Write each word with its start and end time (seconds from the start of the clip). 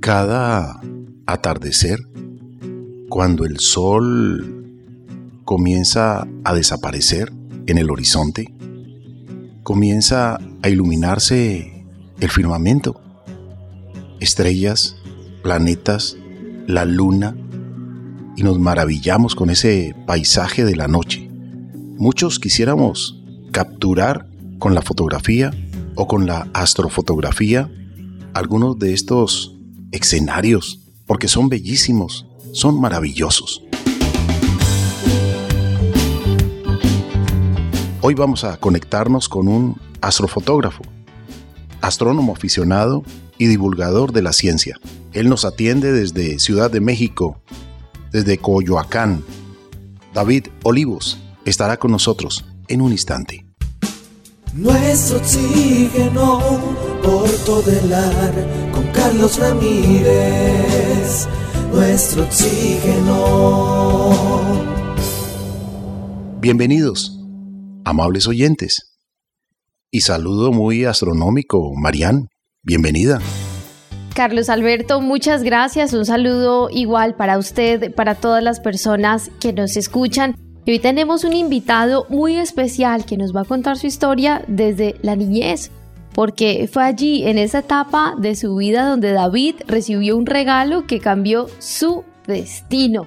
Cada 0.00 0.80
atardecer, 1.26 1.98
cuando 3.10 3.44
el 3.44 3.58
sol 3.58 4.64
comienza 5.44 6.26
a 6.42 6.54
desaparecer 6.54 7.30
en 7.66 7.76
el 7.76 7.90
horizonte, 7.90 8.46
comienza 9.62 10.38
a 10.62 10.68
iluminarse 10.70 11.84
el 12.18 12.30
firmamento, 12.30 12.98
estrellas, 14.20 14.96
planetas, 15.42 16.16
la 16.66 16.86
luna, 16.86 17.36
y 18.36 18.42
nos 18.42 18.58
maravillamos 18.58 19.34
con 19.34 19.50
ese 19.50 19.94
paisaje 20.06 20.64
de 20.64 20.76
la 20.76 20.88
noche. 20.88 21.28
Muchos 21.98 22.38
quisiéramos 22.38 23.22
capturar 23.52 24.26
con 24.58 24.74
la 24.74 24.80
fotografía 24.80 25.50
o 25.94 26.06
con 26.06 26.26
la 26.26 26.48
astrofotografía 26.54 27.70
algunos 28.32 28.78
de 28.78 28.94
estos 28.94 29.59
escenarios, 29.92 30.80
porque 31.06 31.28
son 31.28 31.48
bellísimos, 31.48 32.26
son 32.52 32.80
maravillosos. 32.80 33.62
Hoy 38.02 38.14
vamos 38.14 38.44
a 38.44 38.56
conectarnos 38.56 39.28
con 39.28 39.48
un 39.48 39.80
astrofotógrafo, 40.00 40.82
astrónomo 41.80 42.32
aficionado 42.32 43.04
y 43.38 43.46
divulgador 43.46 44.12
de 44.12 44.22
la 44.22 44.32
ciencia. 44.32 44.78
Él 45.12 45.28
nos 45.28 45.44
atiende 45.44 45.92
desde 45.92 46.38
Ciudad 46.38 46.70
de 46.70 46.80
México, 46.80 47.42
desde 48.12 48.38
Coyoacán. 48.38 49.24
David 50.14 50.46
Olivos 50.62 51.18
estará 51.44 51.76
con 51.78 51.90
nosotros 51.90 52.44
en 52.68 52.80
un 52.80 52.92
instante. 52.92 53.44
Nuestro 54.54 55.18
oxígeno 55.18 56.40
por 57.02 57.30
todo 57.44 57.70
el 57.70 57.92
ar 57.92 58.69
Carlos 59.02 59.38
Ramírez. 59.38 61.26
Nuestro 61.72 62.22
oxígeno. 62.24 64.10
Bienvenidos, 66.38 67.18
amables 67.86 68.28
oyentes. 68.28 68.98
Y 69.90 70.02
saludo 70.02 70.52
muy 70.52 70.84
astronómico, 70.84 71.72
Marian. 71.74 72.28
Bienvenida. 72.62 73.20
Carlos 74.14 74.50
Alberto, 74.50 75.00
muchas 75.00 75.44
gracias. 75.44 75.94
Un 75.94 76.04
saludo 76.04 76.68
igual 76.70 77.16
para 77.16 77.38
usted, 77.38 77.94
para 77.94 78.16
todas 78.16 78.42
las 78.44 78.60
personas 78.60 79.30
que 79.40 79.54
nos 79.54 79.78
escuchan. 79.78 80.36
Y 80.66 80.72
hoy 80.72 80.78
tenemos 80.78 81.24
un 81.24 81.32
invitado 81.32 82.04
muy 82.10 82.36
especial 82.36 83.06
que 83.06 83.16
nos 83.16 83.34
va 83.34 83.40
a 83.40 83.46
contar 83.46 83.78
su 83.78 83.86
historia 83.86 84.44
desde 84.46 84.96
la 85.00 85.16
niñez, 85.16 85.70
porque 86.14 86.68
fue 86.72 86.84
allí, 86.84 87.24
en 87.26 87.38
esa 87.38 87.60
etapa 87.60 88.14
de 88.18 88.34
su 88.34 88.56
vida, 88.56 88.88
donde 88.88 89.12
David 89.12 89.56
recibió 89.66 90.16
un 90.16 90.26
regalo 90.26 90.86
que 90.86 91.00
cambió 91.00 91.46
su 91.58 92.04
destino. 92.26 93.06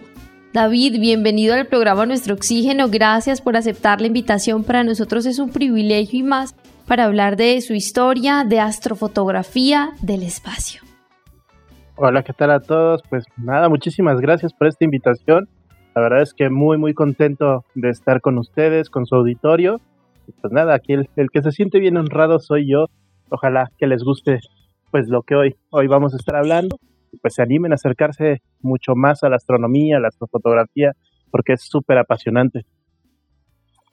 David, 0.53 0.99
bienvenido 0.99 1.55
al 1.55 1.67
programa 1.67 2.05
Nuestro 2.05 2.35
Oxígeno. 2.35 2.89
Gracias 2.89 3.41
por 3.41 3.57
aceptar 3.57 4.01
la 4.01 4.07
invitación. 4.07 4.63
Para 4.63 4.83
nosotros 4.83 5.25
es 5.25 5.39
un 5.39 5.51
privilegio 5.51 6.19
y 6.19 6.23
más 6.23 6.55
para 6.87 7.05
hablar 7.05 7.37
de 7.37 7.59
su 7.61 7.73
historia, 7.73 8.43
de 8.43 8.59
astrofotografía 8.59 9.91
del 10.01 10.23
espacio. 10.23 10.81
Hola, 11.95 12.23
¿qué 12.23 12.33
tal 12.33 12.51
a 12.51 12.59
todos? 12.59 13.01
Pues 13.09 13.25
nada, 13.37 13.69
muchísimas 13.69 14.19
gracias 14.19 14.53
por 14.53 14.67
esta 14.67 14.85
invitación 14.85 15.47
la 15.95 16.01
verdad 16.01 16.21
es 16.21 16.33
que 16.33 16.49
muy, 16.49 16.77
muy 16.77 16.93
contento 16.93 17.65
de 17.75 17.89
estar 17.89 18.21
con 18.21 18.37
ustedes, 18.37 18.89
con 18.89 19.05
su 19.05 19.15
auditorio. 19.15 19.79
Pues 20.41 20.53
nada, 20.53 20.75
aquí 20.75 20.93
el, 20.93 21.07
que 21.31 21.41
se 21.41 21.51
siente 21.51 21.79
bien 21.79 21.97
honrado 21.97 22.39
soy 22.39 22.69
yo. 22.69 22.87
Ojalá 23.29 23.71
que 23.77 23.87
les 23.87 24.03
guste 24.03 24.39
pues 24.91 25.07
lo 25.07 25.23
que 25.23 25.35
hoy, 25.35 25.55
hoy 25.69 25.87
vamos 25.87 26.13
a 26.13 26.17
estar 26.17 26.35
hablando. 26.35 26.77
Pues 27.21 27.35
se 27.35 27.41
animen 27.41 27.71
a 27.71 27.75
acercarse 27.75 28.41
mucho 28.61 28.95
más 28.95 29.23
a 29.23 29.29
la 29.29 29.35
astronomía, 29.35 29.97
a 29.97 29.99
la 29.99 30.07
astrofotografía, 30.07 30.93
porque 31.31 31.53
es 31.53 31.61
súper 31.61 31.97
apasionante. 31.97 32.65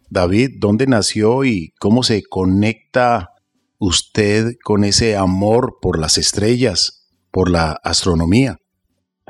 David, 0.09 0.57
¿dónde 0.59 0.87
nació 0.87 1.45
y 1.45 1.73
cómo 1.79 2.03
se 2.03 2.23
conecta 2.23 3.31
usted 3.79 4.57
con 4.63 4.85
ese 4.85 5.17
amor 5.17 5.79
por 5.81 5.99
las 5.99 6.19
estrellas, 6.19 7.09
por 7.31 7.51
la 7.51 7.79
astronomía? 7.85 8.59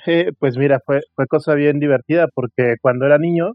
Eh, 0.07 0.33
pues 0.39 0.57
mira, 0.57 0.81
fue, 0.85 1.01
fue 1.15 1.27
cosa 1.27 1.55
bien 1.55 1.79
divertida 1.79 2.29
porque 2.35 2.77
cuando 2.81 3.07
era 3.07 3.19
niño, 3.19 3.53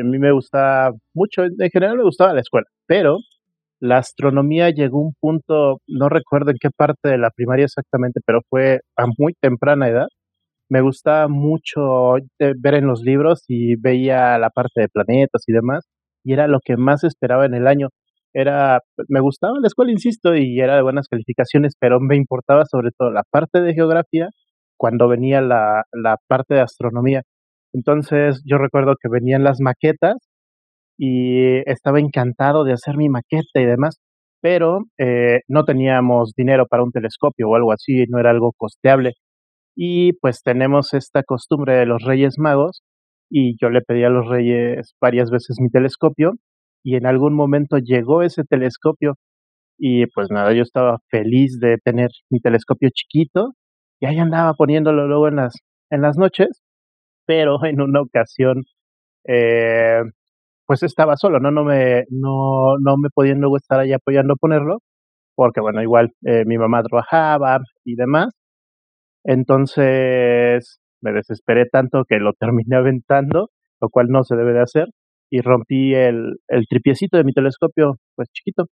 a 0.00 0.04
mí 0.04 0.18
me 0.18 0.32
gustaba 0.32 0.92
mucho, 1.14 1.44
en 1.44 1.70
general 1.70 1.96
me 1.96 2.04
gustaba 2.04 2.34
la 2.34 2.40
escuela, 2.40 2.66
pero 2.86 3.18
la 3.80 3.98
astronomía 3.98 4.70
llegó 4.70 4.98
a 4.98 5.06
un 5.06 5.14
punto, 5.20 5.78
no 5.86 6.08
recuerdo 6.08 6.50
en 6.50 6.56
qué 6.60 6.70
parte 6.70 7.08
de 7.10 7.18
la 7.18 7.30
primaria 7.30 7.64
exactamente, 7.66 8.20
pero 8.26 8.40
fue 8.48 8.80
a 8.96 9.06
muy 9.18 9.34
temprana 9.40 9.88
edad. 9.88 10.08
Me 10.70 10.80
gustaba 10.82 11.28
mucho 11.28 12.14
ver 12.38 12.74
en 12.74 12.86
los 12.86 13.02
libros 13.02 13.44
y 13.48 13.76
veía 13.76 14.38
la 14.38 14.50
parte 14.50 14.82
de 14.82 14.88
planetas 14.88 15.44
y 15.46 15.52
demás, 15.52 15.86
y 16.24 16.32
era 16.34 16.48
lo 16.48 16.60
que 16.64 16.76
más 16.76 17.04
esperaba 17.04 17.46
en 17.46 17.54
el 17.54 17.66
año. 17.66 17.88
Era, 18.34 18.80
me 19.08 19.20
gustaba 19.20 19.54
la 19.60 19.68
escuela, 19.68 19.92
insisto, 19.92 20.34
y 20.36 20.60
era 20.60 20.76
de 20.76 20.82
buenas 20.82 21.08
calificaciones, 21.08 21.74
pero 21.78 22.00
me 22.00 22.16
importaba 22.16 22.64
sobre 22.66 22.90
todo 22.96 23.10
la 23.10 23.22
parte 23.30 23.60
de 23.62 23.74
geografía 23.74 24.28
cuando 24.76 25.08
venía 25.08 25.40
la, 25.40 25.84
la 25.92 26.16
parte 26.28 26.54
de 26.54 26.60
astronomía. 26.60 27.22
Entonces 27.72 28.42
yo 28.44 28.58
recuerdo 28.58 28.94
que 29.00 29.08
venían 29.08 29.44
las 29.44 29.58
maquetas 29.60 30.16
y 30.98 31.58
estaba 31.70 32.00
encantado 32.00 32.64
de 32.64 32.72
hacer 32.72 32.96
mi 32.96 33.08
maqueta 33.08 33.60
y 33.60 33.66
demás, 33.66 33.98
pero 34.40 34.80
eh, 34.98 35.40
no 35.48 35.64
teníamos 35.64 36.32
dinero 36.36 36.66
para 36.66 36.84
un 36.84 36.92
telescopio 36.92 37.48
o 37.48 37.56
algo 37.56 37.72
así, 37.72 38.04
no 38.08 38.18
era 38.18 38.30
algo 38.30 38.52
costeable. 38.56 39.14
Y 39.76 40.14
pues 40.14 40.42
tenemos 40.42 40.94
esta 40.94 41.22
costumbre 41.22 41.76
de 41.76 41.86
los 41.86 42.02
Reyes 42.04 42.34
Magos 42.38 42.82
y 43.30 43.56
yo 43.60 43.70
le 43.70 43.82
pedí 43.82 44.04
a 44.04 44.10
los 44.10 44.28
Reyes 44.28 44.94
varias 45.00 45.30
veces 45.30 45.58
mi 45.60 45.70
telescopio 45.70 46.34
y 46.82 46.96
en 46.96 47.06
algún 47.06 47.34
momento 47.34 47.78
llegó 47.78 48.22
ese 48.22 48.44
telescopio 48.44 49.14
y 49.78 50.06
pues 50.06 50.28
nada, 50.30 50.52
yo 50.52 50.62
estaba 50.62 50.98
feliz 51.10 51.58
de 51.60 51.78
tener 51.78 52.10
mi 52.30 52.40
telescopio 52.40 52.90
chiquito 52.92 53.52
y 54.00 54.06
ahí 54.06 54.18
andaba 54.18 54.54
poniéndolo 54.54 55.06
luego 55.06 55.28
en 55.28 55.36
las, 55.36 55.54
en 55.90 56.02
las 56.02 56.18
noches, 56.18 56.62
pero 57.28 57.58
en 57.64 57.80
una 57.82 58.00
ocasión, 58.00 58.64
eh, 59.28 60.00
pues 60.66 60.82
estaba 60.82 61.16
solo, 61.16 61.40
¿no? 61.40 61.50
No 61.50 61.64
me, 61.64 62.04
no, 62.10 62.78
no 62.80 62.96
me 62.98 63.10
podían 63.14 63.40
luego 63.40 63.58
estar 63.58 63.80
ahí 63.80 63.92
apoyando 63.92 64.34
a 64.34 64.36
ponerlo, 64.36 64.78
porque 65.36 65.60
bueno, 65.60 65.82
igual 65.82 66.12
eh, 66.26 66.44
mi 66.46 66.58
mamá 66.58 66.82
trabajaba 66.82 67.58
y 67.84 67.96
demás. 67.96 68.30
Entonces 69.24 70.80
me 71.02 71.12
desesperé 71.12 71.66
tanto 71.66 72.04
que 72.08 72.18
lo 72.18 72.32
terminé 72.40 72.76
aventando, 72.76 73.50
lo 73.80 73.88
cual 73.90 74.08
no 74.08 74.24
se 74.24 74.36
debe 74.36 74.54
de 74.54 74.62
hacer, 74.62 74.86
y 75.30 75.42
rompí 75.42 75.94
el, 75.94 76.38
el 76.48 76.66
tripiecito 76.68 77.18
de 77.18 77.24
mi 77.24 77.32
telescopio, 77.32 77.96
pues 78.16 78.28
chiquito 78.32 78.64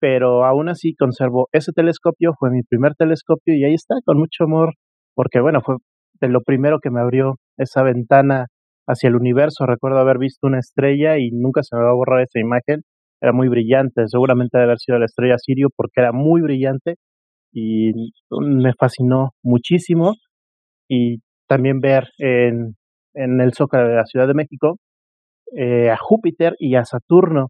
pero 0.00 0.44
aún 0.44 0.68
así 0.68 0.94
conservo 0.94 1.48
ese 1.50 1.72
telescopio, 1.72 2.32
fue 2.38 2.50
mi 2.50 2.62
primer 2.62 2.94
telescopio 2.94 3.56
y 3.56 3.64
ahí 3.64 3.74
está, 3.74 3.96
con 4.04 4.16
mucho 4.16 4.44
amor, 4.44 4.74
porque 5.16 5.40
bueno, 5.40 5.60
fue 5.60 5.76
de 6.20 6.28
lo 6.28 6.40
primero 6.42 6.78
que 6.80 6.90
me 6.90 7.00
abrió 7.00 7.34
esa 7.58 7.82
ventana 7.82 8.46
hacia 8.86 9.08
el 9.08 9.16
universo. 9.16 9.66
Recuerdo 9.66 9.98
haber 9.98 10.18
visto 10.18 10.46
una 10.46 10.58
estrella 10.60 11.18
y 11.18 11.30
nunca 11.30 11.62
se 11.62 11.76
me 11.76 11.82
va 11.82 11.90
a 11.90 11.94
borrar 11.94 12.22
esa 12.22 12.40
imagen. 12.40 12.82
Era 13.20 13.32
muy 13.32 13.48
brillante, 13.48 14.04
seguramente 14.06 14.58
debe 14.58 14.66
haber 14.70 14.78
sido 14.78 14.98
la 14.98 15.06
estrella 15.06 15.36
Sirio 15.38 15.68
porque 15.76 16.00
era 16.00 16.12
muy 16.12 16.40
brillante 16.40 16.96
y 17.52 17.92
me 18.40 18.72
fascinó 18.74 19.30
muchísimo. 19.42 20.14
Y 20.88 21.18
también 21.48 21.80
ver 21.80 22.08
en, 22.18 22.76
en 23.14 23.40
el 23.40 23.52
Zócalo 23.54 23.88
de 23.88 23.96
la 23.96 24.06
Ciudad 24.06 24.28
de 24.28 24.34
México 24.34 24.78
eh, 25.56 25.90
a 25.90 25.96
Júpiter 25.96 26.54
y 26.58 26.76
a 26.76 26.84
Saturno 26.84 27.48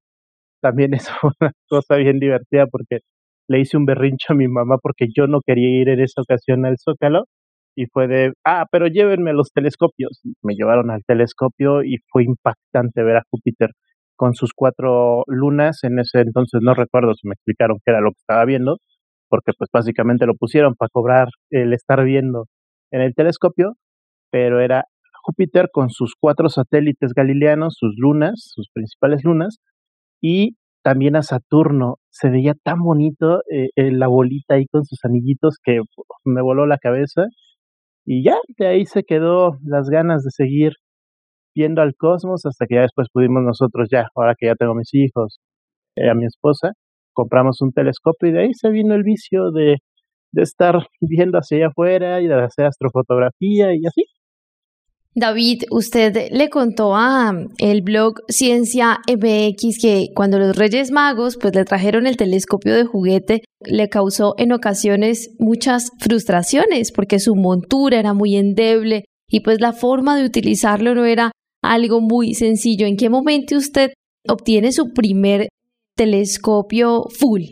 también 0.61 0.95
es 0.95 1.09
una 1.23 1.53
cosa 1.69 1.97
bien 1.97 2.19
divertida 2.21 2.67
porque 2.67 3.01
le 3.49 3.61
hice 3.61 3.77
un 3.77 3.87
berrincho 3.87 4.33
a 4.33 4.37
mi 4.37 4.49
mamá 4.49 4.79
porque 4.83 5.07
yo 5.15 5.27
no 5.27 5.41
quería 5.45 5.81
ir 5.83 5.89
en 5.89 6.01
esa 6.01 6.23
ocasión 6.23 6.67
al 6.67 6.77
Zócalo 6.79 7.25
y 7.79 7.87
fue 7.93 8.09
de, 8.09 8.33
ah, 8.45 8.67
pero 8.73 8.89
llévenme 8.89 9.33
los 9.33 9.53
telescopios. 9.53 10.21
Me 10.43 10.55
llevaron 10.55 10.91
al 10.91 11.05
telescopio 11.07 11.85
y 11.85 11.99
fue 12.11 12.25
impactante 12.25 13.05
ver 13.05 13.19
a 13.19 13.23
Júpiter 13.31 13.71
con 14.17 14.35
sus 14.35 14.51
cuatro 14.53 15.23
lunas. 15.29 15.85
En 15.85 16.01
ese 16.01 16.23
entonces 16.23 16.61
no 16.61 16.75
recuerdo 16.75 17.15
si 17.15 17.29
me 17.29 17.35
explicaron 17.35 17.79
qué 17.85 17.93
era 17.93 18.01
lo 18.01 18.11
que 18.11 18.19
estaba 18.19 18.45
viendo, 18.45 18.79
porque 19.29 19.53
pues 19.57 19.71
básicamente 19.73 20.27
lo 20.27 20.35
pusieron 20.35 20.75
para 20.75 20.89
cobrar 20.93 21.29
el 21.51 21.73
estar 21.73 22.03
viendo 22.03 22.47
en 22.91 23.01
el 23.01 23.15
telescopio, 23.15 23.75
pero 24.33 24.59
era 24.61 24.87
Júpiter 25.23 25.69
con 25.73 25.89
sus 25.91 26.15
cuatro 26.19 26.49
satélites 26.49 27.13
galileanos, 27.15 27.77
sus 27.79 27.95
lunas, 27.97 28.33
sus 28.57 28.69
principales 28.75 29.23
lunas, 29.23 29.59
y 30.21 30.57
también 30.83 31.15
a 31.15 31.23
Saturno. 31.23 31.99
Se 32.11 32.29
veía 32.29 32.55
tan 32.55 32.81
bonito 32.81 33.43
eh, 33.53 33.69
la 33.93 34.09
bolita 34.09 34.55
ahí 34.55 34.67
con 34.67 34.85
sus 34.85 34.99
anillitos 35.05 35.59
que 35.63 35.81
me 36.25 36.43
voló 36.43 36.67
la 36.67 36.79
cabeza. 36.79 37.27
Y 38.11 38.25
ya, 38.25 38.37
de 38.57 38.67
ahí 38.67 38.87
se 38.87 39.03
quedó 39.05 39.59
las 39.63 39.91
ganas 39.91 40.25
de 40.25 40.31
seguir 40.31 40.73
viendo 41.55 41.83
al 41.83 41.95
cosmos 41.97 42.47
hasta 42.47 42.67
que 42.67 42.77
ya 42.77 42.83
después 42.83 43.09
pudimos 43.13 43.43
nosotros 43.43 43.89
ya, 43.93 44.09
ahora 44.17 44.35
que 44.39 44.47
ya 44.47 44.55
tengo 44.55 44.75
mis 44.75 44.95
hijos, 44.95 45.41
eh, 45.97 46.11
a 46.11 46.15
mi 46.15 46.25
esposa, 46.27 46.73
compramos 47.15 47.61
un 47.63 47.73
telescopio 47.73 48.31
y 48.31 48.33
de 48.33 48.41
ahí 48.41 48.55
se 48.55 48.71
vino 48.71 48.95
el 48.95 49.03
vicio 49.05 49.51
de, 49.53 49.79
de 50.33 50.43
estar 50.43 50.77
viendo 51.03 51.39
hacia 51.39 51.59
allá 51.59 51.67
afuera 51.69 52.23
y 52.23 52.29
de 52.29 52.35
hacer 52.43 52.67
astrofotografía 52.67 53.75
y 53.75 53.87
así. 53.87 54.05
David, 55.15 55.63
usted 55.71 56.29
le 56.31 56.49
contó 56.49 56.95
a 56.95 57.33
el 57.59 57.83
blog 57.83 58.21
Ciencia 58.29 58.99
MX 59.09 59.79
que 59.81 60.07
cuando 60.15 60.39
los 60.39 60.57
Reyes 60.57 60.91
Magos 60.91 61.37
pues 61.41 61.55
le 61.55 61.65
trajeron 61.65 62.07
el 62.07 62.17
telescopio 62.17 62.75
de 62.75 62.85
juguete, 62.85 63.43
le 63.61 63.89
causó 63.89 64.35
en 64.39 64.53
ocasiones 64.53 65.35
muchas 65.39 65.91
frustraciones 65.99 66.93
porque 66.93 67.19
su 67.19 67.35
montura 67.35 67.99
era 67.99 68.15
muy 68.15 68.37
endeble 68.37 69.07
y 69.29 69.41
pues 69.41 69.61
la 69.61 69.73
forma 69.73 70.17
de 70.17 70.25
utilizarlo 70.25 70.95
no 70.95 71.05
era 71.05 71.33
algo 71.63 72.01
muy 72.01 72.35
sencillo. 72.35 72.87
¿En 72.87 72.97
qué 72.97 73.09
momento 73.11 73.57
usted 73.57 73.93
obtiene 74.29 74.73
su 74.73 74.93
primer 74.93 75.49
telescopio 75.97 77.05
full? 77.11 77.43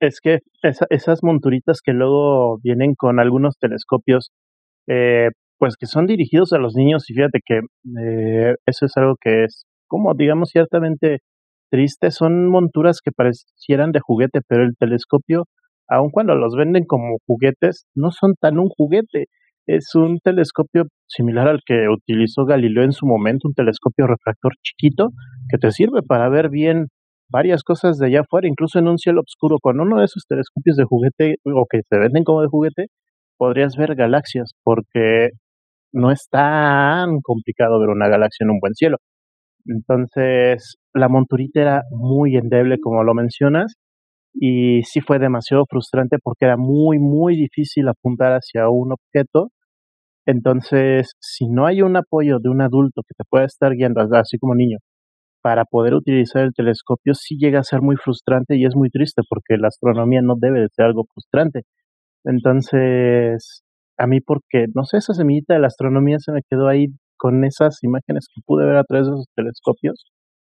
Es 0.00 0.20
que 0.20 0.38
esas 0.62 1.22
monturitas 1.22 1.80
que 1.82 1.92
luego 1.92 2.58
vienen 2.62 2.94
con 2.94 3.20
algunos 3.20 3.56
telescopios, 3.58 4.30
eh, 4.88 5.28
pues 5.60 5.76
que 5.76 5.86
son 5.86 6.06
dirigidos 6.06 6.54
a 6.54 6.58
los 6.58 6.74
niños 6.74 7.08
y 7.10 7.14
fíjate 7.14 7.40
que 7.44 7.60
eh, 8.02 8.54
eso 8.66 8.86
es 8.86 8.96
algo 8.96 9.16
que 9.20 9.44
es 9.44 9.66
como 9.86 10.14
digamos 10.14 10.48
ciertamente 10.50 11.18
triste, 11.70 12.10
son 12.10 12.48
monturas 12.48 13.00
que 13.04 13.12
parecieran 13.12 13.92
de 13.92 14.00
juguete, 14.00 14.40
pero 14.48 14.64
el 14.64 14.74
telescopio, 14.78 15.44
aun 15.86 16.10
cuando 16.10 16.34
los 16.34 16.54
venden 16.56 16.84
como 16.86 17.18
juguetes, 17.26 17.84
no 17.94 18.10
son 18.10 18.34
tan 18.40 18.58
un 18.58 18.68
juguete, 18.70 19.26
es 19.66 19.94
un 19.94 20.18
telescopio 20.18 20.84
similar 21.06 21.48
al 21.48 21.60
que 21.64 21.88
utilizó 21.88 22.44
Galileo 22.46 22.84
en 22.84 22.92
su 22.92 23.06
momento, 23.06 23.48
un 23.48 23.54
telescopio 23.54 24.06
refractor 24.06 24.54
chiquito 24.62 25.10
que 25.50 25.58
te 25.58 25.70
sirve 25.70 26.02
para 26.02 26.28
ver 26.30 26.48
bien 26.48 26.86
varias 27.28 27.62
cosas 27.62 27.98
de 27.98 28.06
allá 28.06 28.22
afuera, 28.22 28.48
incluso 28.48 28.78
en 28.78 28.88
un 28.88 28.98
cielo 28.98 29.20
oscuro, 29.20 29.58
con 29.60 29.80
uno 29.80 29.98
de 29.98 30.06
esos 30.06 30.24
telescopios 30.26 30.76
de 30.76 30.84
juguete 30.84 31.36
o 31.44 31.66
que 31.70 31.82
se 31.88 31.98
venden 31.98 32.24
como 32.24 32.42
de 32.42 32.48
juguete, 32.48 32.86
podrías 33.38 33.76
ver 33.76 33.94
galaxias, 33.94 34.52
porque 34.64 35.30
no 35.92 36.10
es 36.10 36.28
tan 36.30 37.20
complicado 37.22 37.80
ver 37.80 37.90
una 37.90 38.08
galaxia 38.08 38.44
en 38.44 38.50
un 38.50 38.60
buen 38.60 38.74
cielo. 38.74 38.98
Entonces, 39.66 40.76
la 40.94 41.08
monturita 41.08 41.60
era 41.60 41.82
muy 41.90 42.36
endeble, 42.36 42.78
como 42.80 43.04
lo 43.04 43.14
mencionas, 43.14 43.74
y 44.34 44.82
sí 44.84 45.00
fue 45.00 45.18
demasiado 45.18 45.64
frustrante 45.68 46.18
porque 46.22 46.46
era 46.46 46.56
muy, 46.56 46.98
muy 46.98 47.36
difícil 47.36 47.88
apuntar 47.88 48.32
hacia 48.34 48.68
un 48.70 48.92
objeto. 48.92 49.50
Entonces, 50.26 51.12
si 51.20 51.48
no 51.48 51.66
hay 51.66 51.82
un 51.82 51.96
apoyo 51.96 52.38
de 52.40 52.50
un 52.50 52.62
adulto 52.62 53.02
que 53.06 53.14
te 53.16 53.24
pueda 53.28 53.46
estar 53.46 53.72
guiando, 53.74 54.02
así 54.16 54.38
como 54.38 54.54
niño, 54.54 54.78
para 55.42 55.64
poder 55.64 55.94
utilizar 55.94 56.44
el 56.44 56.54
telescopio, 56.54 57.14
sí 57.14 57.36
llega 57.38 57.60
a 57.60 57.64
ser 57.64 57.82
muy 57.82 57.96
frustrante 57.96 58.56
y 58.56 58.66
es 58.66 58.76
muy 58.76 58.90
triste 58.90 59.22
porque 59.28 59.56
la 59.58 59.68
astronomía 59.68 60.22
no 60.22 60.34
debe 60.38 60.60
de 60.62 60.68
ser 60.70 60.86
algo 60.86 61.04
frustrante. 61.12 61.62
Entonces, 62.24 63.62
a 64.00 64.06
mí 64.06 64.20
porque, 64.20 64.66
no 64.74 64.84
sé, 64.84 64.98
esa 64.98 65.14
semillita 65.14 65.54
de 65.54 65.60
la 65.60 65.66
astronomía 65.68 66.18
se 66.18 66.32
me 66.32 66.42
quedó 66.48 66.68
ahí 66.68 66.86
con 67.18 67.44
esas 67.44 67.82
imágenes 67.84 68.28
que 68.34 68.40
pude 68.46 68.66
ver 68.66 68.76
a 68.78 68.84
través 68.84 69.06
de 69.06 69.12
esos 69.12 69.26
telescopios, 69.36 70.06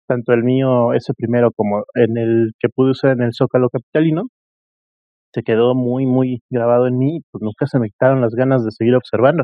tanto 0.07 0.33
el 0.33 0.43
mío, 0.43 0.93
ese 0.93 1.13
primero, 1.15 1.51
como 1.55 1.83
en 1.95 2.17
el 2.17 2.51
que 2.59 2.69
pude 2.69 2.91
usar 2.91 3.11
en 3.13 3.23
el 3.23 3.33
Zócalo 3.33 3.69
Capitalino, 3.69 4.27
se 5.33 5.43
quedó 5.43 5.75
muy, 5.75 6.05
muy 6.05 6.41
grabado 6.49 6.87
en 6.87 6.97
mí 6.97 7.21
pues 7.31 7.41
nunca 7.41 7.67
se 7.67 7.79
me 7.79 7.89
quitaron 7.89 8.21
las 8.21 8.33
ganas 8.35 8.63
de 8.65 8.71
seguir 8.71 8.95
observando. 8.95 9.43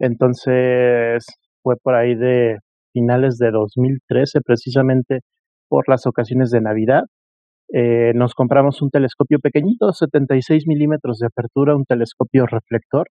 Entonces, 0.00 1.26
fue 1.62 1.76
por 1.82 1.94
ahí 1.94 2.14
de 2.16 2.58
finales 2.92 3.38
de 3.38 3.50
2013, 3.50 4.40
precisamente 4.42 5.20
por 5.68 5.88
las 5.88 6.06
ocasiones 6.06 6.50
de 6.50 6.60
Navidad, 6.60 7.04
eh, 7.72 8.12
nos 8.14 8.34
compramos 8.34 8.82
un 8.82 8.90
telescopio 8.90 9.38
pequeñito, 9.40 9.92
76 9.92 10.64
milímetros 10.66 11.18
de 11.18 11.26
apertura, 11.26 11.74
un 11.76 11.84
telescopio 11.84 12.46
reflector, 12.46 13.08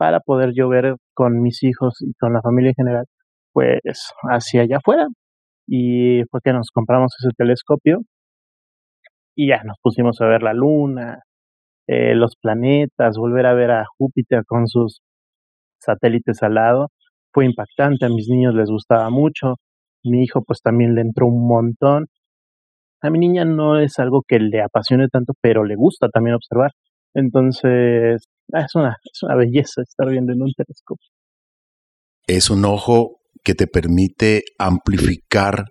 para 0.00 0.20
poder 0.20 0.52
yo 0.54 0.70
ver 0.70 0.96
con 1.14 1.42
mis 1.42 1.62
hijos 1.62 2.00
y 2.00 2.14
con 2.14 2.32
la 2.32 2.40
familia 2.40 2.70
en 2.70 2.74
general, 2.74 3.04
pues 3.52 3.80
hacia 4.22 4.62
allá 4.62 4.78
afuera. 4.78 5.08
Y 5.68 6.22
fue 6.30 6.40
que 6.42 6.54
nos 6.54 6.70
compramos 6.72 7.14
ese 7.20 7.28
telescopio 7.36 8.00
y 9.36 9.48
ya 9.48 9.62
nos 9.62 9.76
pusimos 9.82 10.18
a 10.22 10.26
ver 10.26 10.42
la 10.42 10.54
luna, 10.54 11.20
eh, 11.86 12.14
los 12.14 12.36
planetas, 12.40 13.18
volver 13.18 13.44
a 13.44 13.52
ver 13.52 13.72
a 13.72 13.84
Júpiter 13.98 14.44
con 14.46 14.68
sus 14.68 15.02
satélites 15.80 16.42
al 16.42 16.54
lado. 16.54 16.88
Fue 17.34 17.44
impactante, 17.44 18.06
a 18.06 18.08
mis 18.08 18.26
niños 18.30 18.54
les 18.54 18.70
gustaba 18.70 19.10
mucho, 19.10 19.56
mi 20.02 20.24
hijo 20.24 20.42
pues 20.42 20.62
también 20.62 20.94
le 20.94 21.02
entró 21.02 21.26
un 21.26 21.46
montón. 21.46 22.06
A 23.02 23.10
mi 23.10 23.18
niña 23.18 23.44
no 23.44 23.78
es 23.78 23.98
algo 23.98 24.22
que 24.26 24.38
le 24.38 24.62
apasione 24.62 25.08
tanto, 25.08 25.34
pero 25.42 25.64
le 25.64 25.76
gusta 25.76 26.08
también 26.08 26.36
observar. 26.36 26.70
Entonces, 27.14 28.29
es 28.54 28.74
una, 28.74 28.96
es 29.04 29.22
una 29.22 29.36
belleza 29.36 29.82
estar 29.82 30.08
viendo 30.08 30.32
en 30.32 30.42
un 30.42 30.52
telescopio. 30.52 31.08
Es 32.26 32.50
un 32.50 32.64
ojo 32.64 33.20
que 33.42 33.54
te 33.54 33.66
permite 33.66 34.44
amplificar 34.58 35.64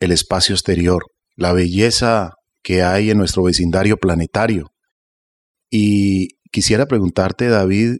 el 0.00 0.12
espacio 0.12 0.54
exterior, 0.54 1.04
la 1.36 1.52
belleza 1.52 2.32
que 2.62 2.82
hay 2.82 3.10
en 3.10 3.18
nuestro 3.18 3.44
vecindario 3.44 3.96
planetario. 3.96 4.68
Y 5.70 6.28
quisiera 6.50 6.86
preguntarte, 6.86 7.48
David, 7.48 7.96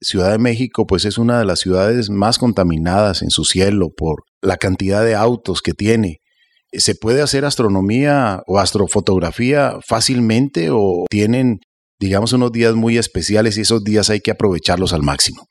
Ciudad 0.00 0.30
de 0.30 0.38
México 0.38 0.86
pues 0.86 1.04
es 1.04 1.18
una 1.18 1.40
de 1.40 1.44
las 1.44 1.58
ciudades 1.58 2.08
más 2.08 2.38
contaminadas 2.38 3.22
en 3.22 3.30
su 3.30 3.44
cielo 3.44 3.88
por 3.96 4.22
la 4.40 4.56
cantidad 4.56 5.04
de 5.04 5.16
autos 5.16 5.60
que 5.60 5.72
tiene. 5.72 6.18
¿Se 6.70 6.94
puede 6.94 7.20
hacer 7.20 7.44
astronomía 7.44 8.42
o 8.46 8.60
astrofotografía 8.60 9.74
fácilmente 9.84 10.68
o 10.70 11.06
tienen 11.10 11.58
digamos, 12.00 12.32
unos 12.32 12.52
días 12.52 12.74
muy 12.74 12.96
especiales 12.96 13.58
y 13.58 13.62
esos 13.62 13.82
días 13.84 14.10
hay 14.10 14.20
que 14.20 14.30
aprovecharlos 14.30 14.92
al 14.92 15.02
máximo. 15.02 15.46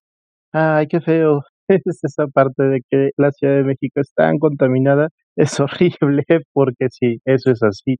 Ay, 0.54 0.88
qué 0.88 1.02
feo. 1.02 1.42
Es 1.70 2.00
esa 2.02 2.28
parte 2.28 2.64
de 2.64 2.80
que 2.90 3.10
la 3.18 3.32
Ciudad 3.32 3.56
de 3.56 3.64
México 3.66 4.00
es 4.00 4.14
tan 4.16 4.40
contaminada. 4.40 5.10
Es 5.36 5.60
horrible 5.60 6.24
porque 6.54 6.88
sí, 6.90 7.20
eso 7.26 7.52
es 7.52 7.62
así. 7.62 7.98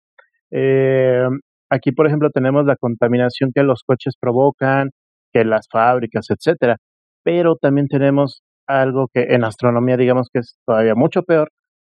Eh, 0.52 1.28
aquí, 1.70 1.92
por 1.92 2.08
ejemplo, 2.08 2.30
tenemos 2.30 2.66
la 2.66 2.78
contaminación 2.78 3.52
que 3.54 3.64
los 3.64 3.84
coches 3.86 4.14
provocan, 4.18 4.92
que 5.34 5.44
las 5.44 5.68
fábricas, 5.70 6.28
etcétera. 6.30 6.78
Pero 7.24 7.58
también 7.58 7.88
tenemos 7.90 8.42
algo 8.68 9.08
que 9.14 9.24
en 9.34 9.44
astronomía 9.44 9.98
digamos 9.98 10.30
que 10.32 10.40
es 10.40 10.58
todavía 10.66 10.96
mucho 10.96 11.24
peor, 11.24 11.50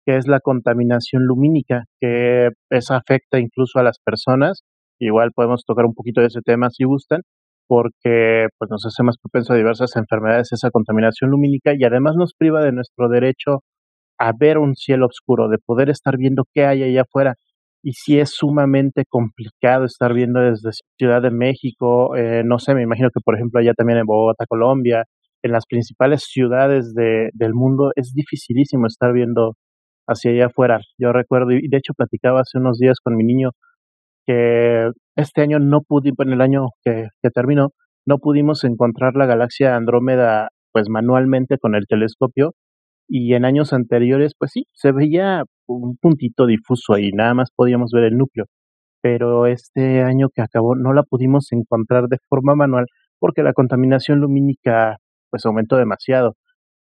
que 0.07 0.17
es 0.17 0.27
la 0.27 0.41
contaminación 0.41 1.25
lumínica, 1.25 1.85
que 2.01 2.49
esa 2.71 2.97
afecta 2.97 3.39
incluso 3.39 3.79
a 3.79 3.83
las 3.83 3.99
personas 4.03 4.63
Igual 4.99 5.33
podemos 5.35 5.65
tocar 5.65 5.85
un 5.87 5.95
poquito 5.95 6.21
de 6.21 6.29
ese 6.29 6.41
tema 6.43 6.71
si 6.71 6.85
gustan, 6.85 7.23
porque 7.69 8.49
pues, 8.59 8.71
nos 8.71 8.85
hace 8.87 9.03
más 9.03 9.17
propenso 9.19 9.53
a 9.53 9.57
diversas 9.57 9.97
enfermedades 9.97 10.53
esa 10.53 10.71
contaminación 10.71 11.31
lumínica 11.31 11.73
y 11.77 11.85
además 11.85 12.17
nos 12.17 12.35
priva 12.35 12.63
de 12.63 12.73
nuestro 12.73 13.09
derecho 13.09 13.61
a 14.19 14.33
ver 14.39 14.59
un 14.59 14.75
cielo 14.77 15.07
oscuro, 15.07 15.49
de 15.49 15.59
poder 15.59 15.91
estar 15.91 16.17
viendo 16.17 16.45
qué 16.55 16.67
hay 16.67 16.83
allá 16.83 17.03
afuera. 17.03 17.35
Y 17.83 17.93
si 17.93 18.19
es 18.19 18.31
sumamente 18.31 19.05
complicado 19.09 19.85
estar 19.85 20.13
viendo 20.15 20.41
desde 20.41 20.71
Ciudad 20.99 21.23
de 21.23 21.31
México, 21.31 22.17
eh, 22.17 22.43
no 22.45 22.59
sé, 22.59 22.75
me 22.75 22.83
imagino 22.83 23.11
que 23.11 23.21
por 23.25 23.37
ejemplo 23.37 23.61
allá 23.61 23.73
también 23.75 24.01
en 24.01 24.07
Bogotá, 24.07 24.45
Colombia, 24.49 25.05
en 25.43 25.53
las 25.53 25.65
principales 25.67 26.25
ciudades 26.25 26.95
de, 26.95 27.31
del 27.35 27.55
mundo, 27.55 27.93
es 27.95 28.13
dificilísimo 28.15 28.87
estar 28.89 29.13
viendo 29.13 29.55
hacia 30.09 30.33
allá 30.33 30.47
afuera. 30.47 30.81
Yo 30.99 31.13
recuerdo, 31.13 31.53
y 31.53 31.69
de 31.69 31.77
hecho 31.79 31.95
platicaba 31.95 32.41
hace 32.41 32.59
unos 32.59 32.79
días 32.79 32.99
con 33.03 33.17
mi 33.17 33.25
niño, 33.25 33.51
que 34.29 34.91
este 35.17 35.41
año 35.41 35.59
no 35.59 35.81
pudimos, 35.81 36.19
en 36.21 36.33
el 36.35 36.43
año 36.43 36.67
que, 36.85 37.09
terminó, 37.33 37.71
no 38.07 38.19
pudimos 38.19 38.63
encontrar 38.63 39.15
la 39.15 39.25
galaxia 39.25 39.75
Andrómeda 39.75 40.51
pues 40.71 40.91
manualmente 40.91 41.57
con 41.57 41.75
el 41.75 41.87
telescopio 41.89 42.53
y 43.09 43.33
en 43.33 43.47
años 43.47 43.73
anteriores 43.73 44.35
pues 44.39 44.51
sí, 44.53 44.65
se 44.75 44.93
veía 44.93 45.45
un 45.67 45.97
puntito 45.97 46.47
difuso 46.47 46.93
ahí, 46.93 47.11
nada 47.13 47.33
más 47.33 47.51
podíamos 47.57 47.91
ver 47.91 48.05
el 48.05 48.19
núcleo, 48.19 48.45
pero 49.01 49.47
este 49.47 50.03
año 50.03 50.29
que 50.35 50.43
acabó 50.43 50.77
no 50.77 50.93
la 50.93 51.05
pudimos 51.05 51.51
encontrar 51.53 52.09
de 52.09 52.19
forma 52.29 52.55
manual 52.55 52.85
porque 53.19 53.43
la 53.43 53.55
contaminación 53.55 54.21
lumínica 54.21 54.99
pues 55.31 55.47
aumentó 55.47 55.77
demasiado. 55.77 56.35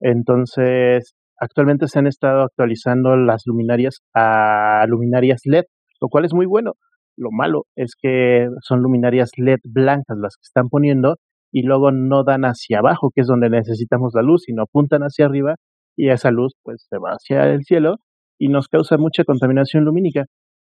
Entonces, 0.01 1.15
actualmente 1.39 1.87
se 1.89 1.99
han 1.99 2.07
estado 2.07 2.43
actualizando 2.43 3.17
las 3.17 3.43
luminarias 3.47 4.01
a 4.15 4.87
luminarias 4.89 5.43
LED, 5.45 5.65
lo 6.01 6.09
cual 6.09 6.25
es 6.25 6.35
muy 6.35 6.47
bueno 6.47 6.73
lo 7.17 7.31
malo 7.31 7.65
es 7.77 7.95
que 8.01 8.49
son 8.63 8.81
luminarias 8.81 9.31
LED 9.37 9.61
blancas 9.65 10.19
las 10.19 10.37
que 10.37 10.47
están 10.47 10.69
poniendo 10.69 11.17
y 11.53 11.63
luego 11.63 11.91
no 11.93 12.25
dan 12.25 12.43
hacia 12.43 12.81
abajo, 12.81 13.11
que 13.15 13.23
es 13.23 13.27
donde 13.27 13.49
necesitamos 13.49 14.13
la 14.15 14.23
luz, 14.23 14.43
sino 14.45 14.63
apuntan 14.63 15.03
hacia 15.03 15.27
arriba 15.27 15.55
y 15.97 16.11
esa 16.11 16.31
luz 16.31 16.55
pues 16.63 16.87
se 16.89 16.99
va 16.99 17.11
hacia 17.13 17.51
el 17.53 17.65
cielo 17.65 17.97
y 18.39 18.49
nos 18.49 18.69
causa 18.69 18.99
mucha 18.99 19.25
contaminación 19.25 19.85
lumínica. 19.85 20.27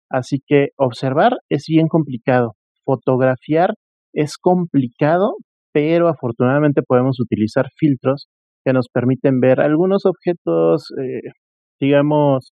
Así 0.09 0.39
que 0.45 0.69
observar 0.77 1.37
es 1.49 1.65
bien 1.67 1.87
complicado, 1.87 2.55
fotografiar 2.83 3.75
es 4.13 4.37
complicado, 4.37 5.35
pero 5.71 6.07
afortunadamente 6.07 6.81
podemos 6.83 7.19
utilizar 7.19 7.67
filtros 7.77 8.27
que 8.65 8.73
nos 8.73 8.89
permiten 8.89 9.39
ver 9.39 9.59
algunos 9.59 10.05
objetos, 10.05 10.91
eh, 11.01 11.31
digamos, 11.79 12.53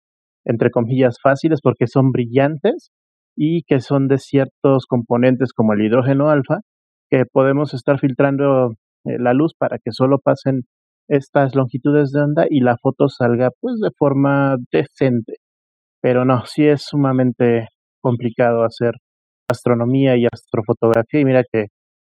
entre 0.44 0.70
comillas 0.70 1.16
fáciles 1.22 1.60
porque 1.62 1.86
son 1.86 2.10
brillantes 2.10 2.90
y 3.36 3.62
que 3.64 3.80
son 3.80 4.08
de 4.08 4.18
ciertos 4.18 4.86
componentes 4.86 5.52
como 5.52 5.72
el 5.72 5.82
hidrógeno 5.82 6.30
alfa, 6.30 6.60
que 7.10 7.24
podemos 7.30 7.74
estar 7.74 7.98
filtrando 7.98 8.72
eh, 9.04 9.18
la 9.18 9.34
luz 9.34 9.54
para 9.58 9.78
que 9.78 9.92
solo 9.92 10.18
pasen 10.18 10.62
estas 11.08 11.54
longitudes 11.54 12.12
de 12.12 12.22
onda 12.22 12.46
y 12.48 12.60
la 12.60 12.76
foto 12.80 13.08
salga 13.08 13.50
pues 13.60 13.76
de 13.80 13.90
forma 13.98 14.56
decente. 14.72 15.34
Pero 16.00 16.24
no, 16.24 16.44
sí 16.46 16.66
es 16.66 16.82
sumamente 16.82 17.68
complicado 18.00 18.64
hacer 18.64 18.92
astronomía 19.48 20.16
y 20.16 20.26
astrofotografía 20.26 21.20
y 21.20 21.24
mira 21.24 21.42
que 21.50 21.66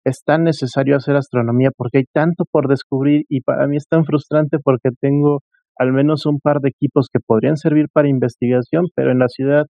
es 0.05 0.23
tan 0.23 0.43
necesario 0.43 0.95
hacer 0.95 1.15
astronomía 1.17 1.69
porque 1.75 1.99
hay 1.99 2.05
tanto 2.13 2.45
por 2.49 2.67
descubrir 2.69 3.25
y 3.29 3.41
para 3.41 3.67
mí 3.67 3.75
es 3.77 3.87
tan 3.87 4.05
frustrante 4.05 4.57
porque 4.63 4.89
tengo 5.01 5.41
al 5.77 5.91
menos 5.93 6.25
un 6.25 6.39
par 6.39 6.59
de 6.59 6.69
equipos 6.69 7.09
que 7.11 7.19
podrían 7.19 7.57
servir 7.57 7.87
para 7.93 8.09
investigación, 8.09 8.85
pero 8.95 9.11
en 9.11 9.19
la 9.19 9.27
ciudad 9.27 9.65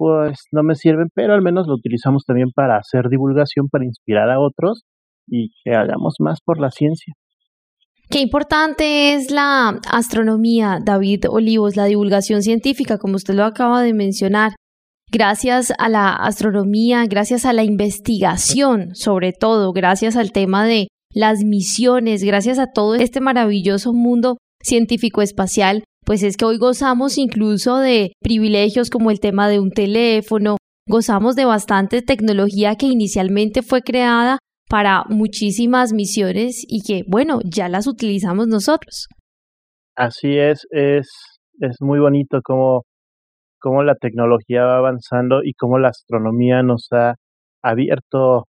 pues 0.00 0.46
no 0.50 0.62
me 0.62 0.76
sirven, 0.76 1.08
pero 1.14 1.34
al 1.34 1.42
menos 1.42 1.66
lo 1.66 1.74
utilizamos 1.74 2.24
también 2.24 2.48
para 2.54 2.78
hacer 2.78 3.10
divulgación, 3.10 3.68
para 3.68 3.84
inspirar 3.84 4.30
a 4.30 4.40
otros 4.40 4.84
y 5.28 5.50
que 5.62 5.74
hagamos 5.74 6.14
más 6.20 6.38
por 6.42 6.58
la 6.58 6.70
ciencia. 6.70 7.12
Qué 8.08 8.20
importante 8.20 9.12
es 9.12 9.30
la 9.30 9.78
astronomía, 9.92 10.78
David 10.82 11.26
Olivos, 11.28 11.76
la 11.76 11.84
divulgación 11.84 12.40
científica, 12.40 12.96
como 12.96 13.16
usted 13.16 13.34
lo 13.34 13.44
acaba 13.44 13.82
de 13.82 13.92
mencionar. 13.92 14.52
Gracias 15.12 15.70
a 15.78 15.90
la 15.90 16.14
astronomía, 16.14 17.04
gracias 17.04 17.44
a 17.44 17.52
la 17.52 17.62
investigación, 17.62 18.94
sobre 18.94 19.34
todo, 19.34 19.74
gracias 19.74 20.16
al 20.16 20.32
tema 20.32 20.64
de 20.64 20.88
las 21.12 21.44
misiones, 21.44 22.24
gracias 22.24 22.58
a 22.58 22.72
todo 22.72 22.94
este 22.94 23.20
maravilloso 23.20 23.92
mundo 23.92 24.38
científico 24.62 25.20
espacial, 25.20 25.84
pues 26.04 26.22
es 26.22 26.36
que 26.36 26.44
hoy 26.44 26.58
gozamos 26.58 27.18
incluso 27.18 27.78
de 27.78 28.12
privilegios 28.20 28.90
como 28.90 29.10
el 29.10 29.20
tema 29.20 29.48
de 29.48 29.60
un 29.60 29.70
teléfono, 29.70 30.56
gozamos 30.86 31.36
de 31.36 31.44
bastante 31.44 32.02
tecnología 32.02 32.76
que 32.76 32.86
inicialmente 32.86 33.62
fue 33.62 33.82
creada 33.82 34.38
para 34.68 35.04
muchísimas 35.08 35.92
misiones 35.92 36.64
y 36.66 36.82
que, 36.82 37.02
bueno, 37.08 37.40
ya 37.44 37.68
las 37.68 37.86
utilizamos 37.86 38.46
nosotros. 38.46 39.08
Así 39.96 40.38
es, 40.38 40.66
es, 40.70 41.08
es 41.60 41.76
muy 41.80 41.98
bonito 41.98 42.40
cómo, 42.42 42.84
cómo 43.60 43.82
la 43.82 43.94
tecnología 43.94 44.64
va 44.64 44.78
avanzando 44.78 45.42
y 45.44 45.54
cómo 45.54 45.78
la 45.78 45.88
astronomía 45.88 46.62
nos 46.62 46.88
ha 46.92 47.16
abierto 47.62 48.44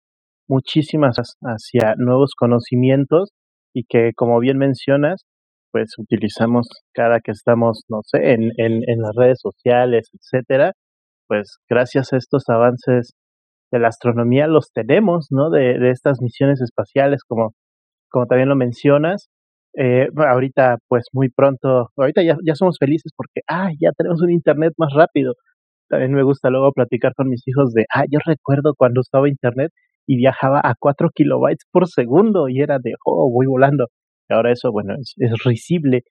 muchísimas 0.49 1.17
hacia 1.43 1.95
nuevos 1.97 2.33
conocimientos 2.37 3.31
y 3.75 3.85
que, 3.85 4.13
como 4.17 4.39
bien 4.41 4.59
mencionas, 4.59 5.23
pues 5.77 5.93
utilizamos 5.99 6.69
cada 6.95 7.21
que 7.21 7.33
estamos, 7.33 7.85
no 7.91 8.01
sé, 8.03 8.33
en, 8.33 8.45
en, 8.57 8.81
en 8.89 8.99
las 9.03 9.13
redes 9.15 9.41
sociales, 9.43 10.09
etcétera, 10.15 10.73
pues 11.29 11.59
gracias 11.69 12.15
a 12.15 12.17
estos 12.17 12.45
avances 12.49 13.13
de 13.71 13.81
la 13.81 13.89
astronomía 13.89 14.47
los 14.47 14.73
tenemos, 14.73 15.27
¿no? 15.31 15.51
De, 15.51 15.79
de 15.79 15.91
estas 15.91 16.23
misiones 16.23 16.63
espaciales, 16.63 17.23
como, 17.29 17.53
como 18.11 18.27
también 18.27 18.49
lo 18.49 18.57
mencionas. 18.57 19.29
Eh, 19.77 20.09
ahorita, 20.17 20.79
pues 20.89 21.09
muy 21.13 21.29
pronto, 21.31 21.91
ahorita 21.99 22.23
ya, 22.23 22.39
ya 22.47 22.55
somos 22.55 22.79
felices 22.81 23.13
porque, 23.17 23.43
ah, 23.49 23.71
ya 23.79 23.91
tenemos 23.99 24.23
un 24.23 24.31
internet 24.33 24.73
más 24.79 24.95
rápido. 24.95 25.35
También 25.91 26.15
me 26.15 26.23
gusta 26.25 26.51
luego 26.51 26.73
platicar 26.73 27.13
con 27.15 27.29
mis 27.29 27.47
hijos 27.49 27.75
de, 27.75 27.85
ah, 27.95 28.05
yo 28.11 28.21
recuerdo 28.25 28.75
cuando 28.79 29.03
estaba 29.03 29.29
internet 29.29 29.73
y 30.07 30.17
viajaba 30.17 30.61
a 30.65 30.75
4 30.79 31.11
kilobytes 31.15 31.67
por 31.71 31.87
segundo 31.89 32.49
y 32.49 32.63
era 32.63 32.79
de, 32.81 32.95
oh, 33.05 33.31
voy 33.31 33.47
volando. 33.47 33.89
Ahora 34.29 34.53
eso, 34.53 34.73
bueno, 34.73 34.95
es, 34.99 35.15
risible, 35.45 36.03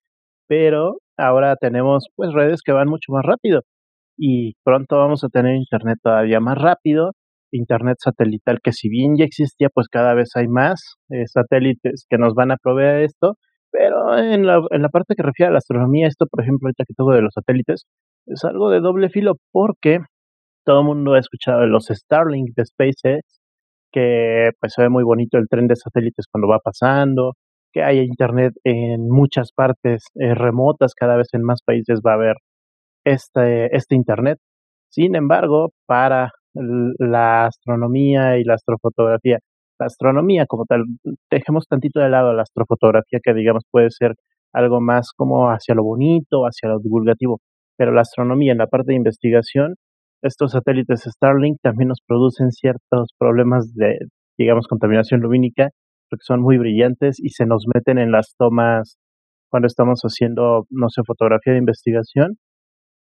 pero 0.48 0.98
ahora 1.18 1.56
tenemos 1.58 2.08
pues 2.16 2.34
redes 2.34 2.62
que 2.64 2.72
van 2.72 2.90
mucho 2.90 3.12
más 3.12 3.24
rápido 3.26 3.62
y 4.18 4.54
pronto 4.64 4.98
vamos 4.98 5.24
a 5.24 5.30
tener 5.30 5.56
internet 5.56 5.98
todavía 6.02 6.40
más 6.40 6.58
rápido 6.58 7.12
Internet 7.52 7.98
satelital, 8.00 8.60
que 8.62 8.72
si 8.72 8.90
bien 8.90 9.16
ya 9.18 9.26
existía, 9.26 9.70
pues 9.74 9.88
cada 9.88 10.14
vez 10.14 10.30
hay 10.36 10.48
más 10.48 10.96
eh, 11.10 11.26
satélites 11.26 12.06
que 12.10 12.18
nos 12.18 12.34
van 12.34 12.52
a 12.52 12.58
proveer 12.58 13.04
esto, 13.04 13.36
pero 13.72 14.18
en 14.18 14.46
la, 14.46 14.62
en 14.72 14.82
la 14.82 14.90
parte 14.90 15.16
que 15.16 15.24
refiere 15.24 15.50
a 15.50 15.52
la 15.54 15.60
astronomía, 15.60 16.08
esto, 16.08 16.26
por 16.30 16.44
ejemplo, 16.44 16.68
ahorita 16.68 16.84
que 16.88 16.94
tengo 16.96 17.12
de 17.14 17.22
los 17.22 17.34
satélites, 17.34 17.86
es 18.28 18.44
algo 18.44 18.70
de 18.70 18.80
doble 18.80 19.10
filo 19.10 19.36
porque 19.52 20.00
todo 20.66 20.82
el 20.82 20.86
mundo 20.86 21.14
ha 21.14 21.20
escuchado 21.20 21.62
de 21.62 21.68
los 21.68 21.86
Starlink 21.86 22.56
de 22.56 22.66
SpaceX, 22.66 23.40
que 23.92 24.50
pues 24.60 24.74
se 24.74 24.82
ve 24.82 24.90
muy 24.90 25.04
bonito 25.04 25.38
el 25.38 25.48
tren 25.50 25.68
de 25.68 25.76
satélites 25.76 26.26
cuando 26.32 26.48
va 26.48 26.60
pasando, 26.60 27.34
que 27.76 27.84
hay 27.84 28.00
internet 28.00 28.54
en 28.64 29.10
muchas 29.10 29.52
partes 29.52 30.06
eh, 30.16 30.34
remotas, 30.34 30.94
cada 30.96 31.18
vez 31.18 31.28
en 31.34 31.44
más 31.44 31.62
países 31.62 32.00
va 32.00 32.12
a 32.12 32.16
haber 32.16 32.38
este, 33.06 33.76
este 33.76 33.96
internet. 33.96 34.40
Sin 34.90 35.16
embargo, 35.16 35.74
para 35.86 36.32
la 36.54 37.48
astronomía 37.48 38.38
y 38.38 38.46
la 38.46 38.54
astrofotografía. 38.54 39.40
La 39.78 39.88
astronomía 39.88 40.46
como 40.46 40.64
tal, 40.64 40.86
dejemos 41.30 41.68
tantito 41.68 42.00
de 42.00 42.10
lado 42.10 42.32
la 42.34 42.44
astrofotografía 42.44 43.20
que 43.22 43.34
digamos 43.34 43.64
puede 43.70 43.92
ser 43.92 44.16
algo 44.54 44.80
más 44.80 45.12
como 45.14 45.50
hacia 45.50 45.76
lo 45.76 45.84
bonito, 45.84 46.44
hacia 46.46 46.70
lo 46.70 46.80
divulgativo, 46.80 47.42
pero 47.78 47.92
la 47.92 48.02
astronomía 48.02 48.54
en 48.54 48.60
la 48.60 48.68
parte 48.68 48.94
de 48.94 48.98
investigación, 48.98 49.76
estos 50.22 50.54
satélites 50.54 51.04
Starlink 51.04 51.58
también 51.62 51.90
nos 51.90 52.00
producen 52.08 52.52
ciertos 52.52 53.10
problemas 53.20 53.74
de, 53.74 53.98
digamos, 54.38 54.66
contaminación 54.68 55.20
lumínica, 55.20 55.72
porque 56.10 56.24
son 56.24 56.42
muy 56.42 56.58
brillantes 56.58 57.20
y 57.20 57.30
se 57.30 57.46
nos 57.46 57.66
meten 57.74 57.98
en 57.98 58.12
las 58.12 58.36
tomas 58.38 58.98
cuando 59.50 59.68
estamos 59.68 60.02
haciendo, 60.02 60.66
no 60.70 60.90
sé, 60.90 61.02
fotografía 61.06 61.54
de 61.54 61.60
investigación. 61.60 62.38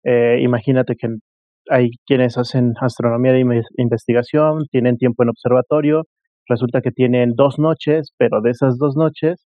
Eh, 0.04 0.40
imagínate 0.42 0.94
que 0.96 1.08
hay 1.70 1.90
quienes 2.06 2.38
hacen 2.38 2.72
astronomía 2.80 3.32
de 3.32 3.62
investigación, 3.76 4.64
tienen 4.70 4.96
tiempo 4.96 5.22
en 5.22 5.30
observatorio, 5.30 6.04
resulta 6.48 6.80
que 6.80 6.90
tienen 6.90 7.34
dos 7.34 7.58
noches, 7.58 8.12
pero 8.16 8.40
de 8.40 8.50
esas 8.50 8.78
dos 8.78 8.96
noches, 8.96 9.46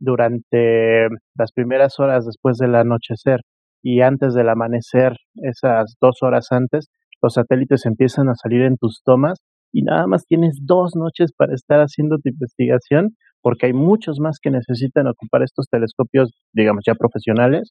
durante 0.00 1.08
las 1.36 1.52
primeras 1.52 1.98
horas 1.98 2.24
después 2.24 2.56
del 2.58 2.74
anochecer 2.74 3.40
y 3.82 4.00
antes 4.00 4.34
del 4.34 4.48
amanecer, 4.48 5.16
esas 5.42 5.96
dos 6.00 6.22
horas 6.22 6.48
antes, 6.50 6.88
los 7.20 7.34
satélites 7.34 7.84
empiezan 7.86 8.28
a 8.28 8.34
salir 8.34 8.62
en 8.62 8.76
tus 8.76 9.02
tomas 9.04 9.38
y 9.72 9.82
nada 9.82 10.06
más 10.06 10.26
tienes 10.26 10.58
dos 10.62 10.92
noches 10.96 11.32
para 11.36 11.54
estar 11.54 11.80
haciendo 11.80 12.16
tu 12.18 12.30
investigación, 12.30 13.16
porque 13.42 13.66
hay 13.66 13.72
muchos 13.72 14.18
más 14.20 14.38
que 14.40 14.50
necesitan 14.50 15.06
ocupar 15.06 15.42
estos 15.42 15.66
telescopios, 15.70 16.32
digamos, 16.52 16.84
ya 16.86 16.94
profesionales, 16.94 17.70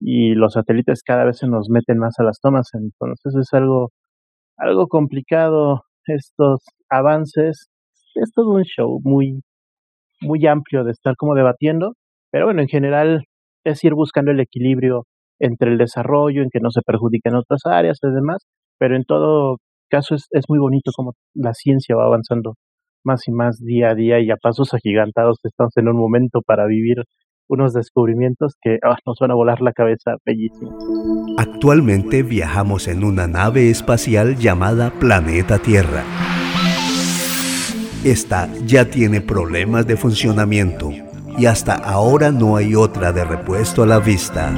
y 0.00 0.34
los 0.34 0.54
satélites 0.54 1.02
cada 1.02 1.24
vez 1.24 1.38
se 1.38 1.46
nos 1.46 1.68
meten 1.68 1.98
más 1.98 2.18
a 2.18 2.24
las 2.24 2.40
tomas, 2.40 2.68
entonces 2.72 3.34
es 3.38 3.52
algo, 3.52 3.90
algo 4.56 4.88
complicado 4.88 5.82
estos 6.06 6.62
avances, 6.88 7.68
es 8.14 8.32
todo 8.32 8.50
un 8.50 8.64
show 8.64 9.00
muy, 9.04 9.40
muy 10.20 10.46
amplio 10.46 10.84
de 10.84 10.92
estar 10.92 11.14
como 11.16 11.34
debatiendo, 11.34 11.94
pero 12.30 12.46
bueno, 12.46 12.62
en 12.62 12.68
general 12.68 13.24
es 13.64 13.84
ir 13.84 13.94
buscando 13.94 14.30
el 14.30 14.40
equilibrio 14.40 15.04
entre 15.38 15.70
el 15.70 15.78
desarrollo, 15.78 16.42
en 16.42 16.50
que 16.50 16.60
no 16.60 16.70
se 16.70 16.82
perjudiquen 16.82 17.34
otras 17.34 17.62
áreas 17.64 17.98
y 18.02 18.10
demás, 18.10 18.44
pero 18.78 18.96
en 18.96 19.04
todo 19.04 19.58
caso 19.90 20.14
es, 20.14 20.44
muy 20.48 20.58
bonito 20.58 20.92
como 20.96 21.14
la 21.34 21.52
ciencia 21.52 21.96
va 21.96 22.06
avanzando 22.06 22.54
más 23.04 23.28
y 23.28 23.32
más 23.32 23.58
día 23.58 23.90
a 23.90 23.94
día 23.94 24.20
y 24.20 24.30
a 24.30 24.36
pasos 24.36 24.72
agigantados 24.72 25.38
estamos 25.42 25.76
en 25.76 25.88
un 25.88 25.96
momento 25.96 26.40
para 26.46 26.66
vivir 26.66 27.04
unos 27.48 27.72
descubrimientos 27.72 28.54
que 28.62 28.78
ah, 28.82 28.96
nos 29.04 29.18
van 29.20 29.32
a 29.32 29.34
volar 29.34 29.60
la 29.60 29.72
cabeza 29.72 30.16
bellísimo. 30.24 30.78
Actualmente 31.36 32.22
viajamos 32.22 32.86
en 32.86 33.02
una 33.02 33.26
nave 33.26 33.70
espacial 33.70 34.36
llamada 34.36 34.92
Planeta 35.00 35.58
Tierra. 35.58 36.04
Esta 38.04 38.48
ya 38.64 38.88
tiene 38.88 39.20
problemas 39.20 39.86
de 39.86 39.96
funcionamiento 39.96 40.90
y 41.36 41.46
hasta 41.46 41.74
ahora 41.74 42.30
no 42.30 42.56
hay 42.56 42.74
otra 42.74 43.12
de 43.12 43.24
repuesto 43.24 43.82
a 43.82 43.86
la 43.86 43.98
vista. 43.98 44.52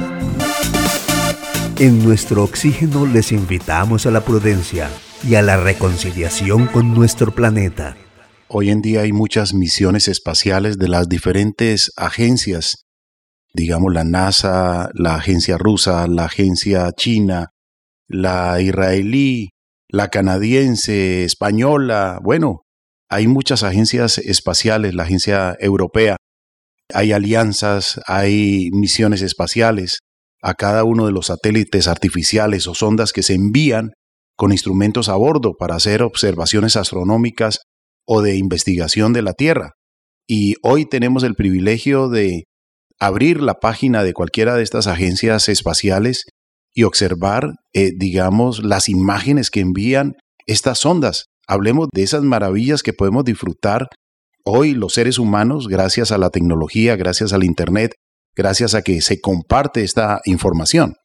En 1.79 2.03
nuestro 2.03 2.43
oxígeno 2.43 3.07
les 3.07 3.31
invitamos 3.31 4.05
a 4.05 4.11
la 4.11 4.21
prudencia 4.21 4.87
y 5.27 5.35
a 5.35 5.41
la 5.41 5.57
reconciliación 5.57 6.67
con 6.67 6.93
nuestro 6.93 7.33
planeta. 7.33 7.95
Hoy 8.49 8.69
en 8.69 8.81
día 8.81 9.01
hay 9.01 9.13
muchas 9.13 9.53
misiones 9.53 10.07
espaciales 10.07 10.77
de 10.77 10.89
las 10.89 11.07
diferentes 11.07 11.91
agencias, 11.95 12.85
digamos 13.53 13.93
la 13.93 14.03
NASA, 14.03 14.89
la 14.93 15.15
agencia 15.15 15.57
rusa, 15.57 16.07
la 16.07 16.25
agencia 16.25 16.91
china, 16.91 17.51
la 18.07 18.59
israelí, 18.59 19.49
la 19.87 20.09
canadiense, 20.09 21.23
española, 21.23 22.19
bueno, 22.21 22.63
hay 23.09 23.27
muchas 23.27 23.63
agencias 23.63 24.17
espaciales, 24.17 24.93
la 24.93 25.03
agencia 25.03 25.55
europea, 25.59 26.17
hay 26.93 27.13
alianzas, 27.13 28.01
hay 28.07 28.69
misiones 28.71 29.21
espaciales. 29.21 29.99
A 30.41 30.55
cada 30.55 30.83
uno 30.83 31.05
de 31.05 31.13
los 31.13 31.27
satélites 31.27 31.87
artificiales 31.87 32.67
o 32.67 32.75
sondas 32.75 33.13
que 33.13 33.23
se 33.23 33.33
envían 33.33 33.93
con 34.35 34.51
instrumentos 34.51 35.09
a 35.09 35.15
bordo 35.15 35.55
para 35.57 35.75
hacer 35.75 36.01
observaciones 36.01 36.75
astronómicas 36.75 37.59
o 38.05 38.21
de 38.21 38.35
investigación 38.35 39.13
de 39.13 39.21
la 39.21 39.33
Tierra. 39.33 39.71
Y 40.27 40.55
hoy 40.63 40.85
tenemos 40.85 41.23
el 41.23 41.35
privilegio 41.35 42.09
de 42.09 42.45
abrir 42.99 43.41
la 43.41 43.55
página 43.55 44.03
de 44.03 44.13
cualquiera 44.13 44.55
de 44.55 44.63
estas 44.63 44.87
agencias 44.87 45.49
espaciales 45.49 46.23
y 46.73 46.83
observar, 46.83 47.53
eh, 47.73 47.91
digamos, 47.95 48.63
las 48.63 48.89
imágenes 48.89 49.49
que 49.49 49.59
envían 49.59 50.13
estas 50.47 50.85
ondas. 50.85 51.25
Hablemos 51.47 51.89
de 51.93 52.03
esas 52.03 52.23
maravillas 52.23 52.83
que 52.83 52.93
podemos 52.93 53.25
disfrutar 53.25 53.87
hoy 54.45 54.73
los 54.73 54.93
seres 54.93 55.19
humanos, 55.19 55.67
gracias 55.67 56.11
a 56.11 56.17
la 56.17 56.29
tecnología, 56.29 56.95
gracias 56.95 57.33
al 57.33 57.43
Internet, 57.43 57.93
gracias 58.35 58.73
a 58.73 58.81
que 58.81 59.01
se 59.01 59.21
comparte 59.21 59.83
esta 59.83 60.21
información. 60.25 60.95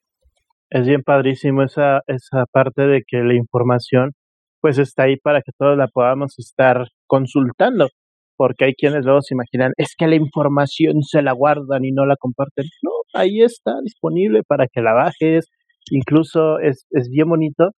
Es 0.70 0.86
bien 0.86 1.02
padrísimo 1.02 1.62
esa, 1.62 2.02
esa 2.06 2.44
parte 2.52 2.82
de 2.86 3.02
que 3.06 3.18
la 3.18 3.34
información 3.34 4.12
pues 4.60 4.78
está 4.78 5.04
ahí 5.04 5.16
para 5.16 5.40
que 5.42 5.52
todos 5.58 5.76
la 5.78 5.88
podamos 5.88 6.38
estar 6.38 6.86
consultando, 7.06 7.88
porque 8.36 8.66
hay 8.66 8.74
quienes 8.74 9.04
luego 9.04 9.22
se 9.22 9.34
imaginan, 9.34 9.72
es 9.76 9.94
que 9.96 10.06
la 10.08 10.16
información 10.16 11.02
se 11.02 11.22
la 11.22 11.32
guardan 11.32 11.84
y 11.84 11.92
no 11.92 12.06
la 12.06 12.16
comparten. 12.16 12.66
No, 12.82 12.90
ahí 13.14 13.42
está 13.42 13.80
disponible 13.82 14.42
para 14.46 14.66
que 14.66 14.82
la 14.82 14.94
bajes, 14.94 15.48
incluso 15.90 16.58
es, 16.60 16.86
es 16.90 17.08
bien 17.08 17.28
bonito 17.28 17.70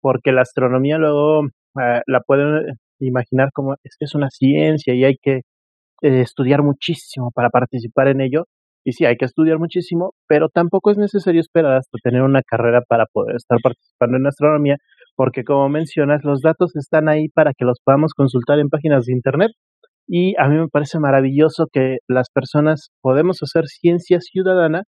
porque 0.00 0.32
la 0.32 0.42
astronomía 0.42 0.98
luego 0.98 1.46
eh, 1.80 2.02
la 2.06 2.20
pueden 2.20 2.76
imaginar 3.00 3.50
como 3.54 3.74
es 3.84 3.96
que 3.98 4.04
es 4.06 4.14
una 4.14 4.30
ciencia 4.30 4.94
y 4.94 5.04
hay 5.04 5.16
que 5.22 5.42
eh, 6.02 6.20
estudiar 6.22 6.62
muchísimo 6.62 7.30
para 7.34 7.50
participar 7.50 8.08
en 8.08 8.20
ello. 8.22 8.46
Y 8.84 8.92
sí, 8.92 9.04
hay 9.04 9.16
que 9.16 9.24
estudiar 9.26 9.58
muchísimo, 9.58 10.14
pero 10.26 10.48
tampoco 10.48 10.90
es 10.90 10.98
necesario 10.98 11.40
esperar 11.40 11.76
hasta 11.76 11.98
tener 12.02 12.22
una 12.22 12.42
carrera 12.42 12.82
para 12.88 13.06
poder 13.12 13.36
estar 13.36 13.58
participando 13.62 14.16
en 14.16 14.26
astronomía, 14.26 14.76
porque 15.16 15.44
como 15.44 15.68
mencionas, 15.68 16.24
los 16.24 16.40
datos 16.40 16.74
están 16.76 17.08
ahí 17.08 17.28
para 17.28 17.52
que 17.56 17.64
los 17.64 17.78
podamos 17.84 18.12
consultar 18.14 18.58
en 18.58 18.68
páginas 18.68 19.04
de 19.06 19.12
Internet. 19.12 19.52
Y 20.08 20.34
a 20.38 20.48
mí 20.48 20.58
me 20.58 20.68
parece 20.68 20.98
maravilloso 20.98 21.66
que 21.72 21.98
las 22.08 22.28
personas 22.30 22.90
podemos 23.02 23.38
hacer 23.42 23.66
ciencia 23.66 24.18
ciudadana 24.20 24.82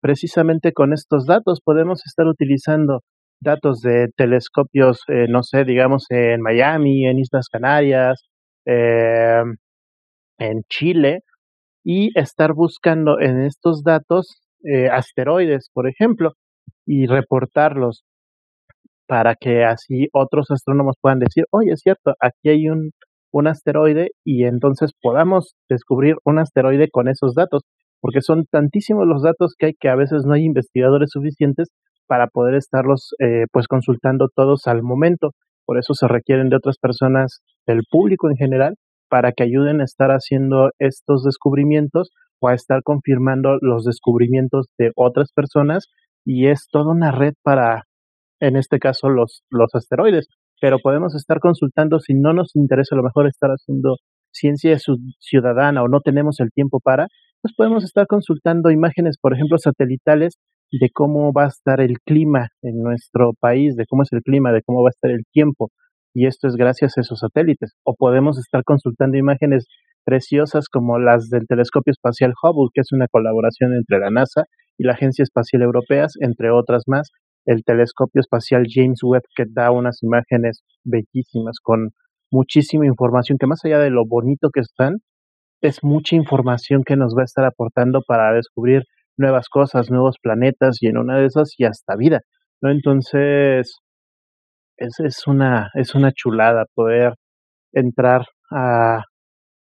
precisamente 0.00 0.72
con 0.72 0.92
estos 0.92 1.26
datos. 1.26 1.60
Podemos 1.64 2.02
estar 2.06 2.26
utilizando 2.26 3.00
datos 3.40 3.80
de 3.80 4.08
telescopios, 4.16 5.02
eh, 5.08 5.26
no 5.28 5.42
sé, 5.42 5.64
digamos 5.64 6.06
en 6.10 6.40
Miami, 6.42 7.06
en 7.06 7.18
Islas 7.18 7.48
Canarias, 7.50 8.22
eh, 8.66 9.42
en 10.38 10.62
Chile, 10.68 11.20
y 11.84 12.18
estar 12.18 12.52
buscando 12.54 13.20
en 13.20 13.42
estos 13.42 13.82
datos 13.82 14.40
eh, 14.64 14.88
asteroides, 14.88 15.70
por 15.72 15.88
ejemplo, 15.88 16.32
y 16.86 17.06
reportarlos 17.06 18.04
para 19.06 19.34
que 19.34 19.64
así 19.64 20.08
otros 20.12 20.50
astrónomos 20.50 20.96
puedan 21.00 21.18
decir, 21.18 21.44
oye, 21.50 21.72
es 21.72 21.80
cierto, 21.80 22.14
aquí 22.20 22.48
hay 22.48 22.68
un, 22.68 22.92
un 23.32 23.46
asteroide 23.46 24.10
y 24.24 24.44
entonces 24.44 24.92
podamos 25.00 25.54
descubrir 25.68 26.16
un 26.24 26.38
asteroide 26.38 26.88
con 26.90 27.08
esos 27.08 27.34
datos, 27.34 27.62
porque 28.00 28.20
son 28.20 28.44
tantísimos 28.50 29.06
los 29.06 29.22
datos 29.22 29.54
que 29.58 29.66
hay 29.66 29.72
que 29.78 29.88
a 29.88 29.96
veces 29.96 30.24
no 30.24 30.34
hay 30.34 30.44
investigadores 30.44 31.10
suficientes 31.10 31.68
para 32.06 32.26
poder 32.26 32.54
estarlos 32.54 33.14
eh, 33.18 33.46
pues 33.52 33.66
consultando 33.68 34.28
todos 34.34 34.66
al 34.66 34.82
momento. 34.82 35.30
Por 35.64 35.78
eso 35.78 35.94
se 35.94 36.08
requieren 36.08 36.48
de 36.48 36.56
otras 36.56 36.76
personas, 36.78 37.40
del 37.66 37.82
público 37.90 38.28
en 38.28 38.36
general, 38.36 38.74
para 39.12 39.32
que 39.32 39.42
ayuden 39.42 39.82
a 39.82 39.84
estar 39.84 40.08
haciendo 40.08 40.70
estos 40.78 41.22
descubrimientos 41.22 42.08
o 42.40 42.48
a 42.48 42.54
estar 42.54 42.82
confirmando 42.82 43.58
los 43.60 43.84
descubrimientos 43.84 44.68
de 44.78 44.90
otras 44.96 45.32
personas 45.34 45.84
y 46.24 46.46
es 46.46 46.66
toda 46.72 46.92
una 46.92 47.10
red 47.10 47.34
para, 47.42 47.82
en 48.40 48.56
este 48.56 48.78
caso, 48.78 49.10
los, 49.10 49.42
los 49.50 49.68
asteroides. 49.74 50.28
Pero 50.62 50.78
podemos 50.78 51.14
estar 51.14 51.40
consultando 51.40 52.00
si 52.00 52.14
no 52.14 52.32
nos 52.32 52.56
interesa 52.56 52.94
a 52.94 52.96
lo 52.96 53.02
mejor 53.02 53.26
estar 53.26 53.50
haciendo 53.50 53.96
ciencia 54.32 54.78
ciudadana 55.18 55.82
o 55.82 55.88
no 55.88 56.00
tenemos 56.00 56.40
el 56.40 56.50
tiempo 56.50 56.80
para, 56.82 57.08
pues 57.42 57.52
podemos 57.54 57.84
estar 57.84 58.06
consultando 58.06 58.70
imágenes, 58.70 59.18
por 59.20 59.34
ejemplo, 59.34 59.58
satelitales 59.58 60.38
de 60.70 60.88
cómo 60.90 61.34
va 61.34 61.44
a 61.44 61.48
estar 61.48 61.82
el 61.82 61.98
clima 62.00 62.48
en 62.62 62.82
nuestro 62.82 63.32
país, 63.38 63.76
de 63.76 63.84
cómo 63.84 64.04
es 64.04 64.12
el 64.12 64.22
clima, 64.22 64.52
de 64.52 64.62
cómo 64.62 64.82
va 64.82 64.88
a 64.88 64.96
estar 64.96 65.10
el 65.10 65.24
tiempo. 65.30 65.68
Y 66.14 66.26
esto 66.26 66.48
es 66.48 66.56
gracias 66.56 66.96
a 66.96 67.00
esos 67.00 67.20
satélites. 67.20 67.74
O 67.84 67.94
podemos 67.94 68.38
estar 68.38 68.64
consultando 68.64 69.16
imágenes 69.16 69.66
preciosas 70.04 70.68
como 70.68 70.98
las 70.98 71.28
del 71.28 71.46
telescopio 71.46 71.92
espacial 71.92 72.32
Hubble, 72.42 72.70
que 72.74 72.80
es 72.80 72.92
una 72.92 73.08
colaboración 73.08 73.72
entre 73.74 73.98
la 73.98 74.10
NASA 74.10 74.44
y 74.78 74.84
la 74.84 74.92
Agencia 74.92 75.22
Espacial 75.22 75.62
Europea, 75.62 76.06
entre 76.20 76.50
otras 76.50 76.84
más. 76.86 77.10
El 77.44 77.64
telescopio 77.64 78.20
espacial 78.20 78.66
James 78.68 79.02
Webb, 79.02 79.22
que 79.34 79.44
da 79.48 79.70
unas 79.70 80.02
imágenes 80.02 80.62
bellísimas 80.84 81.58
con 81.62 81.90
muchísima 82.30 82.86
información, 82.86 83.38
que 83.38 83.46
más 83.46 83.64
allá 83.64 83.78
de 83.78 83.90
lo 83.90 84.06
bonito 84.06 84.50
que 84.50 84.60
están, 84.60 84.98
es 85.60 85.82
mucha 85.82 86.16
información 86.16 86.82
que 86.84 86.96
nos 86.96 87.14
va 87.16 87.22
a 87.22 87.24
estar 87.24 87.44
aportando 87.44 88.02
para 88.06 88.32
descubrir 88.32 88.84
nuevas 89.16 89.48
cosas, 89.48 89.90
nuevos 89.90 90.16
planetas 90.20 90.78
y 90.80 90.88
en 90.88 90.98
una 90.98 91.18
de 91.18 91.26
esas 91.26 91.54
y 91.58 91.64
hasta 91.64 91.96
vida, 91.96 92.20
¿no? 92.60 92.70
Entonces, 92.70 93.76
es, 94.86 95.00
es, 95.00 95.26
una, 95.26 95.70
es 95.74 95.94
una 95.94 96.12
chulada 96.12 96.66
poder 96.74 97.14
entrar 97.72 98.26
a, 98.50 99.04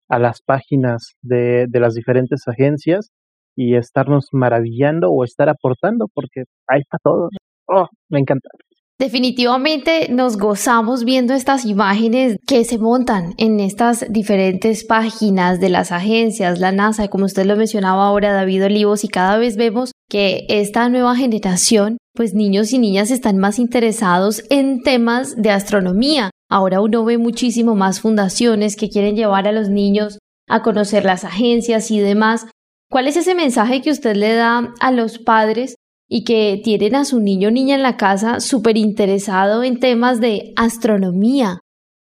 a 0.09 0.19
las 0.19 0.41
páginas 0.41 1.15
de, 1.21 1.67
de 1.69 1.79
las 1.79 1.95
diferentes 1.95 2.47
agencias 2.47 3.11
y 3.55 3.75
estarnos 3.75 4.29
maravillando 4.33 5.11
o 5.11 5.23
estar 5.23 5.49
aportando 5.49 6.07
porque 6.13 6.43
hay 6.67 6.83
para 6.89 6.99
todo. 7.03 7.29
Oh, 7.67 7.87
me 8.09 8.19
encanta. 8.19 8.49
Definitivamente 8.99 10.09
nos 10.09 10.35
gozamos 10.35 11.05
viendo 11.05 11.33
estas 11.33 11.63
imágenes 11.63 12.35
que 12.45 12.65
se 12.65 12.77
montan 12.77 13.33
en 13.37 13.61
estas 13.61 14.05
diferentes 14.09 14.83
páginas 14.83 15.61
de 15.61 15.69
las 15.69 15.93
agencias, 15.93 16.59
la 16.59 16.73
NASA, 16.73 17.07
como 17.07 17.23
usted 17.23 17.45
lo 17.45 17.55
mencionaba 17.55 18.05
ahora, 18.05 18.33
David 18.33 18.65
Olivos, 18.65 19.05
y 19.05 19.07
cada 19.07 19.37
vez 19.37 19.55
vemos 19.55 19.93
que 20.09 20.45
esta 20.49 20.89
nueva 20.89 21.15
generación, 21.15 21.97
pues 22.13 22.33
niños 22.33 22.73
y 22.73 22.77
niñas 22.77 23.09
están 23.09 23.37
más 23.37 23.57
interesados 23.57 24.43
en 24.49 24.83
temas 24.83 25.41
de 25.41 25.51
astronomía. 25.51 26.29
Ahora 26.49 26.81
uno 26.81 27.05
ve 27.05 27.17
muchísimo 27.17 27.75
más 27.75 28.01
fundaciones 28.01 28.75
que 28.75 28.89
quieren 28.89 29.15
llevar 29.15 29.47
a 29.47 29.53
los 29.53 29.69
niños 29.69 30.19
a 30.49 30.61
conocer 30.61 31.05
las 31.05 31.23
agencias 31.23 31.89
y 31.89 32.01
demás. 32.01 32.47
¿Cuál 32.91 33.07
es 33.07 33.15
ese 33.15 33.33
mensaje 33.33 33.81
que 33.81 33.91
usted 33.91 34.17
le 34.17 34.33
da 34.33 34.73
a 34.81 34.91
los 34.91 35.19
padres 35.19 35.75
y 36.09 36.23
que 36.23 36.59
tienen 36.63 36.95
a 36.95 37.05
su 37.05 37.21
niño 37.21 37.49
o 37.49 37.51
niña 37.51 37.75
en 37.75 37.83
la 37.83 37.95
casa 37.95 38.39
súper 38.39 38.77
interesado 38.77 39.63
en 39.63 39.79
temas 39.79 40.19
de 40.19 40.53
astronomía. 40.57 41.59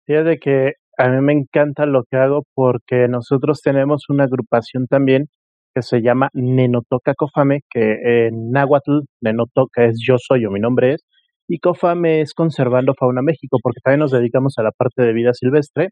Fíjate 0.06 0.38
que 0.38 0.72
a 0.96 1.08
mí 1.08 1.20
me 1.20 1.32
encanta 1.32 1.84
lo 1.84 2.04
que 2.08 2.16
hago 2.16 2.44
porque 2.54 3.08
nosotros 3.08 3.60
tenemos 3.62 4.04
una 4.08 4.24
agrupación 4.24 4.86
también 4.86 5.26
que 5.74 5.82
se 5.82 6.00
llama 6.00 6.30
Nenotoca 6.32 7.12
Cofame, 7.14 7.60
que 7.68 8.26
en 8.26 8.50
náhuatl 8.50 9.00
Nenotoca 9.20 9.84
es 9.84 9.98
yo 10.06 10.14
soy 10.16 10.46
o 10.46 10.50
mi 10.50 10.60
nombre 10.60 10.94
es, 10.94 11.04
y 11.48 11.58
Cofame 11.58 12.22
es 12.22 12.32
Conservando 12.32 12.94
Fauna 12.98 13.20
México, 13.22 13.58
porque 13.62 13.80
también 13.82 14.00
nos 14.00 14.12
dedicamos 14.12 14.54
a 14.56 14.62
la 14.62 14.70
parte 14.70 15.02
de 15.02 15.12
vida 15.12 15.34
silvestre. 15.34 15.90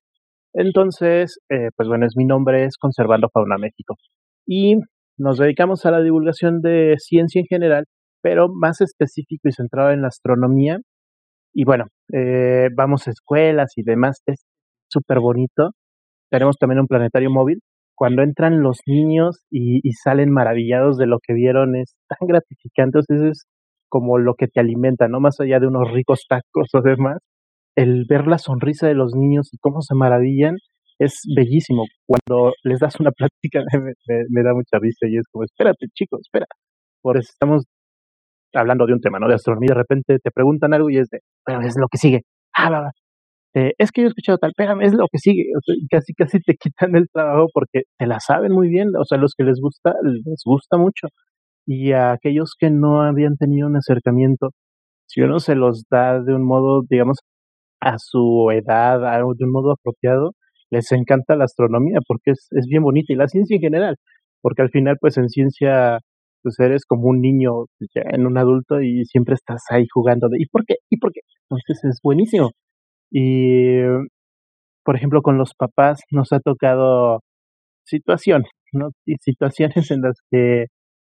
Entonces, 0.54 1.38
eh, 1.50 1.68
pues 1.76 1.88
bueno, 1.88 2.06
es 2.06 2.14
mi 2.16 2.24
nombre 2.24 2.64
es 2.64 2.78
Conservando 2.78 3.28
Fauna 3.32 3.58
México. 3.58 3.96
Y 4.46 4.76
nos 5.18 5.38
dedicamos 5.38 5.84
a 5.84 5.90
la 5.90 6.00
divulgación 6.00 6.60
de 6.60 6.94
ciencia 6.98 7.40
en 7.40 7.46
general 7.46 7.84
pero 8.24 8.48
más 8.48 8.80
específico 8.80 9.50
y 9.50 9.52
centrado 9.52 9.90
en 9.90 10.00
la 10.00 10.08
astronomía. 10.08 10.78
Y 11.52 11.64
bueno, 11.64 11.84
eh, 12.10 12.68
vamos 12.74 13.06
a 13.06 13.10
escuelas 13.10 13.74
y 13.76 13.82
demás, 13.84 14.22
es 14.24 14.46
súper 14.88 15.20
bonito. 15.20 15.72
Tenemos 16.30 16.56
también 16.58 16.80
un 16.80 16.86
planetario 16.86 17.30
móvil. 17.30 17.60
Cuando 17.94 18.22
entran 18.22 18.62
los 18.62 18.78
niños 18.86 19.44
y, 19.50 19.80
salen 20.02 20.32
maravillados 20.32 20.96
de 20.96 21.06
lo 21.06 21.18
que 21.22 21.34
vieron, 21.34 21.76
es 21.76 21.96
tan 22.08 22.26
gratificante. 22.26 23.00
Entonces 23.00 23.30
es 23.30 23.44
como 23.90 24.18
lo 24.18 24.34
que 24.36 24.48
te 24.48 24.58
alimenta, 24.58 25.06
¿no? 25.06 25.20
Más 25.20 25.38
allá 25.40 25.60
de 25.60 25.66
unos 25.66 25.92
ricos 25.92 26.24
tacos 26.26 26.70
o 26.72 26.80
demás, 26.80 27.18
el 27.76 28.06
ver 28.08 28.26
la 28.26 28.38
sonrisa 28.38 28.88
de 28.88 28.94
los 28.94 29.12
niños 29.14 29.50
y 29.52 29.58
cómo 29.58 29.82
se 29.82 29.94
maravillan 29.94 30.56
es 30.98 31.20
bellísimo. 31.36 31.84
Cuando 32.06 32.54
les 32.62 32.80
das 32.80 32.98
una 33.00 33.10
plática 33.16 33.60
me, 33.74 33.92
me 34.30 34.42
da 34.42 34.54
mucha 34.54 34.78
risa 34.80 35.06
y 35.08 35.18
es 35.18 35.26
como, 35.30 35.44
espérate, 35.44 35.88
chicos, 35.92 36.20
espera. 36.22 36.46
Por 37.02 37.18
eso 37.18 37.28
estamos 37.30 37.64
hablando 38.54 38.86
de 38.86 38.94
un 38.94 39.00
tema, 39.00 39.18
¿no? 39.18 39.28
De 39.28 39.34
astronomía, 39.34 39.68
de 39.70 39.74
repente 39.74 40.18
te 40.18 40.30
preguntan 40.30 40.74
algo 40.74 40.90
y 40.90 40.98
es 40.98 41.08
de, 41.10 41.20
pero 41.44 41.60
es 41.60 41.74
lo 41.78 41.88
que 41.90 41.98
sigue. 41.98 42.22
Ah, 42.54 42.70
va, 42.70 42.80
va. 42.82 42.90
Eh, 43.56 43.72
es 43.78 43.92
que 43.92 44.02
yo 44.02 44.06
he 44.06 44.08
escuchado 44.08 44.38
tal, 44.38 44.50
espérame, 44.50 44.82
es 44.82 44.94
lo 44.94 45.06
que 45.10 45.18
sigue. 45.18 45.44
Casi, 45.90 46.12
casi 46.14 46.40
te 46.40 46.54
quitan 46.60 46.96
el 46.96 47.08
trabajo 47.12 47.46
porque 47.52 47.82
te 47.98 48.06
la 48.06 48.20
saben 48.20 48.52
muy 48.52 48.68
bien. 48.68 48.90
O 48.96 49.04
sea, 49.04 49.18
los 49.18 49.34
que 49.36 49.44
les 49.44 49.60
gusta, 49.60 49.92
les 50.02 50.42
gusta 50.44 50.76
mucho. 50.76 51.08
Y 51.66 51.92
a 51.92 52.12
aquellos 52.12 52.54
que 52.58 52.70
no 52.70 53.02
habían 53.02 53.36
tenido 53.36 53.68
un 53.68 53.76
acercamiento, 53.76 54.50
si 55.06 55.22
uno 55.22 55.38
se 55.40 55.54
los 55.54 55.84
da 55.90 56.20
de 56.20 56.34
un 56.34 56.44
modo, 56.44 56.82
digamos, 56.88 57.18
a 57.80 57.96
su 57.98 58.50
edad, 58.52 59.00
de 59.00 59.44
un 59.44 59.52
modo 59.52 59.72
apropiado, 59.72 60.32
les 60.70 60.90
encanta 60.92 61.36
la 61.36 61.44
astronomía 61.44 61.98
porque 62.06 62.32
es, 62.32 62.48
es 62.52 62.66
bien 62.68 62.82
bonita 62.82 63.12
y 63.12 63.16
la 63.16 63.28
ciencia 63.28 63.56
en 63.56 63.62
general, 63.62 63.96
porque 64.42 64.62
al 64.62 64.70
final, 64.70 64.96
pues 65.00 65.16
en 65.18 65.28
ciencia 65.28 66.00
pues 66.44 66.60
eres 66.60 66.84
como 66.86 67.08
un 67.08 67.20
niño 67.22 67.66
ya 67.94 68.02
en 68.12 68.26
un 68.26 68.38
adulto 68.38 68.80
y 68.82 69.04
siempre 69.06 69.34
estás 69.34 69.62
ahí 69.70 69.86
jugando 69.92 70.28
de 70.28 70.36
¿y 70.40 70.46
por 70.46 70.64
qué? 70.66 70.76
¿y 70.90 70.98
por 70.98 71.12
qué? 71.12 71.20
Entonces 71.50 71.82
es 71.84 72.00
buenísimo. 72.02 72.52
Y 73.10 73.80
por 74.84 74.96
ejemplo 74.96 75.22
con 75.22 75.38
los 75.38 75.54
papás 75.58 76.00
nos 76.10 76.32
ha 76.32 76.40
tocado 76.40 77.20
situaciones, 77.86 78.50
¿no? 78.72 78.90
Y 79.06 79.16
situaciones 79.20 79.90
en 79.90 80.02
las 80.02 80.18
que 80.30 80.66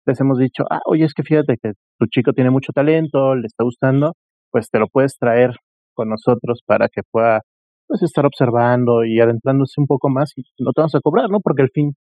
les 0.06 0.22
hemos 0.22 0.38
dicho, 0.38 0.64
ah, 0.70 0.82
oye, 0.86 1.06
es 1.06 1.14
que 1.14 1.24
fíjate 1.24 1.56
que 1.62 1.72
tu 2.00 2.08
chico 2.08 2.34
tiene 2.34 2.52
mucho 2.52 2.74
talento, 2.74 3.36
le 3.36 3.48
está 3.48 3.64
gustando, 3.64 4.14
pues 4.52 4.70
te 4.70 4.80
lo 4.80 4.88
puedes 4.88 5.18
traer 5.18 5.52
con 5.96 6.10
nosotros 6.10 6.62
para 6.66 6.88
que 6.90 7.02
pueda 7.12 7.42
pues 7.88 8.04
estar 8.04 8.26
observando 8.26 9.04
y 9.06 9.20
adentrándose 9.20 9.74
un 9.78 9.88
poco 9.88 10.10
más 10.10 10.32
y 10.38 10.44
no 10.60 10.72
te 10.74 10.82
vamos 10.82 10.96
a 10.96 11.02
cobrar, 11.02 11.30
¿no? 11.30 11.40
Porque 11.42 11.64
el 11.64 11.70
fin 11.74 11.94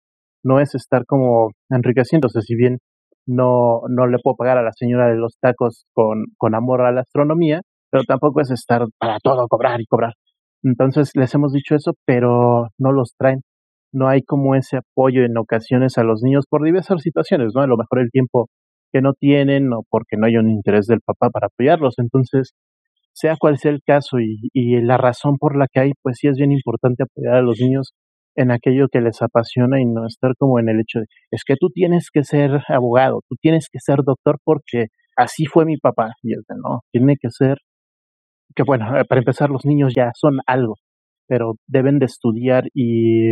no 0.43 0.59
es 0.59 0.75
estar 0.75 1.05
como 1.05 1.51
enriqueciéndose, 1.69 2.41
si 2.41 2.55
bien 2.55 2.79
no, 3.27 3.81
no 3.89 4.07
le 4.07 4.17
puedo 4.23 4.35
pagar 4.35 4.57
a 4.57 4.63
la 4.63 4.71
señora 4.73 5.09
de 5.09 5.17
los 5.17 5.37
tacos 5.39 5.85
con, 5.93 6.25
con 6.37 6.55
amor 6.55 6.81
a 6.81 6.91
la 6.91 7.01
astronomía, 7.01 7.61
pero 7.91 8.03
tampoco 8.03 8.41
es 8.41 8.51
estar 8.51 8.85
para 8.99 9.19
todo 9.19 9.47
cobrar 9.47 9.81
y 9.81 9.85
cobrar. 9.85 10.13
Entonces 10.63 11.11
les 11.15 11.33
hemos 11.35 11.53
dicho 11.53 11.75
eso, 11.75 11.93
pero 12.05 12.67
no 12.77 12.91
los 12.91 13.13
traen. 13.17 13.41
No 13.93 14.07
hay 14.07 14.21
como 14.23 14.55
ese 14.55 14.77
apoyo 14.77 15.23
en 15.23 15.37
ocasiones 15.37 15.97
a 15.97 16.03
los 16.03 16.21
niños 16.23 16.45
por 16.49 16.63
diversas 16.63 17.01
situaciones, 17.01 17.53
¿no? 17.55 17.61
A 17.61 17.67
lo 17.67 17.77
mejor 17.77 17.99
el 17.99 18.09
tiempo 18.11 18.47
que 18.93 19.01
no 19.01 19.13
tienen 19.13 19.73
o 19.73 19.83
porque 19.89 20.17
no 20.17 20.27
hay 20.27 20.37
un 20.37 20.49
interés 20.49 20.87
del 20.87 21.01
papá 21.01 21.29
para 21.29 21.47
apoyarlos. 21.47 21.95
Entonces, 21.97 22.53
sea 23.13 23.35
cual 23.37 23.57
sea 23.57 23.71
el 23.71 23.81
caso 23.85 24.19
y, 24.19 24.49
y 24.53 24.81
la 24.81 24.97
razón 24.97 25.37
por 25.37 25.57
la 25.57 25.67
que 25.71 25.81
hay, 25.81 25.91
pues 26.01 26.17
sí 26.19 26.27
es 26.27 26.37
bien 26.37 26.51
importante 26.51 27.03
apoyar 27.03 27.35
a 27.35 27.41
los 27.41 27.59
niños 27.59 27.93
en 28.35 28.51
aquello 28.51 28.87
que 28.91 29.01
les 29.01 29.21
apasiona 29.21 29.81
y 29.81 29.85
no 29.85 30.05
estar 30.05 30.33
como 30.37 30.59
en 30.59 30.69
el 30.69 30.79
hecho 30.79 30.99
de, 30.99 31.05
es 31.31 31.43
que 31.45 31.55
tú 31.59 31.69
tienes 31.69 32.09
que 32.11 32.23
ser 32.23 32.61
abogado, 32.67 33.21
tú 33.29 33.35
tienes 33.41 33.67
que 33.71 33.79
ser 33.79 33.99
doctor 34.05 34.37
porque 34.43 34.87
así 35.15 35.45
fue 35.45 35.65
mi 35.65 35.77
papá. 35.77 36.11
Y 36.23 36.33
el 36.33 36.41
de, 36.47 36.55
no, 36.55 36.81
tiene 36.91 37.15
que 37.19 37.29
ser, 37.29 37.57
que 38.55 38.63
bueno, 38.63 38.97
eh, 38.97 39.05
para 39.05 39.19
empezar 39.19 39.49
los 39.49 39.65
niños 39.65 39.93
ya 39.95 40.11
son 40.15 40.39
algo, 40.47 40.75
pero 41.27 41.55
deben 41.67 41.99
de 41.99 42.05
estudiar 42.05 42.65
y 42.73 43.31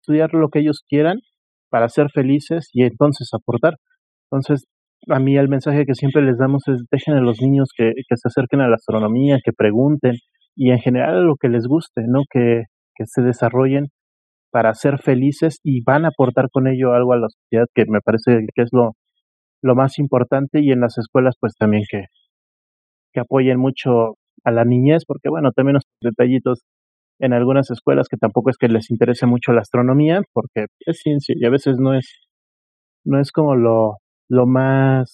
estudiar 0.00 0.32
lo 0.34 0.48
que 0.48 0.60
ellos 0.60 0.84
quieran 0.88 1.18
para 1.70 1.88
ser 1.88 2.08
felices 2.12 2.68
y 2.72 2.84
entonces 2.84 3.28
aportar. 3.32 3.74
Entonces, 4.30 4.64
a 5.08 5.18
mí 5.20 5.36
el 5.36 5.48
mensaje 5.48 5.84
que 5.84 5.94
siempre 5.94 6.22
les 6.22 6.38
damos 6.38 6.62
es 6.68 6.84
dejen 6.90 7.14
a 7.14 7.20
los 7.20 7.40
niños 7.40 7.70
que, 7.76 7.92
que 7.94 8.16
se 8.16 8.28
acerquen 8.28 8.60
a 8.60 8.68
la 8.68 8.76
astronomía, 8.76 9.38
que 9.44 9.52
pregunten 9.52 10.14
y 10.56 10.70
en 10.70 10.78
general 10.78 11.16
a 11.16 11.20
lo 11.20 11.36
que 11.36 11.48
les 11.48 11.66
guste, 11.66 12.02
¿no? 12.06 12.22
Que, 12.30 12.62
que 12.96 13.04
se 13.06 13.22
desarrollen 13.22 13.88
para 14.50 14.74
ser 14.74 14.98
felices 14.98 15.60
y 15.62 15.82
van 15.82 16.04
a 16.04 16.08
aportar 16.08 16.48
con 16.50 16.66
ello 16.68 16.92
algo 16.92 17.12
a 17.12 17.18
la 17.18 17.28
sociedad 17.28 17.66
que 17.74 17.84
me 17.88 18.00
parece 18.00 18.46
que 18.54 18.62
es 18.62 18.70
lo, 18.72 18.92
más 19.74 19.98
importante 19.98 20.60
y 20.62 20.70
en 20.70 20.80
las 20.80 20.96
escuelas 20.96 21.34
pues 21.40 21.54
también 21.58 21.82
que, 21.90 22.04
que 23.12 23.20
apoyen 23.20 23.58
mucho 23.58 24.14
a 24.44 24.52
la 24.52 24.64
niñez 24.64 25.04
porque 25.06 25.28
bueno 25.28 25.50
también 25.50 25.74
los 25.74 25.82
detallitos 26.00 26.62
en 27.18 27.32
algunas 27.32 27.70
escuelas 27.70 28.06
que 28.08 28.16
tampoco 28.16 28.50
es 28.50 28.58
que 28.58 28.68
les 28.68 28.90
interese 28.90 29.26
mucho 29.26 29.52
la 29.52 29.62
astronomía 29.62 30.22
porque 30.32 30.66
es 30.80 30.98
ciencia 30.98 31.34
y 31.36 31.44
a 31.44 31.50
veces 31.50 31.78
no 31.78 31.94
es 31.94 32.08
no 33.04 33.20
es 33.20 33.32
como 33.32 33.56
lo 33.56 33.96
lo 34.28 34.46
más 34.46 35.12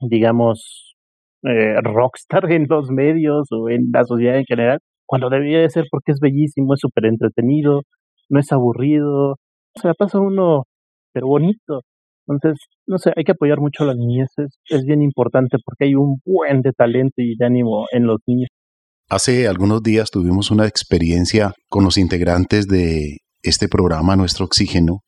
digamos 0.00 0.94
eh, 1.42 1.80
rockstar 1.82 2.50
en 2.52 2.66
los 2.68 2.90
medios 2.90 3.48
o 3.50 3.68
en 3.68 3.90
la 3.92 4.04
sociedad 4.04 4.38
en 4.38 4.44
general 4.44 4.78
cuando 5.06 5.30
debería 5.30 5.60
de 5.60 5.70
ser 5.70 5.84
porque 5.90 6.12
es 6.12 6.20
bellísimo 6.20 6.74
es 6.74 6.80
súper 6.80 7.06
entretenido 7.06 7.82
no 8.28 8.40
es 8.40 8.52
aburrido 8.52 9.36
se 9.74 9.88
la 9.88 9.94
pasa 9.94 10.20
uno 10.20 10.64
pero 11.12 11.26
bonito 11.26 11.80
entonces, 12.26 12.58
no 12.86 12.98
sé, 12.98 13.12
hay 13.16 13.24
que 13.24 13.32
apoyar 13.32 13.60
mucho 13.60 13.82
a 13.82 13.86
las 13.86 13.96
niñez, 13.96 14.28
es, 14.36 14.84
bien 14.84 15.02
importante 15.02 15.58
porque 15.64 15.84
hay 15.84 15.94
un 15.94 16.20
buen 16.24 16.62
de 16.62 16.72
talento 16.72 17.14
y 17.16 17.36
de 17.36 17.46
ánimo 17.46 17.86
en 17.92 18.06
los 18.06 18.18
niños. 18.26 18.48
Hace 19.10 19.46
algunos 19.46 19.82
días 19.82 20.10
tuvimos 20.10 20.50
una 20.50 20.66
experiencia 20.66 21.52
con 21.68 21.84
los 21.84 21.98
integrantes 21.98 22.66
de 22.66 23.18
este 23.42 23.68
programa, 23.68 24.16
Nuestro 24.16 24.46
Oxígeno, 24.46 25.00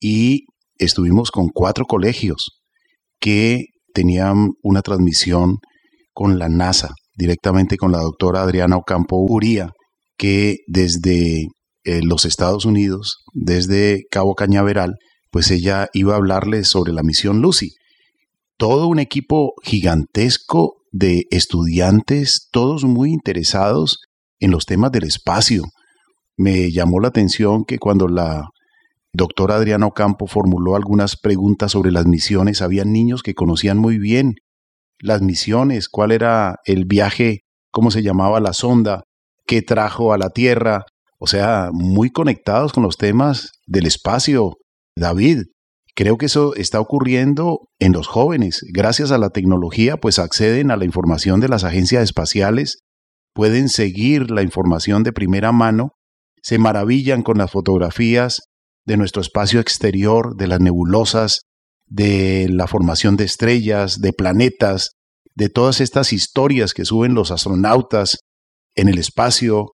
y 0.00 0.44
estuvimos 0.76 1.30
con 1.30 1.48
cuatro 1.48 1.86
colegios 1.86 2.62
que 3.18 3.64
tenían 3.94 4.50
una 4.62 4.82
transmisión 4.82 5.56
con 6.12 6.38
la 6.38 6.50
NASA, 6.50 6.90
directamente 7.16 7.78
con 7.78 7.92
la 7.92 8.00
doctora 8.00 8.42
Adriana 8.42 8.76
Ocampo 8.76 9.16
Uría, 9.26 9.70
que 10.18 10.56
desde 10.66 11.46
los 12.02 12.24
Estados 12.24 12.64
Unidos, 12.64 13.24
desde 13.32 14.04
Cabo 14.10 14.34
Cañaveral, 14.34 14.96
pues 15.30 15.50
ella 15.50 15.88
iba 15.92 16.14
a 16.14 16.16
hablarles 16.16 16.68
sobre 16.68 16.92
la 16.92 17.02
misión 17.02 17.40
Lucy. 17.40 17.74
Todo 18.56 18.86
un 18.88 18.98
equipo 18.98 19.52
gigantesco 19.62 20.76
de 20.92 21.24
estudiantes, 21.30 22.48
todos 22.50 22.84
muy 22.84 23.10
interesados 23.10 24.00
en 24.38 24.50
los 24.50 24.66
temas 24.66 24.92
del 24.92 25.04
espacio. 25.04 25.64
Me 26.36 26.70
llamó 26.70 27.00
la 27.00 27.08
atención 27.08 27.64
que 27.64 27.78
cuando 27.78 28.08
la 28.08 28.48
doctora 29.12 29.56
Adriana 29.56 29.86
Ocampo 29.86 30.26
formuló 30.26 30.76
algunas 30.76 31.16
preguntas 31.16 31.72
sobre 31.72 31.90
las 31.90 32.06
misiones, 32.06 32.62
había 32.62 32.84
niños 32.84 33.22
que 33.22 33.34
conocían 33.34 33.78
muy 33.78 33.98
bien 33.98 34.34
las 34.98 35.22
misiones, 35.22 35.88
cuál 35.88 36.12
era 36.12 36.56
el 36.64 36.84
viaje, 36.86 37.40
cómo 37.70 37.90
se 37.90 38.02
llamaba 38.02 38.40
la 38.40 38.52
sonda, 38.52 39.02
qué 39.46 39.62
trajo 39.62 40.12
a 40.12 40.18
la 40.18 40.30
Tierra, 40.30 40.84
o 41.18 41.26
sea, 41.26 41.70
muy 41.72 42.10
conectados 42.10 42.72
con 42.72 42.82
los 42.82 42.96
temas 42.96 43.52
del 43.66 43.86
espacio, 43.86 44.56
David, 44.96 45.44
creo 45.94 46.18
que 46.18 46.26
eso 46.26 46.54
está 46.54 46.80
ocurriendo 46.80 47.68
en 47.78 47.92
los 47.92 48.06
jóvenes. 48.06 48.64
Gracias 48.72 49.10
a 49.10 49.18
la 49.18 49.30
tecnología, 49.30 49.96
pues 49.96 50.18
acceden 50.18 50.70
a 50.70 50.76
la 50.76 50.84
información 50.84 51.40
de 51.40 51.48
las 51.48 51.64
agencias 51.64 52.04
espaciales, 52.04 52.82
pueden 53.34 53.68
seguir 53.68 54.30
la 54.30 54.42
información 54.42 55.02
de 55.02 55.12
primera 55.12 55.52
mano, 55.52 55.92
se 56.42 56.58
maravillan 56.58 57.22
con 57.22 57.38
las 57.38 57.50
fotografías 57.50 58.42
de 58.84 58.96
nuestro 58.96 59.20
espacio 59.20 59.58
exterior, 59.60 60.36
de 60.36 60.46
las 60.46 60.60
nebulosas, 60.60 61.42
de 61.86 62.48
la 62.50 62.66
formación 62.66 63.16
de 63.16 63.24
estrellas, 63.24 64.00
de 64.00 64.12
planetas, 64.12 64.92
de 65.34 65.48
todas 65.48 65.80
estas 65.80 66.12
historias 66.12 66.72
que 66.72 66.84
suben 66.84 67.14
los 67.14 67.30
astronautas 67.30 68.18
en 68.74 68.88
el 68.88 68.98
espacio, 68.98 69.72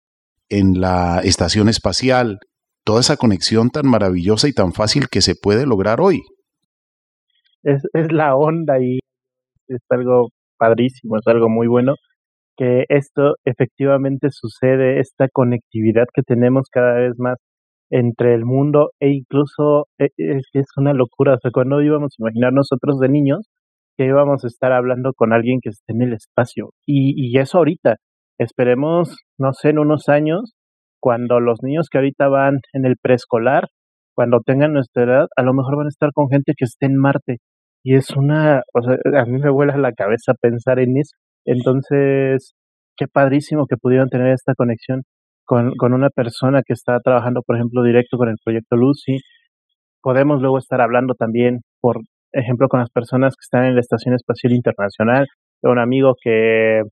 en 0.53 0.81
la 0.81 1.21
estación 1.25 1.69
espacial, 1.69 2.39
toda 2.85 3.01
esa 3.01 3.17
conexión 3.17 3.71
tan 3.71 3.89
maravillosa 3.89 4.49
y 4.49 4.53
tan 4.53 4.73
fácil 4.73 5.09
que 5.11 5.23
se 5.23 5.35
puede 5.35 5.67
lograr 5.67 6.01
hoy. 6.01 6.23
Es, 7.63 7.83
es 7.95 8.13
la 8.13 8.37
onda 8.37 8.79
y 8.81 8.99
es 9.69 9.81
algo 9.89 10.29
padrísimo, 10.59 11.17
es 11.17 11.27
algo 11.27 11.49
muy 11.49 11.67
bueno 11.67 11.95
que 12.57 12.85
esto 12.89 13.37
efectivamente 13.45 14.29
sucede, 14.31 15.01
esta 15.01 15.29
conectividad 15.33 16.05
que 16.13 16.23
tenemos 16.23 16.69
cada 16.71 16.95
vez 16.95 17.15
más 17.19 17.39
entre 17.91 18.35
el 18.35 18.45
mundo 18.45 18.91
e 19.01 19.11
incluso 19.11 19.87
e, 19.99 20.09
es 20.17 20.47
que 20.53 20.61
es 20.61 20.67
una 20.77 20.93
locura, 20.93 21.35
o 21.35 21.39
sea, 21.39 21.51
cuando 21.51 21.83
íbamos 21.83 22.13
a 22.13 22.23
imaginar 22.23 22.53
nosotros 22.53 22.99
de 23.01 23.09
niños 23.09 23.49
que 23.97 24.07
íbamos 24.07 24.45
a 24.45 24.47
estar 24.47 24.73
hablando 24.73 25.13
con 25.15 25.33
alguien 25.33 25.61
que 25.63 25.71
esté 25.71 25.93
en 25.93 26.03
el 26.03 26.13
espacio 26.15 26.71
y, 26.87 27.15
y 27.17 27.39
eso 27.39 27.59
ahorita, 27.59 27.97
esperemos, 28.43 29.17
no 29.39 29.53
sé, 29.53 29.71
en 29.71 29.79
unos 29.79 30.09
años 30.09 30.55
cuando 31.01 31.41
los 31.41 31.59
niños 31.63 31.89
que 31.91 31.99
ahorita 31.99 32.29
van 32.29 32.61
en 32.73 32.87
el 32.87 32.97
preescolar, 32.97 33.65
cuando 34.15 34.41
tengan 34.41 34.73
nuestra 34.73 35.03
edad, 35.03 35.27
a 35.37 35.43
lo 35.43 35.53
mejor 35.53 35.77
van 35.77 35.87
a 35.87 35.89
estar 35.89 36.11
con 36.15 36.29
gente 36.29 36.53
que 36.57 36.65
esté 36.65 36.87
en 36.87 36.97
Marte. 36.97 37.39
Y 37.83 37.97
es 37.97 38.11
una, 38.11 38.63
o 38.73 38.83
sea, 38.83 38.97
a 39.21 39.25
mí 39.25 39.39
me 39.41 39.51
vuela 39.51 39.77
la 39.77 39.93
cabeza 39.93 40.35
pensar 40.41 40.79
en 40.79 40.97
eso. 40.97 41.17
Entonces, 41.45 42.55
qué 42.97 43.09
padrísimo 43.09 43.67
que 43.67 43.77
pudieron 43.77 44.09
tener 44.11 44.33
esta 44.33 44.55
conexión 44.55 45.03
con, 45.45 45.75
con 45.77 45.93
una 45.93 46.09
persona 46.11 46.63
que 46.65 46.73
está 46.73 47.01
trabajando, 47.01 47.43
por 47.45 47.57
ejemplo, 47.57 47.83
directo 47.83 48.17
con 48.17 48.29
el 48.29 48.37
proyecto 48.45 48.77
Lucy. 48.77 49.19
Podemos 50.03 50.41
luego 50.41 50.59
estar 50.59 50.81
hablando 50.81 51.15
también, 51.15 51.63
por 51.81 51.99
ejemplo, 52.33 52.69
con 52.69 52.79
las 52.79 52.91
personas 52.91 53.35
que 53.35 53.43
están 53.45 53.65
en 53.67 53.75
la 53.75 53.81
Estación 53.81 54.15
Espacial 54.15 54.53
Internacional. 54.53 55.27
un 55.63 55.79
amigo 55.81 56.15
que 56.23 56.83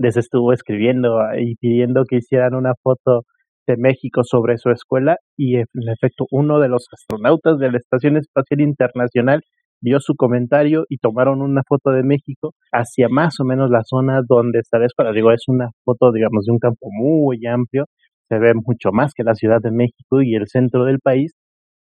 les 0.00 0.16
estuvo 0.16 0.52
escribiendo 0.52 1.18
y 1.38 1.56
pidiendo 1.56 2.04
que 2.08 2.16
hicieran 2.16 2.54
una 2.54 2.72
foto 2.82 3.22
de 3.66 3.76
México 3.76 4.22
sobre 4.24 4.56
su 4.56 4.70
escuela 4.70 5.16
y 5.36 5.56
en 5.56 5.66
efecto 5.92 6.24
uno 6.30 6.58
de 6.58 6.68
los 6.68 6.86
astronautas 6.90 7.58
de 7.58 7.70
la 7.70 7.76
Estación 7.76 8.16
Espacial 8.16 8.62
Internacional 8.62 9.42
vio 9.82 10.00
su 10.00 10.14
comentario 10.16 10.84
y 10.88 10.96
tomaron 10.98 11.42
una 11.42 11.62
foto 11.68 11.90
de 11.90 12.02
México 12.02 12.52
hacia 12.72 13.08
más 13.10 13.40
o 13.40 13.44
menos 13.44 13.70
la 13.70 13.82
zona 13.84 14.22
donde 14.26 14.60
está 14.60 14.78
la 14.78 14.86
escuela. 14.86 15.12
Digo, 15.12 15.32
es 15.32 15.44
una 15.48 15.68
foto, 15.84 16.12
digamos, 16.12 16.46
de 16.46 16.52
un 16.52 16.58
campo 16.58 16.88
muy 16.90 17.46
amplio, 17.46 17.84
se 18.28 18.38
ve 18.38 18.52
mucho 18.54 18.92
más 18.92 19.12
que 19.14 19.22
la 19.22 19.34
Ciudad 19.34 19.60
de 19.62 19.70
México 19.70 20.22
y 20.22 20.34
el 20.34 20.48
centro 20.48 20.84
del 20.86 20.98
país, 20.98 21.34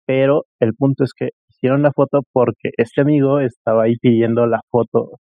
pero 0.05 0.43
el 0.59 0.73
punto 0.73 1.05
es 1.05 1.13
que 1.13 1.29
hicieron 1.49 1.81
la 1.81 1.91
foto 1.91 2.21
porque 2.33 2.71
este 2.77 3.01
amigo 3.01 3.39
estaba 3.39 3.83
ahí 3.83 3.95
pidiendo 4.01 4.45
la 4.47 4.59
foto 4.69 5.11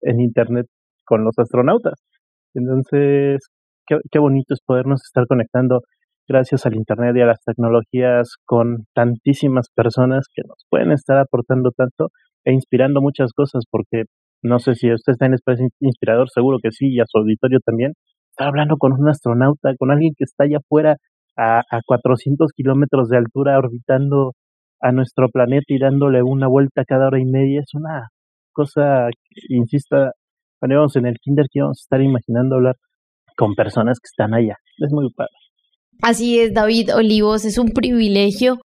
en 0.00 0.20
internet 0.20 0.66
con 1.04 1.24
los 1.24 1.38
astronautas. 1.38 2.07
Entonces, 2.54 3.38
qué, 3.86 3.98
qué 4.10 4.18
bonito 4.18 4.54
es 4.54 4.60
podernos 4.64 5.02
estar 5.04 5.26
conectando 5.26 5.82
gracias 6.28 6.66
al 6.66 6.76
Internet 6.76 7.16
y 7.16 7.22
a 7.22 7.26
las 7.26 7.40
tecnologías 7.44 8.36
con 8.44 8.86
tantísimas 8.94 9.68
personas 9.74 10.26
que 10.34 10.42
nos 10.46 10.58
pueden 10.68 10.92
estar 10.92 11.18
aportando 11.18 11.70
tanto 11.72 12.08
e 12.44 12.52
inspirando 12.52 13.00
muchas 13.00 13.32
cosas, 13.32 13.64
porque 13.70 14.04
no 14.42 14.58
sé 14.58 14.74
si 14.74 14.92
usted 14.92 15.12
está 15.12 15.26
en 15.26 15.34
espacio 15.34 15.66
inspirador, 15.80 16.28
seguro 16.30 16.58
que 16.62 16.70
sí, 16.70 16.88
y 16.92 17.00
a 17.00 17.04
su 17.06 17.18
auditorio 17.18 17.58
también. 17.64 17.92
Estar 18.30 18.48
hablando 18.48 18.76
con 18.76 18.92
un 18.92 19.08
astronauta, 19.08 19.74
con 19.78 19.90
alguien 19.90 20.12
que 20.16 20.24
está 20.24 20.44
allá 20.44 20.58
afuera 20.58 20.96
a, 21.36 21.60
a 21.60 21.80
400 21.84 22.52
kilómetros 22.52 23.08
de 23.08 23.16
altura 23.18 23.58
orbitando 23.58 24.32
a 24.80 24.92
nuestro 24.92 25.28
planeta 25.28 25.64
y 25.68 25.78
dándole 25.78 26.22
una 26.22 26.46
vuelta 26.46 26.84
cada 26.86 27.08
hora 27.08 27.20
y 27.20 27.24
media, 27.24 27.60
es 27.60 27.74
una 27.74 28.08
cosa, 28.52 29.08
insisto, 29.48 30.10
cuando 30.58 30.86
en 30.94 31.06
el 31.06 31.16
kinder 31.20 31.46
que 31.50 31.60
íbamos 31.60 31.80
a 31.80 31.84
estar 31.84 32.02
imaginando 32.02 32.56
hablar 32.56 32.76
con 33.36 33.54
personas 33.54 33.98
que 34.00 34.06
están 34.06 34.34
allá. 34.34 34.56
Es 34.78 34.92
muy 34.92 35.08
padre. 35.12 35.30
Así 36.02 36.38
es, 36.38 36.54
David 36.54 36.94
Olivos, 36.94 37.44
es 37.44 37.58
un 37.58 37.70
privilegio 37.70 38.60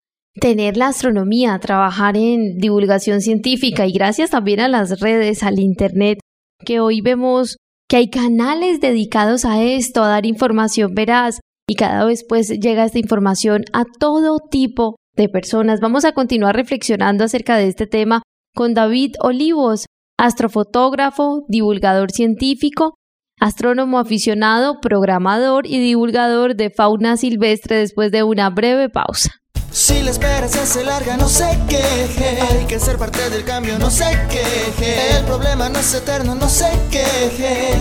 tener 0.40 0.76
la 0.76 0.88
astronomía, 0.88 1.58
trabajar 1.58 2.16
en 2.16 2.58
divulgación 2.58 3.20
científica 3.20 3.86
y 3.86 3.92
gracias 3.92 4.30
también 4.30 4.60
a 4.60 4.68
las 4.68 5.00
redes, 5.00 5.42
al 5.42 5.58
Internet, 5.58 6.20
que 6.64 6.80
hoy 6.80 7.00
vemos 7.00 7.56
que 7.88 7.96
hay 7.96 8.10
canales 8.10 8.80
dedicados 8.80 9.44
a 9.44 9.62
esto, 9.62 10.02
a 10.02 10.08
dar 10.08 10.26
información 10.26 10.94
veraz 10.94 11.40
y 11.66 11.74
cada 11.74 12.04
vez 12.04 12.24
pues 12.28 12.48
llega 12.48 12.84
esta 12.84 12.98
información 12.98 13.64
a 13.72 13.84
todo 13.84 14.38
tipo 14.38 14.96
de 15.16 15.28
personas. 15.28 15.80
Vamos 15.80 16.04
a 16.04 16.12
continuar 16.12 16.54
reflexionando 16.54 17.24
acerca 17.24 17.56
de 17.56 17.68
este 17.68 17.86
tema 17.86 18.22
con 18.54 18.74
David 18.74 19.14
Olivos, 19.20 19.86
astrofotógrafo, 20.18 21.44
divulgador 21.48 22.10
científico, 22.10 22.94
astrónomo 23.40 23.98
aficionado, 23.98 24.80
programador 24.80 25.66
y 25.66 25.78
divulgador 25.78 26.56
de 26.56 26.70
fauna 26.70 27.16
silvestre 27.16 27.76
después 27.76 28.10
de 28.10 28.24
una 28.24 28.50
breve 28.50 28.90
pausa. 28.90 29.30
Si 29.70 30.02
la 30.02 30.10
espera 30.10 30.48
se 30.48 30.60
hace 30.60 30.84
larga, 30.84 31.16
no 31.16 31.28
se 31.28 31.46
queje. 31.68 32.40
Hay 32.40 32.66
que 32.66 32.80
ser 32.80 32.96
parte 32.98 33.30
del 33.30 33.44
cambio, 33.44 33.78
no 33.78 33.90
se 33.90 34.10
queje. 34.28 35.18
El 35.18 35.24
problema 35.24 35.68
no 35.68 35.78
es 35.78 35.94
eterno, 35.94 36.34
no 36.34 36.48
se 36.48 36.70
queje. 36.90 37.74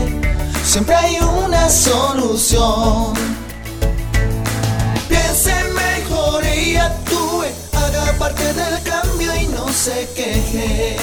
Siempre 0.64 0.96
hay 0.96 1.18
una 1.20 1.70
solución. 1.70 3.14
Piense 5.08 5.54
mejor 5.74 6.44
y 6.46 6.76
actúe. 6.76 7.46
Haga 7.74 8.14
parte 8.20 8.54
del 8.54 8.84
cambio 8.84 9.32
y 9.42 9.48
no 9.48 9.68
se 9.70 10.08
queje. 10.14 10.98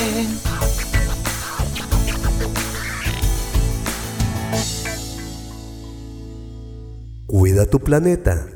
Cuida 7.37 7.67
tu 7.67 7.81
planeta. 7.81 8.47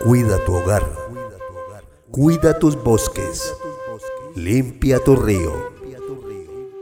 Cuida 0.00 0.44
tu 0.44 0.52
hogar. 0.52 0.82
Cuida 2.10 2.58
tus 2.58 2.74
bosques. 2.74 3.54
Limpia 4.34 4.98
tu 4.98 5.14
río. 5.14 5.52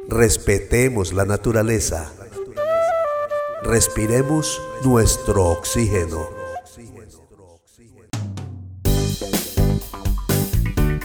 Respetemos 0.08 1.12
la 1.12 1.26
naturaleza. 1.26 2.10
Respiremos 3.62 4.58
nuestro 4.82 5.50
oxígeno. 5.50 6.26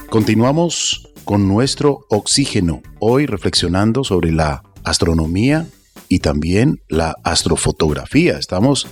Continuamos 0.10 1.12
con 1.26 1.50
nuestro 1.50 2.06
oxígeno, 2.10 2.82
hoy 3.00 3.26
reflexionando 3.26 4.06
sobre 4.06 4.32
la 4.32 4.64
astronomía 4.86 5.68
y 6.08 6.20
también 6.20 6.82
la 6.88 7.18
astrofotografía. 7.26 8.38
Estamos 8.38 8.88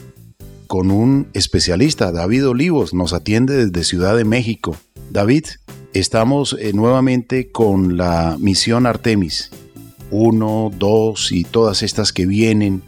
con 0.72 0.90
un 0.90 1.28
especialista, 1.34 2.14
David 2.14 2.48
Olivos, 2.48 2.94
nos 2.94 3.12
atiende 3.12 3.66
desde 3.66 3.84
Ciudad 3.84 4.16
de 4.16 4.24
México. 4.24 4.78
David, 5.10 5.44
estamos 5.94 6.56
eh, 6.58 6.72
nuevamente 6.72 7.52
con 7.52 7.98
la 7.98 8.38
misión 8.40 8.86
Artemis 8.86 9.52
1, 10.12 10.72
2 10.74 11.32
y 11.34 11.44
todas 11.44 11.84
estas 11.84 12.14
que 12.14 12.26
vienen, 12.26 12.84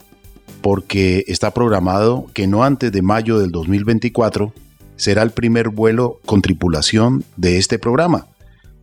porque 0.61 1.25
está 1.27 1.51
programado 1.51 2.27
que 2.33 2.47
no 2.47 2.63
antes 2.63 2.89
de 2.89 3.01
mayo 3.01 3.37
del 3.37 3.51
2024 3.51 4.53
será 4.95 5.21
el 5.21 5.31
primer 5.31 5.67
vuelo 5.67 6.21
con 6.25 6.41
tripulación 6.41 7.25
de 7.35 7.57
este 7.57 7.79
programa. 7.79 8.27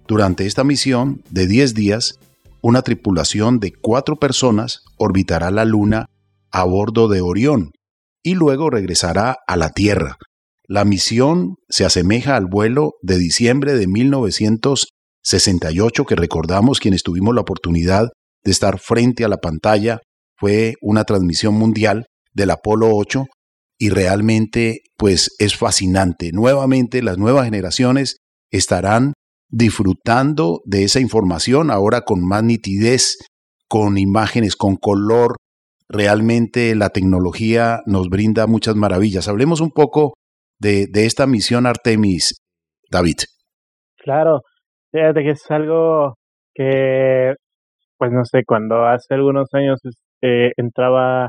Durante 0.06 0.44
esta 0.44 0.62
misión 0.62 1.22
de 1.30 1.46
10 1.46 1.72
días, 1.72 2.18
una 2.60 2.82
tripulación 2.82 3.60
de 3.60 3.72
cuatro 3.72 4.16
personas 4.16 4.82
orbitará 4.98 5.50
la 5.50 5.64
Luna 5.64 6.10
a 6.50 6.64
bordo 6.64 7.08
de 7.08 7.22
Orión, 7.22 7.72
y 8.22 8.34
luego 8.34 8.70
regresará 8.70 9.36
a 9.46 9.56
la 9.56 9.70
Tierra. 9.70 10.16
La 10.66 10.84
misión 10.84 11.56
se 11.68 11.84
asemeja 11.84 12.36
al 12.36 12.46
vuelo 12.46 12.92
de 13.02 13.18
diciembre 13.18 13.74
de 13.74 13.88
1968 13.88 16.04
que 16.04 16.14
recordamos 16.14 16.78
quienes 16.78 17.02
tuvimos 17.02 17.34
la 17.34 17.40
oportunidad 17.40 18.10
de 18.44 18.50
estar 18.50 18.78
frente 18.78 19.24
a 19.24 19.28
la 19.28 19.38
pantalla. 19.38 20.00
Fue 20.36 20.74
una 20.80 21.04
transmisión 21.04 21.54
mundial 21.54 22.06
del 22.32 22.50
Apolo 22.50 22.94
8 22.94 23.24
y 23.78 23.88
realmente 23.88 24.82
pues 24.96 25.30
es 25.38 25.56
fascinante. 25.56 26.30
Nuevamente 26.32 27.02
las 27.02 27.18
nuevas 27.18 27.46
generaciones 27.46 28.18
estarán 28.50 29.14
disfrutando 29.48 30.60
de 30.64 30.84
esa 30.84 31.00
información 31.00 31.70
ahora 31.70 32.02
con 32.02 32.24
más 32.24 32.44
nitidez, 32.44 33.16
con 33.68 33.98
imágenes, 33.98 34.54
con 34.54 34.76
color, 34.76 35.36
realmente 35.90 36.74
la 36.76 36.90
tecnología 36.90 37.80
nos 37.84 38.08
brinda 38.08 38.46
muchas 38.46 38.76
maravillas. 38.76 39.28
Hablemos 39.28 39.60
un 39.60 39.70
poco 39.70 40.14
de, 40.60 40.88
esta 40.94 41.26
misión 41.26 41.66
Artemis, 41.66 42.40
David. 42.90 43.16
Claro, 43.98 44.42
fíjate 44.92 45.22
que 45.22 45.30
es 45.30 45.50
algo 45.50 46.14
que, 46.54 47.34
pues 47.98 48.12
no 48.12 48.24
sé, 48.24 48.44
cuando 48.46 48.86
hace 48.86 49.14
algunos 49.14 49.48
años 49.52 49.80
este, 49.84 50.52
entraba 50.56 51.28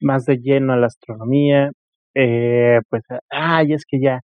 más 0.00 0.24
de 0.24 0.36
lleno 0.36 0.72
a 0.72 0.76
la 0.76 0.86
astronomía, 0.86 1.70
eh, 2.14 2.78
pues, 2.88 3.02
ay, 3.30 3.72
es 3.72 3.84
que 3.86 3.98
ya, 4.00 4.20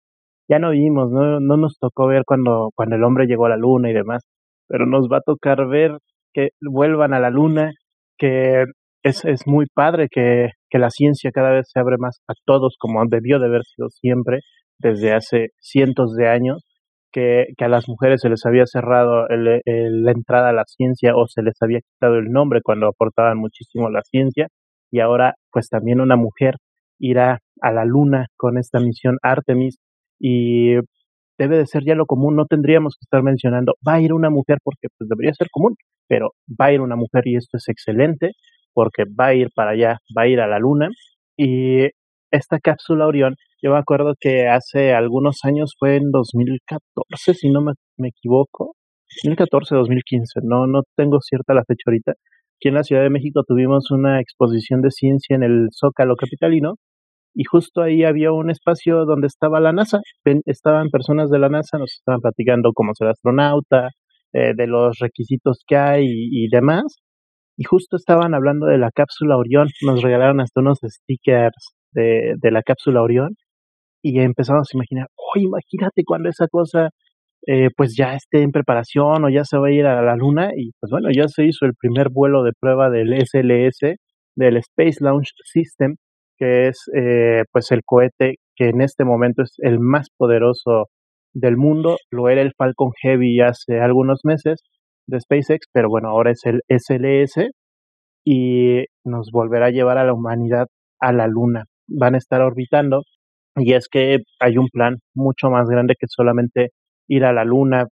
ya 0.48 0.58
no 0.58 0.70
vimos, 0.70 1.10
no, 1.10 1.40
no 1.40 1.56
nos 1.56 1.78
tocó 1.78 2.06
ver 2.06 2.22
cuando, 2.24 2.70
cuando 2.74 2.96
el 2.96 3.04
hombre 3.04 3.26
llegó 3.26 3.46
a 3.46 3.50
la 3.50 3.56
luna 3.56 3.90
y 3.90 3.92
demás, 3.92 4.22
pero 4.68 4.86
nos 4.86 5.08
va 5.08 5.18
a 5.18 5.22
tocar 5.22 5.66
ver 5.66 5.98
que 6.32 6.50
vuelvan 6.62 7.12
a 7.12 7.20
la 7.20 7.28
luna, 7.30 7.72
que 8.16 8.64
es, 9.02 9.24
es 9.24 9.46
muy 9.46 9.66
padre 9.74 10.08
que, 10.10 10.50
que 10.70 10.78
la 10.78 10.90
ciencia 10.90 11.30
cada 11.32 11.50
vez 11.50 11.68
se 11.72 11.80
abre 11.80 11.96
más 11.98 12.20
a 12.28 12.34
todos, 12.44 12.76
como 12.78 13.02
debió 13.08 13.38
de 13.38 13.46
haber 13.46 13.62
sido 13.64 13.88
siempre 13.88 14.40
desde 14.78 15.12
hace 15.12 15.48
cientos 15.60 16.14
de 16.14 16.28
años, 16.28 16.64
que, 17.12 17.46
que 17.56 17.64
a 17.64 17.68
las 17.68 17.88
mujeres 17.88 18.20
se 18.22 18.28
les 18.28 18.44
había 18.46 18.64
cerrado 18.66 19.28
el, 19.28 19.60
la 19.64 20.10
entrada 20.12 20.48
a 20.48 20.52
la 20.52 20.64
ciencia 20.66 21.14
o 21.14 21.26
se 21.26 21.42
les 21.42 21.54
había 21.60 21.80
quitado 21.80 22.16
el 22.16 22.30
nombre 22.30 22.60
cuando 22.62 22.88
aportaban 22.88 23.38
muchísimo 23.38 23.90
la 23.90 24.02
ciencia, 24.02 24.48
y 24.90 25.00
ahora 25.00 25.34
pues 25.50 25.68
también 25.68 26.00
una 26.00 26.16
mujer 26.16 26.56
irá 26.98 27.40
a 27.60 27.72
la 27.72 27.84
luna 27.84 28.26
con 28.36 28.58
esta 28.58 28.80
misión 28.80 29.18
Artemis 29.22 29.78
y 30.18 30.74
debe 31.38 31.58
de 31.58 31.66
ser 31.66 31.82
ya 31.84 31.94
lo 31.94 32.06
común, 32.06 32.36
no 32.36 32.46
tendríamos 32.46 32.94
que 32.94 33.04
estar 33.04 33.22
mencionando, 33.22 33.74
va 33.86 33.94
a 33.94 34.00
ir 34.00 34.12
una 34.12 34.30
mujer 34.30 34.58
porque 34.62 34.88
pues 34.96 35.08
debería 35.08 35.32
ser 35.34 35.48
común, 35.50 35.74
pero 36.08 36.30
va 36.48 36.66
a 36.66 36.72
ir 36.72 36.80
una 36.80 36.96
mujer 36.96 37.22
y 37.26 37.36
esto 37.36 37.56
es 37.56 37.68
excelente 37.68 38.32
porque 38.74 39.04
va 39.04 39.26
a 39.28 39.34
ir 39.34 39.48
para 39.54 39.72
allá, 39.72 39.98
va 40.16 40.22
a 40.22 40.28
ir 40.28 40.40
a 40.40 40.46
la 40.46 40.58
luna. 40.58 40.88
Y 41.36 41.88
esta 42.30 42.58
cápsula 42.60 43.06
Orión, 43.06 43.34
yo 43.62 43.72
me 43.72 43.78
acuerdo 43.78 44.14
que 44.18 44.48
hace 44.48 44.92
algunos 44.94 45.40
años 45.44 45.74
fue 45.78 45.96
en 45.96 46.10
2014, 46.10 47.34
si 47.34 47.50
no 47.50 47.62
me, 47.62 48.08
equivoco, 48.08 48.74
2014, 49.24 49.74
2015, 49.74 50.40
no, 50.44 50.66
no 50.66 50.82
tengo 50.96 51.20
cierta 51.20 51.54
la 51.54 51.64
fecha 51.64 51.84
ahorita. 51.86 52.12
Aquí 52.12 52.68
en 52.68 52.74
la 52.74 52.84
Ciudad 52.84 53.02
de 53.02 53.10
México 53.10 53.42
tuvimos 53.46 53.90
una 53.90 54.20
exposición 54.20 54.82
de 54.82 54.90
ciencia 54.90 55.36
en 55.36 55.42
el 55.42 55.68
Zócalo 55.72 56.16
Capitalino 56.16 56.74
y 57.34 57.44
justo 57.44 57.82
ahí 57.82 58.04
había 58.04 58.32
un 58.32 58.50
espacio 58.50 59.04
donde 59.04 59.26
estaba 59.26 59.60
la 59.60 59.72
NASA. 59.72 60.00
Estaban 60.46 60.90
personas 60.90 61.30
de 61.30 61.38
la 61.38 61.48
NASA, 61.48 61.78
nos 61.78 61.92
estaban 61.92 62.20
platicando 62.20 62.72
cómo 62.74 62.92
ser 62.94 63.08
astronauta, 63.08 63.90
eh, 64.34 64.54
de 64.54 64.66
los 64.66 64.98
requisitos 64.98 65.62
que 65.66 65.76
hay 65.76 66.06
y, 66.06 66.48
demás 66.48 66.84
y 67.62 67.64
justo 67.64 67.96
estaban 67.96 68.34
hablando 68.34 68.66
de 68.66 68.76
la 68.76 68.90
cápsula 68.90 69.36
Orión, 69.36 69.68
nos 69.82 70.02
regalaron 70.02 70.40
hasta 70.40 70.60
unos 70.60 70.80
stickers 70.82 71.76
de, 71.92 72.34
de 72.36 72.50
la 72.50 72.62
cápsula 72.62 73.02
Orión. 73.02 73.36
Y 74.02 74.18
empezamos 74.18 74.68
a 74.72 74.76
imaginar, 74.76 75.06
oh, 75.14 75.38
imagínate 75.38 76.02
cuando 76.04 76.28
esa 76.28 76.48
cosa 76.48 76.90
eh, 77.46 77.68
pues 77.76 77.94
ya 77.96 78.14
esté 78.14 78.42
en 78.42 78.50
preparación 78.50 79.24
o 79.24 79.28
ya 79.30 79.44
se 79.44 79.58
va 79.58 79.68
a 79.68 79.70
ir 79.70 79.86
a 79.86 80.02
la 80.02 80.16
luna 80.16 80.50
y 80.56 80.72
pues 80.80 80.90
bueno, 80.90 81.08
ya 81.14 81.28
se 81.28 81.44
hizo 81.44 81.66
el 81.66 81.74
primer 81.74 82.08
vuelo 82.10 82.42
de 82.42 82.50
prueba 82.58 82.90
del 82.90 83.14
SLS, 83.14 83.96
del 84.34 84.56
Space 84.56 84.96
Launch 84.98 85.30
System, 85.44 85.94
que 86.38 86.66
es 86.66 86.90
eh, 86.96 87.44
pues 87.52 87.70
el 87.70 87.82
cohete 87.84 88.38
que 88.56 88.70
en 88.70 88.80
este 88.80 89.04
momento 89.04 89.42
es 89.42 89.54
el 89.58 89.78
más 89.78 90.08
poderoso 90.16 90.88
del 91.32 91.56
mundo, 91.56 91.96
lo 92.10 92.28
era 92.28 92.42
el 92.42 92.54
Falcon 92.58 92.90
Heavy 93.02 93.40
hace 93.40 93.78
algunos 93.80 94.22
meses, 94.24 94.64
de 95.06 95.20
SpaceX, 95.20 95.66
pero 95.72 95.88
bueno, 95.88 96.08
ahora 96.08 96.32
es 96.32 96.40
el 96.44 96.62
SLS 96.68 97.50
y 98.24 98.84
nos 99.04 99.30
volverá 99.32 99.66
a 99.66 99.70
llevar 99.70 99.98
a 99.98 100.04
la 100.04 100.14
humanidad 100.14 100.66
a 101.00 101.12
la 101.12 101.26
Luna. 101.26 101.64
Van 101.88 102.14
a 102.14 102.18
estar 102.18 102.40
orbitando 102.40 103.02
y 103.56 103.74
es 103.74 103.88
que 103.88 104.18
hay 104.40 104.58
un 104.58 104.68
plan 104.68 104.96
mucho 105.14 105.50
más 105.50 105.68
grande 105.68 105.94
que 105.98 106.06
solamente 106.08 106.70
ir 107.08 107.24
a 107.24 107.32
la 107.32 107.44
Luna 107.44 107.86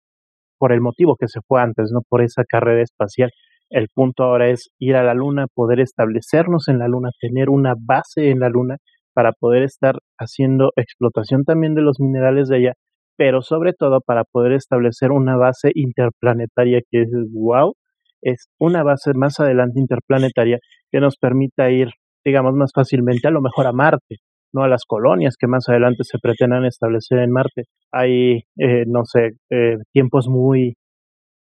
por 0.58 0.72
el 0.72 0.80
motivo 0.80 1.16
que 1.18 1.28
se 1.28 1.40
fue 1.46 1.60
antes, 1.60 1.90
no 1.92 2.00
por 2.08 2.22
esa 2.22 2.44
carrera 2.44 2.82
espacial. 2.82 3.30
El 3.70 3.88
punto 3.92 4.24
ahora 4.24 4.48
es 4.48 4.70
ir 4.78 4.96
a 4.96 5.04
la 5.04 5.14
Luna, 5.14 5.46
poder 5.52 5.80
establecernos 5.80 6.68
en 6.68 6.78
la 6.78 6.88
Luna, 6.88 7.10
tener 7.20 7.50
una 7.50 7.74
base 7.78 8.30
en 8.30 8.40
la 8.40 8.48
Luna 8.48 8.76
para 9.12 9.32
poder 9.32 9.62
estar 9.62 9.98
haciendo 10.18 10.72
explotación 10.76 11.44
también 11.44 11.74
de 11.74 11.82
los 11.82 12.00
minerales 12.00 12.48
de 12.48 12.56
allá 12.56 12.72
pero 13.16 13.42
sobre 13.42 13.72
todo 13.72 14.00
para 14.00 14.24
poder 14.24 14.52
establecer 14.52 15.12
una 15.12 15.36
base 15.36 15.70
interplanetaria 15.74 16.80
que 16.90 17.02
es 17.02 17.10
wow, 17.32 17.74
es 18.22 18.48
una 18.58 18.82
base 18.82 19.12
más 19.14 19.40
adelante 19.40 19.80
interplanetaria 19.80 20.58
que 20.90 21.00
nos 21.00 21.16
permita 21.16 21.70
ir 21.70 21.90
digamos, 22.26 22.54
más 22.54 22.72
fácilmente 22.74 23.28
a 23.28 23.30
lo 23.30 23.40
mejor 23.40 23.68
a 23.68 23.72
Marte, 23.72 24.16
no 24.52 24.64
a 24.64 24.68
las 24.68 24.84
colonias 24.84 25.36
que 25.38 25.46
más 25.46 25.68
adelante 25.68 26.02
se 26.02 26.18
pretendan 26.18 26.64
establecer 26.64 27.20
en 27.20 27.30
Marte. 27.30 27.62
Hay, 27.92 28.42
eh, 28.58 28.84
no 28.86 29.04
sé, 29.04 29.30
eh, 29.50 29.76
tiempos 29.92 30.26
muy, 30.28 30.74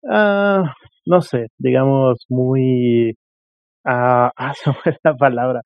ah, 0.09 0.73
no 1.07 1.21
sé, 1.21 1.47
digamos, 1.57 2.25
muy, 2.29 3.15
ah, 3.85 4.31
fue 4.83 4.97
la 5.03 5.15
palabra, 5.15 5.61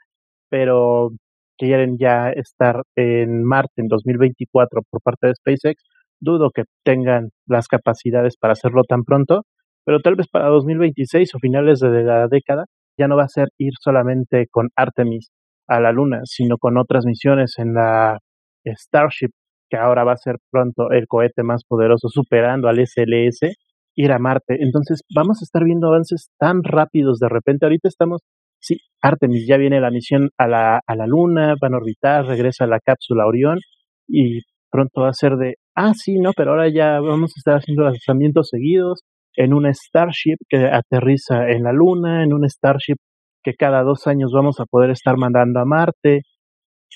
pero 0.50 1.12
quieren 1.58 1.98
ya 2.00 2.32
estar 2.32 2.84
en 2.96 3.44
Marte 3.44 3.82
en 3.82 3.88
2024 3.90 4.82
por 4.90 5.02
parte 5.02 5.28
de 5.28 5.36
SpaceX, 5.36 5.84
dudo 6.20 6.52
que 6.54 6.64
tengan 6.84 7.30
las 7.48 7.68
capacidades 7.68 8.36
para 8.38 8.54
hacerlo 8.54 8.84
tan 8.84 9.04
pronto, 9.04 9.44
pero 9.86 10.00
tal 10.02 10.16
vez 10.16 10.28
para 10.28 10.48
2026 10.50 11.36
o 11.36 11.40
finales 11.40 11.80
de 11.80 12.04
la 12.04 12.28
década 12.28 12.66
ya 12.98 13.08
no 13.08 13.16
va 13.16 13.24
a 13.24 13.30
ser 13.30 13.48
ir 13.58 13.74
solamente 13.80 14.48
con 14.52 14.70
Artemis 14.76 15.30
a 15.68 15.80
la 15.80 15.92
Luna, 15.92 16.22
sino 16.26 16.58
con 16.58 16.78
otras 16.78 17.06
misiones 17.06 17.54
en 17.58 17.74
la 17.74 18.18
Starship, 18.66 19.30
que 19.70 19.78
ahora 19.78 20.04
va 20.04 20.14
a 20.14 20.18
ser 20.18 20.38
pronto 20.52 20.92
el 20.92 21.08
cohete 21.08 21.44
más 21.44 21.64
poderoso, 21.64 22.10
superando 22.10 22.68
al 22.68 22.80
SLS, 22.86 23.56
ir 23.96 24.12
a 24.12 24.20
Marte. 24.20 24.58
Entonces 24.60 25.02
vamos 25.14 25.42
a 25.42 25.46
estar 25.46 25.64
viendo 25.64 25.88
avances 25.88 26.30
tan 26.38 26.64
rápidos 26.64 27.20
de 27.20 27.30
repente. 27.30 27.66
Ahorita 27.66 27.88
estamos, 27.88 28.22
sí, 28.60 28.78
Artemis 29.02 29.48
ya 29.48 29.58
viene 29.58 29.80
la 29.80 29.92
misión 29.92 30.30
a 30.38 30.48
la, 30.48 30.82
a 30.86 30.96
la 30.96 31.08
Luna, 31.08 31.56
van 31.62 31.74
a 31.74 31.78
orbitar, 31.78 32.26
regresa 32.26 32.66
a 32.66 32.68
la 32.68 32.80
cápsula 32.80 33.28
Orión 33.28 33.60
y 34.08 34.42
pronto 34.72 35.02
va 35.02 35.10
a 35.10 35.14
ser 35.14 35.36
de, 35.38 35.56
ah, 35.76 35.94
sí, 35.96 36.20
no, 36.20 36.32
pero 36.36 36.52
ahora 36.52 36.70
ya 36.70 37.00
vamos 37.00 37.32
a 37.36 37.40
estar 37.40 37.56
haciendo 37.56 37.84
lanzamientos 37.84 38.50
seguidos 38.50 39.02
en 39.36 39.54
una 39.54 39.74
Starship 39.74 40.38
que 40.50 40.66
aterriza 40.66 41.50
en 41.50 41.64
la 41.64 41.74
Luna, 41.74 42.24
en 42.24 42.34
una 42.34 42.48
Starship 42.48 42.98
que 43.44 43.54
cada 43.54 43.84
dos 43.84 44.08
años 44.08 44.32
vamos 44.34 44.60
a 44.60 44.66
poder 44.66 44.92
estar 44.92 45.18
mandando 45.18 45.60
a 45.60 45.66
Marte. 45.66 46.22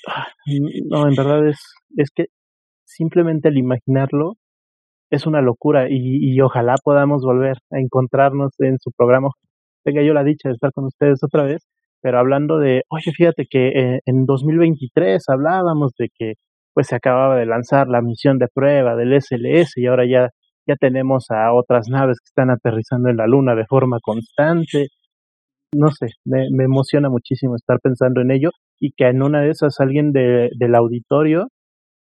Ah, 0.08 0.26
no, 0.90 1.08
en 1.08 1.14
verdad 1.14 1.46
es, 1.48 1.58
es 1.96 2.10
que 2.14 2.26
simplemente 2.84 3.48
el 3.48 3.58
imaginarlo 3.58 4.34
es 5.10 5.26
una 5.26 5.40
locura 5.40 5.86
y, 5.88 6.40
ojalá 6.40 6.74
podamos 6.82 7.22
volver 7.22 7.56
a 7.70 7.78
encontrarnos 7.78 8.52
en 8.58 8.78
su 8.80 8.90
programa. 8.96 9.28
Tenga 9.84 10.02
yo 10.02 10.12
la 10.14 10.24
dicha 10.24 10.48
de 10.48 10.54
estar 10.54 10.72
con 10.72 10.86
ustedes 10.86 11.22
otra 11.22 11.44
vez, 11.44 11.62
pero 12.02 12.18
hablando 12.18 12.58
de, 12.58 12.82
oye, 12.88 13.12
fíjate 13.12 13.46
que 13.48 13.68
eh, 13.68 14.00
en 14.06 14.26
2023 14.26 15.22
hablábamos 15.28 15.92
de 15.98 16.08
que 16.14 16.34
pues 16.74 16.88
se 16.88 16.96
acababa 16.96 17.36
de 17.36 17.46
lanzar 17.46 17.88
la 17.88 18.02
misión 18.02 18.38
de 18.38 18.48
prueba 18.52 18.96
del 18.96 19.14
SLS 19.20 19.76
y 19.76 19.86
ahora 19.86 20.04
ya, 20.06 20.30
ya 20.66 20.74
tenemos 20.76 21.26
a 21.30 21.52
otras 21.54 21.88
naves 21.88 22.18
que 22.20 22.28
están 22.28 22.50
aterrizando 22.50 23.08
en 23.08 23.16
la 23.16 23.26
Luna 23.26 23.54
de 23.54 23.64
forma 23.66 23.98
constante. 24.02 24.88
No 25.72 25.90
sé, 25.90 26.08
me, 26.24 26.46
emociona 26.64 27.08
muchísimo 27.08 27.56
estar 27.56 27.78
pensando 27.80 28.20
en 28.20 28.32
ello 28.32 28.50
y 28.80 28.92
que 28.96 29.06
en 29.08 29.22
una 29.22 29.42
de 29.42 29.50
esas 29.50 29.80
alguien 29.80 30.12
de, 30.12 30.50
del 30.58 30.74
auditorio 30.74 31.48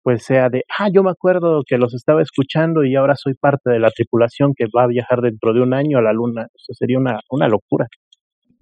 pues 0.04 0.24
sea 0.24 0.50
de, 0.50 0.64
ah, 0.78 0.88
yo 0.94 1.02
me 1.02 1.10
acuerdo 1.10 1.64
que 1.68 1.80
los 1.80 1.96
estaba 1.96 2.22
escuchando 2.22 2.84
y 2.84 2.96
ahora 2.96 3.16
soy 3.16 3.34
parte 3.34 3.72
de 3.72 3.80
la 3.80 3.90
tripulación 3.90 4.54
que 4.56 4.66
va 4.66 4.84
a 4.84 4.88
viajar 4.88 5.22
dentro 5.22 5.52
de 5.52 5.62
un 5.62 5.74
año 5.74 5.98
a 5.98 6.04
la 6.04 6.14
Luna. 6.14 6.44
Eso 6.54 6.74
sería 6.76 7.00
una, 7.00 7.22
una 7.32 7.48
locura. 7.48 7.88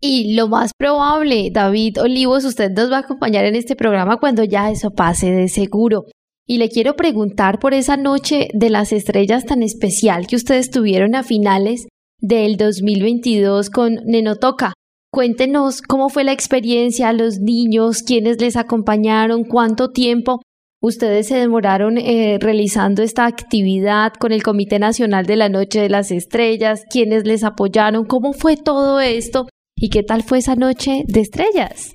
Y 0.05 0.33
lo 0.33 0.49
más 0.49 0.71
probable, 0.77 1.49
David 1.49 2.01
Olivos, 2.01 2.43
usted 2.43 2.69
nos 2.71 2.91
va 2.91 2.97
a 2.97 2.99
acompañar 2.99 3.45
en 3.45 3.55
este 3.55 3.77
programa 3.77 4.17
cuando 4.17 4.43
ya 4.43 4.69
eso 4.69 4.91
pase 4.91 5.31
de 5.31 5.47
seguro. 5.47 6.07
Y 6.45 6.57
le 6.57 6.67
quiero 6.67 6.97
preguntar 6.97 7.57
por 7.57 7.73
esa 7.73 7.95
noche 7.95 8.49
de 8.53 8.69
las 8.69 8.91
estrellas 8.91 9.45
tan 9.45 9.63
especial 9.63 10.27
que 10.27 10.35
ustedes 10.35 10.71
tuvieron 10.71 11.15
a 11.15 11.23
finales 11.23 11.87
del 12.19 12.57
2022 12.57 13.69
con 13.69 13.93
Nenotoca. 14.03 14.73
Cuéntenos 15.09 15.81
cómo 15.81 16.09
fue 16.09 16.25
la 16.25 16.33
experiencia, 16.33 17.13
los 17.13 17.39
niños, 17.39 18.03
quiénes 18.03 18.41
les 18.41 18.57
acompañaron, 18.57 19.45
cuánto 19.45 19.91
tiempo 19.91 20.41
ustedes 20.81 21.29
se 21.29 21.37
demoraron 21.37 21.97
eh, 21.97 22.39
realizando 22.41 23.03
esta 23.03 23.25
actividad 23.25 24.11
con 24.19 24.33
el 24.33 24.43
Comité 24.43 24.79
Nacional 24.79 25.25
de 25.25 25.37
la 25.37 25.47
Noche 25.47 25.79
de 25.79 25.87
las 25.87 26.11
Estrellas, 26.11 26.83
quiénes 26.91 27.25
les 27.25 27.45
apoyaron, 27.45 28.03
cómo 28.03 28.33
fue 28.33 28.57
todo 28.57 28.99
esto 28.99 29.47
¿Y 29.75 29.89
qué 29.89 30.03
tal 30.03 30.23
fue 30.23 30.39
esa 30.39 30.55
noche 30.55 31.03
de 31.07 31.21
estrellas? 31.21 31.93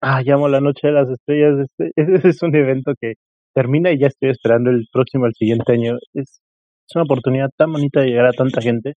Ah, 0.00 0.22
llamo 0.22 0.48
la 0.48 0.60
noche 0.60 0.88
de 0.88 0.92
las 0.92 1.08
estrellas. 1.08 1.66
Este, 1.66 1.92
es 2.28 2.42
un 2.42 2.54
evento 2.54 2.92
que 3.00 3.14
termina 3.54 3.92
y 3.92 3.98
ya 3.98 4.08
estoy 4.08 4.30
esperando 4.30 4.70
el 4.70 4.86
próximo, 4.92 5.26
el 5.26 5.34
siguiente 5.34 5.72
año. 5.72 5.94
Es, 6.12 6.40
es 6.86 6.96
una 6.96 7.04
oportunidad 7.04 7.48
tan 7.56 7.72
bonita 7.72 8.00
de 8.00 8.08
llegar 8.08 8.26
a 8.26 8.32
tanta 8.32 8.60
gente 8.60 8.94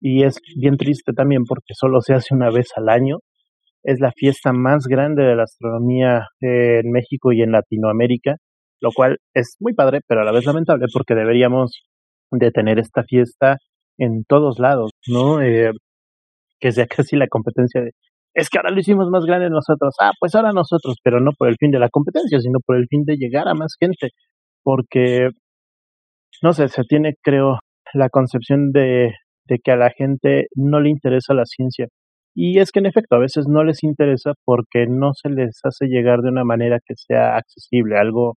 y 0.00 0.24
es 0.24 0.40
bien 0.56 0.76
triste 0.76 1.12
también 1.12 1.44
porque 1.44 1.74
solo 1.74 2.00
se 2.00 2.14
hace 2.14 2.34
una 2.34 2.50
vez 2.50 2.68
al 2.76 2.88
año. 2.88 3.18
Es 3.84 4.00
la 4.00 4.12
fiesta 4.12 4.52
más 4.52 4.86
grande 4.88 5.22
de 5.22 5.36
la 5.36 5.44
astronomía 5.44 6.26
en 6.40 6.90
México 6.90 7.32
y 7.32 7.42
en 7.42 7.52
Latinoamérica, 7.52 8.36
lo 8.80 8.90
cual 8.94 9.18
es 9.34 9.56
muy 9.60 9.74
padre, 9.74 10.00
pero 10.06 10.22
a 10.22 10.24
la 10.24 10.32
vez 10.32 10.44
lamentable 10.44 10.86
porque 10.92 11.14
deberíamos 11.14 11.82
de 12.32 12.50
tener 12.50 12.78
esta 12.78 13.04
fiesta 13.04 13.58
en 13.98 14.24
todos 14.24 14.58
lados, 14.58 14.90
¿no? 15.06 15.40
Eh, 15.40 15.70
que 16.62 16.72
sea 16.72 16.86
casi 16.96 17.16
la 17.16 17.26
competencia 17.28 17.82
de, 17.82 17.90
es 18.34 18.48
que 18.48 18.58
ahora 18.58 18.70
lo 18.70 18.80
hicimos 18.80 19.10
más 19.10 19.26
grande 19.26 19.50
nosotros, 19.50 19.94
ah, 20.00 20.12
pues 20.18 20.34
ahora 20.34 20.52
nosotros, 20.52 20.96
pero 21.02 21.20
no 21.20 21.32
por 21.36 21.48
el 21.48 21.56
fin 21.58 21.70
de 21.70 21.78
la 21.78 21.90
competencia, 21.90 22.40
sino 22.40 22.60
por 22.64 22.76
el 22.76 22.86
fin 22.88 23.04
de 23.04 23.16
llegar 23.16 23.48
a 23.48 23.54
más 23.54 23.74
gente, 23.78 24.10
porque, 24.62 25.28
no 26.42 26.52
sé, 26.54 26.68
se 26.68 26.84
tiene, 26.84 27.14
creo, 27.22 27.58
la 27.92 28.08
concepción 28.08 28.72
de, 28.72 29.12
de 29.46 29.58
que 29.62 29.72
a 29.72 29.76
la 29.76 29.90
gente 29.90 30.46
no 30.54 30.80
le 30.80 30.90
interesa 30.90 31.34
la 31.34 31.44
ciencia. 31.44 31.88
Y 32.34 32.58
es 32.60 32.72
que 32.72 32.80
en 32.80 32.86
efecto, 32.86 33.16
a 33.16 33.18
veces 33.18 33.46
no 33.48 33.64
les 33.64 33.82
interesa 33.84 34.32
porque 34.46 34.86
no 34.88 35.12
se 35.12 35.28
les 35.28 35.60
hace 35.64 35.86
llegar 35.88 36.20
de 36.22 36.30
una 36.30 36.44
manera 36.44 36.78
que 36.84 36.94
sea 36.96 37.36
accesible, 37.36 37.98
algo, 37.98 38.36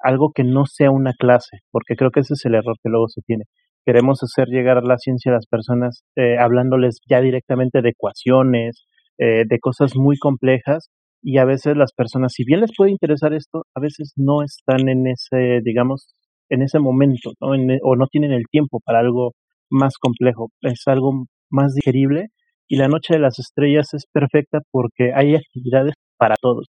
algo 0.00 0.32
que 0.34 0.44
no 0.44 0.66
sea 0.66 0.90
una 0.90 1.12
clase, 1.18 1.58
porque 1.70 1.96
creo 1.96 2.10
que 2.10 2.20
ese 2.20 2.34
es 2.34 2.44
el 2.46 2.56
error 2.56 2.76
que 2.82 2.90
luego 2.90 3.08
se 3.08 3.22
tiene 3.22 3.44
queremos 3.84 4.22
hacer 4.22 4.48
llegar 4.48 4.82
la 4.84 4.98
ciencia 4.98 5.32
a 5.32 5.36
las 5.36 5.46
personas 5.46 6.02
eh, 6.16 6.38
hablándoles 6.38 7.00
ya 7.08 7.20
directamente 7.20 7.82
de 7.82 7.90
ecuaciones, 7.90 8.86
eh, 9.18 9.44
de 9.46 9.58
cosas 9.60 9.96
muy 9.96 10.16
complejas 10.18 10.90
y 11.22 11.38
a 11.38 11.44
veces 11.44 11.76
las 11.76 11.92
personas, 11.92 12.32
si 12.34 12.44
bien 12.44 12.60
les 12.60 12.72
puede 12.76 12.90
interesar 12.90 13.32
esto, 13.32 13.64
a 13.74 13.80
veces 13.80 14.12
no 14.16 14.42
están 14.42 14.88
en 14.88 15.06
ese, 15.06 15.60
digamos, 15.64 16.14
en 16.50 16.62
ese 16.62 16.78
momento, 16.78 17.32
¿no? 17.40 17.54
E, 17.54 17.78
o 17.82 17.96
no 17.96 18.06
tienen 18.08 18.32
el 18.32 18.44
tiempo 18.50 18.80
para 18.84 19.00
algo 19.00 19.32
más 19.70 19.96
complejo, 19.98 20.50
es 20.62 20.82
algo 20.86 21.26
más 21.50 21.74
digerible 21.74 22.28
y 22.68 22.76
la 22.76 22.88
noche 22.88 23.14
de 23.14 23.20
las 23.20 23.38
estrellas 23.38 23.94
es 23.94 24.06
perfecta 24.12 24.60
porque 24.70 25.12
hay 25.14 25.34
actividades 25.34 25.94
para 26.18 26.36
todos, 26.40 26.66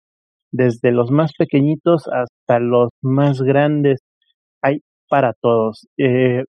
desde 0.52 0.92
los 0.92 1.12
más 1.12 1.32
pequeñitos 1.38 2.04
hasta 2.08 2.60
los 2.60 2.90
más 3.02 3.42
grandes, 3.42 4.02
hay 4.62 4.80
para 5.10 5.34
todos. 5.42 5.88
Eh, 5.98 6.44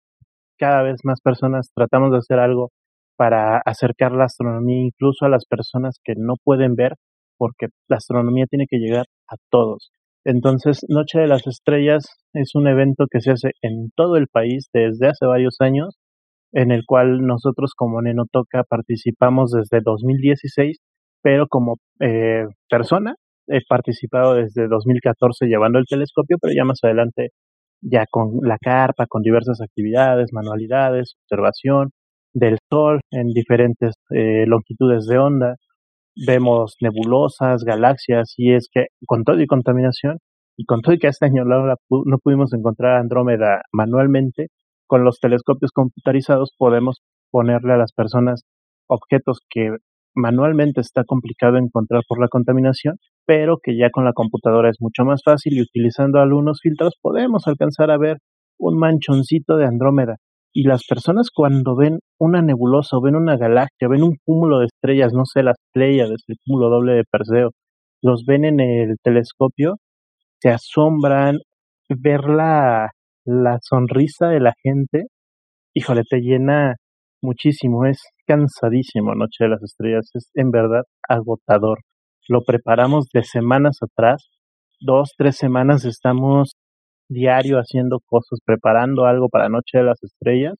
cada 0.59 0.83
vez 0.83 1.01
más 1.05 1.21
personas 1.21 1.71
tratamos 1.75 2.11
de 2.13 2.19
hacer 2.19 2.39
algo 2.39 2.71
para 3.17 3.59
acercar 3.65 4.13
la 4.13 4.25
astronomía 4.25 4.87
incluso 4.87 5.25
a 5.25 5.29
las 5.29 5.45
personas 5.47 5.99
que 6.05 6.15
no 6.17 6.35
pueden 6.43 6.75
ver, 6.75 6.95
porque 7.39 7.69
la 7.89 7.97
astronomía 7.97 8.47
tiene 8.49 8.67
que 8.69 8.79
llegar 8.79 9.07
a 9.29 9.37
todos. 9.51 9.91
Entonces, 10.25 10.81
Noche 10.89 11.21
de 11.21 11.29
las 11.29 11.47
Estrellas 11.47 12.05
es 12.33 12.55
un 12.55 12.67
evento 12.67 13.07
que 13.11 13.21
se 13.21 13.33
hace 13.33 13.51
en 13.63 13.91
todo 13.95 14.17
el 14.17 14.27
país 14.27 14.69
desde 14.73 15.09
hace 15.09 15.25
varios 15.25 15.57
años, 15.61 15.97
en 16.53 16.73
el 16.73 16.83
cual 16.87 17.25
nosotros 17.27 17.73
como 17.77 18.03
Nenotoca 18.03 18.65
participamos 18.69 19.53
desde 19.53 19.81
2016, 19.85 20.79
pero 21.23 21.47
como 21.49 21.77
eh, 22.01 22.45
persona 22.69 23.15
he 23.49 23.61
participado 23.69 24.35
desde 24.35 24.67
2014 24.67 25.47
llevando 25.47 25.79
el 25.79 25.87
telescopio, 25.89 26.37
pero 26.41 26.53
ya 26.57 26.65
más 26.65 26.81
adelante 26.83 27.31
ya 27.81 28.05
con 28.11 28.41
la 28.43 28.59
carpa, 28.59 29.07
con 29.07 29.23
diversas 29.23 29.61
actividades, 29.61 30.33
manualidades, 30.33 31.17
observación 31.25 31.91
del 32.35 32.59
Sol 32.71 33.01
en 33.11 33.29
diferentes 33.29 33.95
eh, 34.11 34.45
longitudes 34.47 35.07
de 35.07 35.19
onda. 35.19 35.57
Vemos 36.27 36.77
nebulosas, 36.81 37.65
galaxias, 37.65 38.35
y 38.37 38.55
es 38.55 38.69
que 38.73 38.87
con 39.07 39.25
todo 39.25 39.41
y 39.41 39.47
contaminación, 39.47 40.19
y 40.57 40.65
con 40.65 40.81
todo 40.81 40.95
y 40.95 40.99
que 40.99 41.09
este 41.09 41.27
año 41.27 41.45
no 41.45 42.19
pudimos 42.23 42.53
encontrar 42.55 42.97
Andrómeda 42.97 43.63
manualmente, 43.73 44.49
con 44.87 45.05
los 45.05 45.19
telescopios 45.21 45.73
computarizados 45.73 46.53
podemos 46.57 47.03
ponerle 47.31 47.75
a 47.75 47.77
las 47.77 47.93
personas 47.93 48.43
objetos 48.89 49.41
que 49.51 49.77
manualmente 50.15 50.81
está 50.81 51.05
complicado 51.05 51.59
encontrar 51.59 52.03
por 52.09 52.21
la 52.21 52.29
contaminación, 52.29 52.97
pero 53.27 53.59
que 53.63 53.77
ya 53.77 53.91
con 53.91 54.05
la 54.05 54.13
computadora 54.13 54.71
es 54.71 54.77
mucho 54.81 55.05
más 55.05 55.23
fácil 55.25 55.55
y 55.55 55.63
utilizando 55.63 56.21
algunos 56.21 56.61
filtros 56.63 56.95
podemos 57.03 57.47
alcanzar 57.47 57.91
a 57.91 57.99
ver 57.99 58.19
un 58.59 58.79
manchoncito 58.79 59.57
de 59.57 59.67
Andrómeda. 59.67 60.17
Y 60.55 60.63
las 60.63 60.87
personas 60.89 61.29
cuando 61.35 61.77
ven 61.77 61.99
una 62.19 62.41
nebulosa 62.41 62.97
o 62.97 63.03
ven 63.03 63.17
una 63.17 63.37
galaxia, 63.37 63.89
ven 63.89 64.03
un 64.03 64.17
cúmulo 64.25 64.61
de 64.61 64.67
estrellas, 64.67 65.13
no 65.13 65.25
sé, 65.27 65.43
las 65.43 65.57
Pleiades, 65.73 66.23
el 66.29 66.37
cúmulo 66.47 66.71
doble 66.71 66.95
de 66.95 67.05
Perseo, 67.11 67.51
los 68.01 68.25
ven 68.27 68.47
en 68.47 68.61
el 68.61 68.97
telescopio, 69.03 69.75
se 70.41 70.51
asombran, 70.51 71.39
ver 71.89 72.25
la, 72.25 72.89
la 73.27 73.59
sonrisa 73.61 74.29
de 74.29 74.41
la 74.41 74.55
gente, 74.63 75.07
híjole, 75.75 76.03
te 76.09 76.21
llena 76.21 76.77
muchísimo, 77.23 77.85
es 77.87 78.01
cansadísimo 78.27 79.15
Noche 79.15 79.45
de 79.45 79.49
las 79.51 79.63
Estrellas, 79.63 80.11
es 80.15 80.31
en 80.35 80.51
verdad 80.51 80.85
agotador. 81.09 81.81
Lo 82.29 82.43
preparamos 82.43 83.07
de 83.13 83.23
semanas 83.23 83.79
atrás, 83.83 84.29
dos, 84.81 85.13
tres 85.17 85.37
semanas 85.37 85.85
estamos 85.85 86.53
diario 87.09 87.59
haciendo 87.59 88.01
cosas, 88.05 88.41
preparando 88.45 89.05
algo 89.07 89.29
para 89.29 89.49
Noche 89.49 89.79
de 89.79 89.85
las 89.85 90.03
Estrellas, 90.03 90.55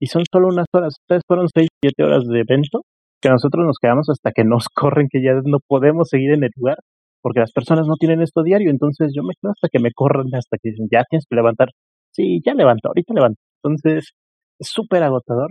y 0.00 0.06
son 0.06 0.22
solo 0.30 0.48
unas 0.48 0.66
horas, 0.72 0.94
ustedes 1.02 1.22
fueron 1.26 1.48
seis, 1.52 1.68
siete 1.82 2.04
horas 2.04 2.24
de 2.26 2.40
evento, 2.40 2.82
que 3.20 3.30
nosotros 3.30 3.66
nos 3.66 3.78
quedamos 3.80 4.08
hasta 4.08 4.30
que 4.32 4.44
nos 4.44 4.66
corren, 4.74 5.08
que 5.10 5.22
ya 5.22 5.32
no 5.44 5.58
podemos 5.66 6.08
seguir 6.08 6.32
en 6.32 6.44
el 6.44 6.50
lugar, 6.56 6.78
porque 7.20 7.40
las 7.40 7.52
personas 7.52 7.86
no 7.86 7.96
tienen 7.96 8.22
esto 8.22 8.42
diario, 8.42 8.70
entonces 8.70 9.12
yo 9.14 9.22
me 9.22 9.34
quedo 9.40 9.52
hasta 9.52 9.68
que 9.68 9.80
me 9.80 9.90
corren, 9.92 10.26
hasta 10.34 10.56
que 10.62 10.70
dicen, 10.70 10.86
ya 10.90 11.02
tienes 11.08 11.26
que 11.28 11.36
levantar, 11.36 11.68
sí, 12.12 12.40
ya 12.44 12.54
levanto, 12.54 12.88
ahorita 12.88 13.12
levanto, 13.12 13.40
entonces 13.62 14.12
es 14.60 14.68
súper 14.68 15.02
agotador, 15.02 15.50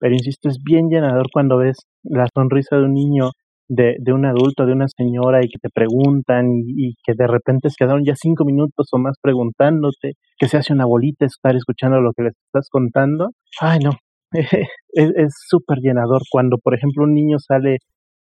pero 0.00 0.14
insisto, 0.14 0.48
es 0.48 0.58
bien 0.62 0.88
llenador 0.90 1.28
cuando 1.32 1.58
ves 1.58 1.78
la 2.02 2.26
sonrisa 2.34 2.76
de 2.76 2.84
un 2.84 2.94
niño, 2.94 3.30
de, 3.68 3.96
de 3.98 4.12
un 4.12 4.26
adulto, 4.26 4.66
de 4.66 4.72
una 4.72 4.86
señora 4.88 5.40
y 5.42 5.48
que 5.48 5.58
te 5.60 5.70
preguntan 5.72 6.46
y, 6.66 6.94
que 7.04 7.12
de 7.16 7.26
repente 7.26 7.70
se 7.70 7.76
quedaron 7.78 8.04
ya 8.04 8.14
cinco 8.14 8.44
minutos 8.44 8.88
o 8.92 8.98
más 8.98 9.16
preguntándote, 9.20 10.12
que 10.38 10.48
se 10.48 10.58
hace 10.58 10.72
una 10.72 10.86
bolita 10.86 11.24
estar 11.26 11.56
escuchando 11.56 12.00
lo 12.00 12.12
que 12.16 12.24
les 12.24 12.34
estás 12.46 12.68
contando. 12.70 13.30
Ay, 13.60 13.78
no, 13.80 13.90
es 14.32 15.34
súper 15.48 15.78
llenador 15.78 16.22
cuando, 16.30 16.58
por 16.58 16.74
ejemplo, 16.74 17.04
un 17.04 17.14
niño 17.14 17.38
sale 17.38 17.78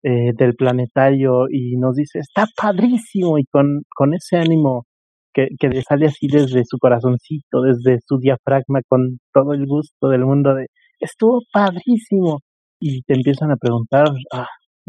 eh, 0.03 0.31
del 0.35 0.55
planetario 0.55 1.47
y 1.49 1.75
nos 1.75 1.95
dice, 1.95 2.19
está 2.19 2.45
padrísimo 2.55 3.37
y 3.37 3.43
con, 3.51 3.81
con 3.95 4.13
ese 4.13 4.37
ánimo 4.37 4.85
que, 5.33 5.47
que 5.59 5.67
le 5.67 5.81
sale 5.81 6.07
así 6.07 6.27
desde 6.27 6.63
su 6.65 6.77
corazoncito, 6.79 7.61
desde 7.61 7.99
su 8.05 8.17
diafragma, 8.17 8.79
con 8.87 9.19
todo 9.33 9.53
el 9.53 9.65
gusto 9.65 10.07
del 10.07 10.25
mundo 10.25 10.55
de, 10.55 10.67
estuvo 10.99 11.41
padrísimo. 11.51 12.39
Y 12.81 13.01
te 13.01 13.13
empiezan 13.15 13.51
a 13.51 13.57
preguntar, 13.57 14.07
ah, 14.33 14.47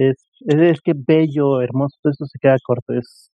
es, 0.09 0.28
es, 0.46 0.80
que 0.82 0.92
bello, 0.94 1.61
hermoso, 1.61 1.96
todo 2.03 2.11
esto 2.12 2.24
se 2.26 2.38
queda 2.40 2.57
corto, 2.64 2.94
es, 2.94 3.30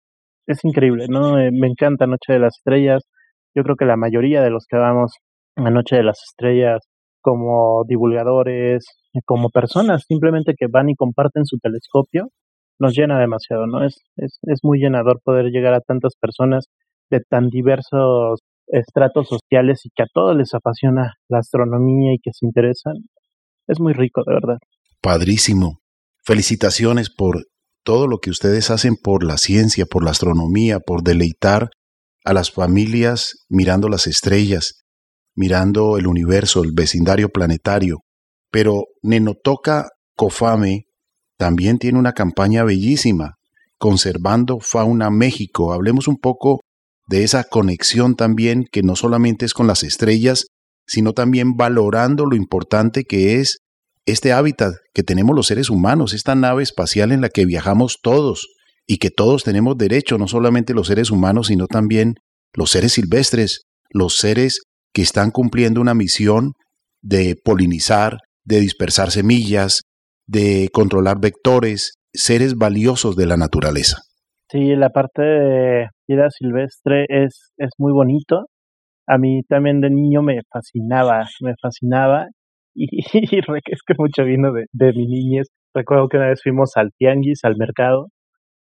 es 0.48 0.64
increíble, 0.64 1.06
¿no? 1.10 1.36
Me 1.52 1.68
encanta 1.68 2.08
Noche 2.08 2.34
de 2.34 2.40
las 2.40 2.58
Estrellas. 2.58 3.04
Yo 3.56 3.64
creo 3.64 3.76
que 3.76 3.86
la 3.86 3.98
mayoría 3.98 4.42
de 4.42 4.50
los 4.50 4.66
que 4.68 4.78
vamos 4.78 5.14
a 5.56 5.70
Noche 5.70 5.98
de 5.98 6.04
las 6.04 6.20
Estrellas 6.30 6.82
como 7.22 7.84
divulgadores, 7.88 8.86
como 9.26 9.50
personas 9.50 10.04
simplemente 10.08 10.54
que 10.58 10.68
van 10.72 10.90
y 10.90 10.96
comparten 10.96 11.46
su 11.46 11.58
telescopio, 11.58 12.28
nos 12.80 12.96
llena 12.96 13.20
demasiado, 13.20 13.66
¿no? 13.68 13.84
Es, 13.86 13.96
es, 14.18 14.38
es 14.44 14.60
muy 14.64 14.80
llenador 14.80 15.20
poder 15.24 15.46
llegar 15.46 15.74
a 15.74 15.82
tantas 15.82 16.14
personas 16.20 16.66
de 17.10 17.22
tan 17.22 17.50
diversos 17.50 18.42
estratos 18.68 19.28
sociales 19.28 19.82
y 19.86 19.90
que 19.96 20.04
a 20.04 20.08
todos 20.14 20.36
les 20.36 20.54
apasiona 20.54 21.14
la 21.30 21.40
astronomía 21.40 22.14
y 22.14 22.20
que 22.20 22.32
se 22.34 22.46
interesan. 22.46 22.96
Es 23.68 23.80
muy 23.80 23.94
rico, 23.94 24.24
de 24.26 24.34
verdad. 24.34 24.58
Padrísimo. 25.02 25.80
Felicitaciones 26.26 27.12
por 27.12 27.44
todo 27.84 28.08
lo 28.08 28.18
que 28.18 28.32
ustedes 28.32 28.72
hacen 28.72 28.96
por 28.96 29.24
la 29.24 29.38
ciencia, 29.38 29.86
por 29.86 30.04
la 30.04 30.10
astronomía, 30.10 30.80
por 30.80 31.04
deleitar 31.04 31.70
a 32.24 32.34
las 32.34 32.52
familias 32.52 33.46
mirando 33.48 33.90
las 33.90 34.08
estrellas, 34.08 34.82
mirando 35.36 36.00
el 36.00 36.08
universo, 36.08 36.64
el 36.64 36.72
vecindario 36.74 37.30
planetario. 37.30 38.00
Pero 38.50 38.86
Nenotoca 39.04 39.90
Cofame 40.16 40.86
también 41.38 41.78
tiene 41.78 42.00
una 42.00 42.14
campaña 42.14 42.64
bellísima, 42.64 43.36
Conservando 43.78 44.60
Fauna 44.60 45.12
México. 45.12 45.74
Hablemos 45.74 46.08
un 46.08 46.18
poco 46.18 46.62
de 47.08 47.24
esa 47.24 47.44
conexión 47.44 48.16
también 48.16 48.66
que 48.72 48.82
no 48.82 48.96
solamente 48.96 49.46
es 49.46 49.54
con 49.54 49.68
las 49.68 49.84
estrellas, 49.84 50.48
sino 50.88 51.14
también 51.14 51.56
valorando 51.56 52.26
lo 52.26 52.36
importante 52.36 53.04
que 53.04 53.42
es 53.42 53.60
este 54.06 54.34
hábitat 54.34 54.74
que 54.94 55.04
tenemos 55.04 55.36
los 55.36 55.48
seres 55.48 55.70
humanos, 55.70 56.14
esta 56.14 56.36
nave 56.36 56.64
espacial 56.64 57.12
en 57.12 57.22
la 57.22 57.30
que 57.30 57.46
viajamos 57.46 58.00
todos 58.02 58.48
y 58.88 58.98
que 58.98 59.10
todos 59.10 59.44
tenemos 59.44 59.78
derecho, 59.78 60.18
no 60.18 60.28
solamente 60.28 60.74
los 60.74 60.88
seres 60.88 61.10
humanos, 61.12 61.48
sino 61.48 61.68
también 61.68 62.16
los 62.54 62.70
seres 62.72 62.94
silvestres, 62.94 63.64
los 63.90 64.16
seres 64.18 64.62
que 64.94 65.02
están 65.02 65.32
cumpliendo 65.32 65.82
una 65.82 65.94
misión 65.94 66.54
de 67.02 67.36
polinizar, 67.44 68.20
de 68.44 68.60
dispersar 68.60 69.12
semillas, 69.12 69.82
de 70.28 70.70
controlar 70.72 71.20
vectores, 71.20 71.96
seres 72.14 72.56
valiosos 72.56 73.16
de 73.16 73.26
la 73.26 73.38
naturaleza. 73.38 73.98
Sí, 74.50 74.76
la 74.76 74.90
parte 74.90 75.22
de 75.22 75.88
vida 76.08 76.30
silvestre 76.30 77.06
es, 77.10 77.52
es 77.58 77.72
muy 77.78 77.92
bonito. 77.92 78.46
A 79.08 79.18
mí 79.18 79.42
también 79.50 79.82
de 79.82 79.90
niño 79.90 80.22
me 80.22 80.40
fascinaba, 80.52 81.28
me 81.42 81.54
fascinaba. 81.62 82.28
Y, 82.78 83.00
es 83.00 83.82
que 83.88 83.94
mucho 83.98 84.26
vino 84.26 84.52
de, 84.52 84.66
de 84.74 84.92
mi 84.94 85.08
niñez. 85.08 85.48
Recuerdo 85.74 86.10
que 86.10 86.18
una 86.18 86.28
vez 86.28 86.42
fuimos 86.44 86.72
al 86.76 86.92
tianguis, 86.98 87.40
al 87.44 87.56
mercado, 87.58 88.08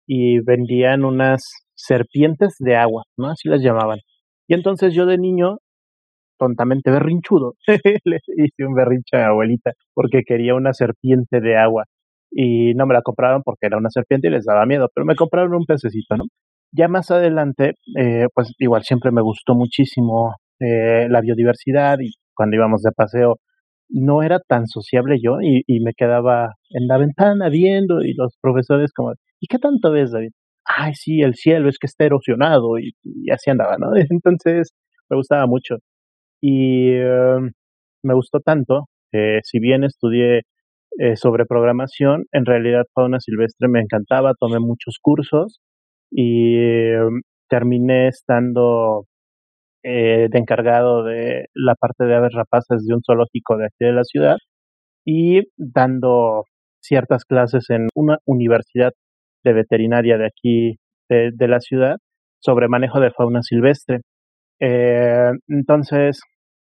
y 0.06 0.40
vendían 0.40 1.04
unas 1.04 1.42
serpientes 1.74 2.54
de 2.58 2.76
agua, 2.76 3.04
¿no? 3.16 3.30
Así 3.30 3.48
las 3.48 3.62
llamaban. 3.62 3.98
Y 4.48 4.54
entonces 4.54 4.94
yo 4.94 5.06
de 5.06 5.18
niño, 5.18 5.58
tontamente 6.38 6.90
berrinchudo, 6.90 7.54
le 8.04 8.18
hice 8.36 8.66
un 8.66 8.74
berrinche 8.74 9.16
a 9.16 9.18
mi 9.18 9.24
abuelita 9.24 9.72
porque 9.94 10.22
quería 10.26 10.54
una 10.54 10.72
serpiente 10.72 11.40
de 11.40 11.56
agua 11.56 11.84
y 12.30 12.74
no 12.74 12.86
me 12.86 12.94
la 12.94 13.02
compraron 13.02 13.42
porque 13.44 13.66
era 13.66 13.78
una 13.78 13.90
serpiente 13.90 14.28
y 14.28 14.30
les 14.30 14.44
daba 14.44 14.66
miedo, 14.66 14.88
pero 14.94 15.06
me 15.06 15.14
compraron 15.14 15.54
un 15.54 15.64
pececito, 15.66 16.16
¿no? 16.16 16.24
Ya 16.72 16.88
más 16.88 17.10
adelante, 17.12 17.74
eh, 17.96 18.26
pues 18.34 18.52
igual 18.58 18.82
siempre 18.82 19.12
me 19.12 19.22
gustó 19.22 19.54
muchísimo 19.54 20.34
eh, 20.60 21.06
la 21.08 21.20
biodiversidad 21.20 21.98
y 22.00 22.10
cuando 22.34 22.56
íbamos 22.56 22.82
de 22.82 22.90
paseo 22.90 23.36
no 23.89 24.22
era 24.22 24.41
tan 24.41 24.66
sociable 24.66 25.18
yo 25.22 25.41
y, 25.43 25.62
y, 25.66 25.80
me 25.80 25.93
quedaba 25.95 26.55
en 26.70 26.87
la 26.89 26.99
ventana 26.99 27.49
viendo 27.49 28.03
y 28.03 28.14
los 28.14 28.37
profesores 28.41 28.93
como, 28.93 29.14
¿y 29.41 29.47
qué 29.47 29.59
tanto 29.59 29.91
ves, 29.93 30.12
David? 30.12 30.30
Ay, 30.64 30.95
sí, 30.95 31.20
el 31.20 31.35
cielo 31.35 31.68
es 31.68 31.78
que 31.78 31.87
está 31.87 32.05
erosionado 32.05 32.78
y, 32.78 32.95
así 33.30 33.51
andaba, 33.51 33.76
¿no? 33.78 33.89
Entonces 34.11 34.72
me 35.11 35.16
gustaba 35.16 35.47
mucho. 35.47 35.76
Y 36.43 36.93
em, 36.93 37.53
me 38.03 38.14
gustó 38.14 38.41
tanto 38.41 38.87
que 39.12 39.41
si 39.45 39.61
bien 39.61 39.85
estudié 39.85 40.43
eh, 40.99 41.16
sobre 41.16 41.45
programación. 41.47 42.24
En 42.32 42.47
realidad, 42.47 42.85
fauna 42.95 43.18
silvestre 43.20 43.68
me 43.68 43.80
encantaba, 43.80 44.35
tomé 44.39 44.61
muchos 44.61 44.99
cursos 45.03 45.61
y 46.11 46.57
em, 46.57 47.22
terminé 47.49 48.09
estando 48.09 49.07
eh, 49.85 50.28
de 50.30 50.39
encargado 50.39 51.05
de 51.05 51.47
la 51.55 51.74
parte 51.74 52.05
de 52.05 52.14
aves 52.14 52.32
rapaces 52.32 52.87
de 52.87 52.95
un 52.95 53.03
zoológico 53.05 53.59
de 53.59 53.66
aquí 53.66 53.85
de 53.85 53.93
la 53.93 54.05
ciudad 54.05 54.37
y 55.05 55.43
dando 55.57 56.45
ciertas 56.80 57.24
clases 57.24 57.68
en 57.68 57.89
una 57.95 58.16
universidad 58.24 58.93
de 59.45 59.53
veterinaria 59.53 60.16
de 60.16 60.26
aquí 60.26 60.76
de, 61.11 61.49
la 61.49 61.61
ciudad 61.61 61.97
sobre 62.41 62.68
manejo 62.68 62.99
de 62.99 63.11
fauna 63.11 63.43
silvestre. 63.43 64.01
Eh, 64.59 65.30
entonces, 65.49 66.20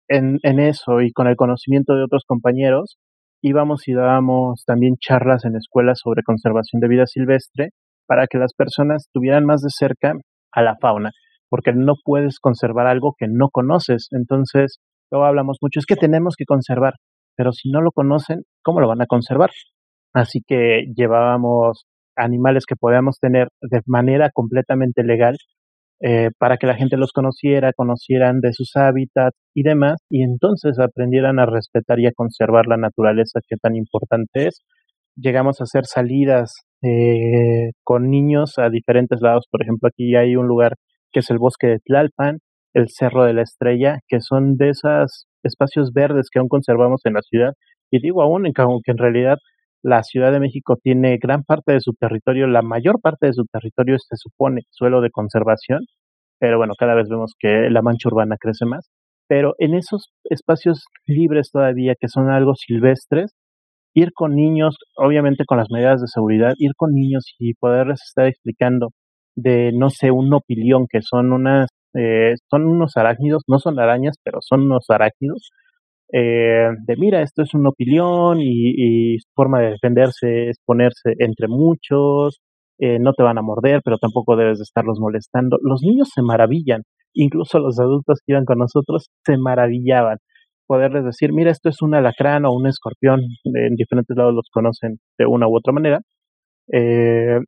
en, 0.08 0.38
en, 0.44 0.60
eso 0.60 1.02
y 1.02 1.12
con 1.12 1.28
el 1.28 1.36
conocimiento 1.36 1.96
de 1.96 2.04
otros 2.04 2.24
compañeros, 2.28 2.98
íbamos 3.42 3.88
y 3.88 3.94
dábamos 3.94 4.64
también 4.66 4.98
charlas 5.00 5.46
en 5.46 5.56
escuelas 5.56 6.00
sobre 6.04 6.22
conservación 6.24 6.80
de 6.80 6.88
vida 6.88 7.08
silvestre 7.08 7.70
para 8.06 8.28
que 8.28 8.38
las 8.38 8.54
personas 8.54 9.10
tuvieran 9.12 9.46
más 9.46 9.62
de 9.62 9.70
cerca 9.72 10.14
a 10.52 10.62
la 10.62 10.76
fauna, 10.80 11.12
porque 11.50 11.74
no 11.74 11.94
puedes 12.04 12.40
conservar 12.40 12.88
algo 12.88 13.16
que 13.18 13.28
no 13.28 13.50
conoces. 13.50 14.08
Entonces, 14.12 14.80
luego 15.12 15.26
hablamos 15.26 15.58
mucho, 15.62 15.80
es 15.80 15.86
que 15.86 15.96
tenemos 15.96 16.36
que 16.38 16.46
conservar, 16.46 16.94
pero 17.36 17.52
si 17.52 17.70
no 17.70 17.82
lo 17.82 17.92
conocen, 17.92 18.44
¿cómo 18.64 18.80
lo 18.82 18.88
van 18.88 19.02
a 19.02 19.08
conservar? 19.08 19.50
Así 20.14 20.42
que 20.46 20.86
llevábamos 20.96 21.86
animales 22.16 22.66
que 22.68 22.76
podíamos 22.76 23.20
tener 23.20 23.48
de 23.62 23.82
manera 23.86 24.30
completamente 24.34 25.04
legal 25.04 25.38
eh, 26.02 26.30
para 26.38 26.58
que 26.58 26.68
la 26.68 26.76
gente 26.76 26.96
los 26.96 27.12
conociera, 27.12 27.74
conocieran 27.74 28.40
de 28.40 28.54
sus 28.54 28.72
hábitats 28.76 29.38
y 29.54 29.64
demás, 29.64 30.02
y 30.10 30.24
entonces 30.24 30.80
aprendieran 30.80 31.40
a 31.40 31.46
respetar 31.46 32.00
y 32.00 32.08
a 32.08 32.14
conservar 32.16 32.68
la 32.68 32.78
naturaleza 32.78 33.42
que 33.48 33.58
tan 33.58 33.76
importante 33.76 34.48
es. 34.48 34.64
Llegamos 35.18 35.60
a 35.60 35.66
hacer 35.66 35.86
salidas 35.86 36.54
eh, 36.82 37.72
con 37.84 38.10
niños 38.10 38.54
a 38.58 38.70
diferentes 38.70 39.20
lados, 39.22 39.46
por 39.52 39.62
ejemplo, 39.62 39.90
aquí 39.90 40.16
hay 40.16 40.38
un 40.38 40.48
lugar 40.48 40.76
que 41.12 41.20
es 41.20 41.30
el 41.30 41.38
bosque 41.38 41.68
de 41.68 41.80
Tlalpan, 41.80 42.40
el 42.74 42.90
Cerro 42.90 43.24
de 43.26 43.34
la 43.34 43.42
Estrella, 43.42 44.00
que 44.08 44.22
son 44.22 44.58
de 44.58 44.70
esos 44.70 45.28
espacios 45.44 45.92
verdes 45.94 46.30
que 46.32 46.40
aún 46.40 46.50
conservamos 46.50 47.02
en 47.06 47.14
la 47.14 47.22
ciudad, 47.22 47.54
y 47.92 48.00
digo 48.02 48.22
aún, 48.22 48.46
aunque 48.56 48.92
en 48.92 48.98
realidad 48.98 49.38
la 49.82 50.04
Ciudad 50.04 50.32
de 50.32 50.40
México 50.40 50.78
tiene 50.82 51.18
gran 51.18 51.44
parte 51.44 51.74
de 51.74 51.80
su 51.80 51.94
territorio, 51.94 52.48
la 52.48 52.62
mayor 52.62 53.00
parte 53.02 53.28
de 53.28 53.34
su 53.34 53.46
territorio 53.46 53.98
se 53.98 54.16
supone 54.18 54.62
suelo 54.70 55.02
de 55.02 55.10
conservación, 55.10 55.82
pero 56.40 56.58
bueno, 56.58 56.74
cada 56.78 56.96
vez 56.96 57.10
vemos 57.10 57.34
que 57.40 57.70
la 57.70 57.82
mancha 57.82 58.10
urbana 58.10 58.38
crece 58.40 58.66
más. 58.66 58.90
Pero 59.28 59.54
en 59.60 59.76
esos 59.76 60.12
espacios 60.24 60.86
libres 61.06 61.52
todavía, 61.52 61.96
que 62.00 62.08
son 62.08 62.30
algo 62.30 62.56
silvestres, 62.56 63.34
ir 63.94 64.12
con 64.14 64.36
niños, 64.36 64.78
obviamente 64.98 65.46
con 65.46 65.58
las 65.58 65.70
medidas 65.72 66.02
de 66.02 66.08
seguridad, 66.08 66.54
ir 66.58 66.72
con 66.76 66.94
niños 66.94 67.26
y 67.40 67.54
poderles 67.56 68.02
estar 68.04 68.26
explicando 68.28 68.90
de, 69.42 69.72
no 69.74 69.90
sé, 69.90 70.12
un 70.12 70.34
opilión, 70.34 70.88
que 70.90 71.02
son 71.02 71.32
unas, 71.34 71.68
eh, 71.96 72.36
son 72.50 72.66
unos 72.66 72.98
arácnidos, 72.98 73.44
no 73.48 73.60
son 73.60 73.80
arañas, 73.80 74.16
pero 74.24 74.40
son 74.42 74.62
unos 74.64 74.86
arácnidos, 74.90 75.52
eh, 76.12 76.70
de 76.88 76.96
mira, 76.98 77.22
esto 77.22 77.44
es 77.44 77.54
una 77.54 77.70
opinión 77.70 78.40
y, 78.42 79.14
y, 79.16 79.20
su 79.20 79.30
forma 79.36 79.62
de 79.62 79.72
defenderse 79.72 80.50
es 80.50 80.58
ponerse 80.66 81.14
entre 81.20 81.48
muchos 81.48 82.40
eh, 82.80 82.98
no 83.00 83.14
te 83.14 83.24
van 83.24 83.38
a 83.38 83.42
morder, 83.42 83.82
pero 83.84 83.98
tampoco 83.98 84.38
debes 84.38 84.60
de 84.60 84.64
estarlos 84.64 85.00
molestando. 85.00 85.58
Los 85.62 85.82
niños 85.84 86.10
se 86.14 86.22
maravillan, 86.22 86.84
incluso 87.14 87.60
los 87.60 87.78
adultos 87.80 88.20
que 88.26 88.34
iban 88.34 88.46
con 88.46 88.60
nosotros 88.60 89.10
se 89.26 89.38
maravillaban. 89.38 90.18
Poderles 90.66 91.04
decir, 91.04 91.34
mira, 91.34 91.52
esto 91.52 91.70
es 91.70 91.82
un 91.82 91.96
alacrán 91.96 92.46
o 92.46 92.54
un 92.54 92.68
escorpión, 92.68 93.22
en 93.44 93.76
diferentes 93.76 94.16
lados 94.16 94.34
los 94.34 94.48
conocen 94.52 95.00
de 95.18 95.26
una 95.26 95.48
u 95.48 95.58
otra 95.58 95.74
manera. 95.74 96.00
Eh, 96.74 97.40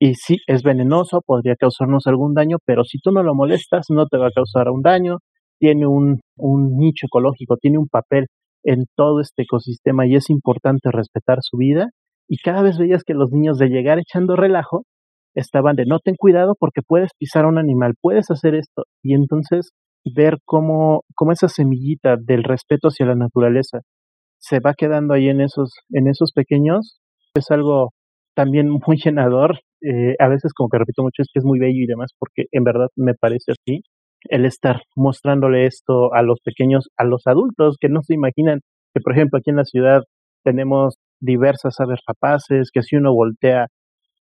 y 0.00 0.14
sí, 0.14 0.38
es 0.46 0.62
venenoso, 0.62 1.20
podría 1.24 1.56
causarnos 1.56 2.06
algún 2.06 2.32
daño, 2.32 2.56
pero 2.64 2.84
si 2.84 2.98
tú 2.98 3.12
no 3.12 3.22
lo 3.22 3.34
molestas, 3.34 3.86
no 3.90 4.06
te 4.06 4.16
va 4.16 4.28
a 4.28 4.34
causar 4.34 4.70
un 4.70 4.80
daño. 4.80 5.18
Tiene 5.58 5.86
un, 5.86 6.20
un 6.38 6.78
nicho 6.78 7.06
ecológico, 7.06 7.58
tiene 7.58 7.76
un 7.76 7.86
papel 7.86 8.26
en 8.64 8.86
todo 8.96 9.20
este 9.20 9.42
ecosistema 9.42 10.06
y 10.06 10.16
es 10.16 10.30
importante 10.30 10.90
respetar 10.90 11.38
su 11.42 11.58
vida. 11.58 11.90
Y 12.26 12.38
cada 12.38 12.62
vez 12.62 12.78
veías 12.78 13.04
que 13.04 13.12
los 13.12 13.30
niños 13.30 13.58
de 13.58 13.68
llegar 13.68 13.98
echando 13.98 14.36
relajo 14.36 14.84
estaban 15.34 15.76
de 15.76 15.84
no 15.84 15.98
ten 15.98 16.14
cuidado 16.16 16.54
porque 16.58 16.80
puedes 16.80 17.10
pisar 17.18 17.44
a 17.44 17.48
un 17.48 17.58
animal, 17.58 17.92
puedes 18.00 18.30
hacer 18.30 18.54
esto. 18.54 18.84
Y 19.02 19.14
entonces 19.14 19.72
ver 20.04 20.38
cómo, 20.46 21.02
cómo 21.14 21.32
esa 21.32 21.48
semillita 21.48 22.16
del 22.18 22.42
respeto 22.42 22.88
hacia 22.88 23.04
la 23.04 23.16
naturaleza 23.16 23.80
se 24.38 24.60
va 24.60 24.72
quedando 24.72 25.12
ahí 25.12 25.28
en 25.28 25.42
esos, 25.42 25.72
en 25.90 26.08
esos 26.08 26.32
pequeños, 26.32 27.00
es 27.34 27.50
algo 27.50 27.90
también 28.34 28.70
muy 28.70 28.96
llenador. 29.04 29.60
Eh, 29.82 30.16
a 30.18 30.28
veces, 30.28 30.52
como 30.54 30.68
que 30.70 30.78
repito 30.78 31.02
mucho, 31.02 31.22
es 31.22 31.28
que 31.32 31.38
es 31.40 31.44
muy 31.44 31.58
bello 31.58 31.82
y 31.82 31.86
demás, 31.86 32.12
porque 32.18 32.44
en 32.52 32.64
verdad 32.64 32.88
me 32.96 33.14
parece 33.14 33.52
así 33.52 33.82
el 34.28 34.44
estar 34.46 34.82
mostrándole 34.96 35.66
esto 35.66 36.12
a 36.14 36.22
los 36.22 36.40
pequeños, 36.44 36.88
a 36.98 37.04
los 37.04 37.26
adultos 37.26 37.76
que 37.80 37.88
no 37.88 38.02
se 38.02 38.14
imaginan 38.14 38.60
que, 38.94 39.00
por 39.02 39.14
ejemplo, 39.14 39.38
aquí 39.38 39.50
en 39.50 39.56
la 39.56 39.64
ciudad 39.64 40.02
tenemos 40.44 40.96
diversas 41.20 41.80
aves 41.80 42.00
rapaces, 42.06 42.70
que 42.72 42.82
si 42.82 42.96
uno 42.96 43.14
voltea 43.14 43.68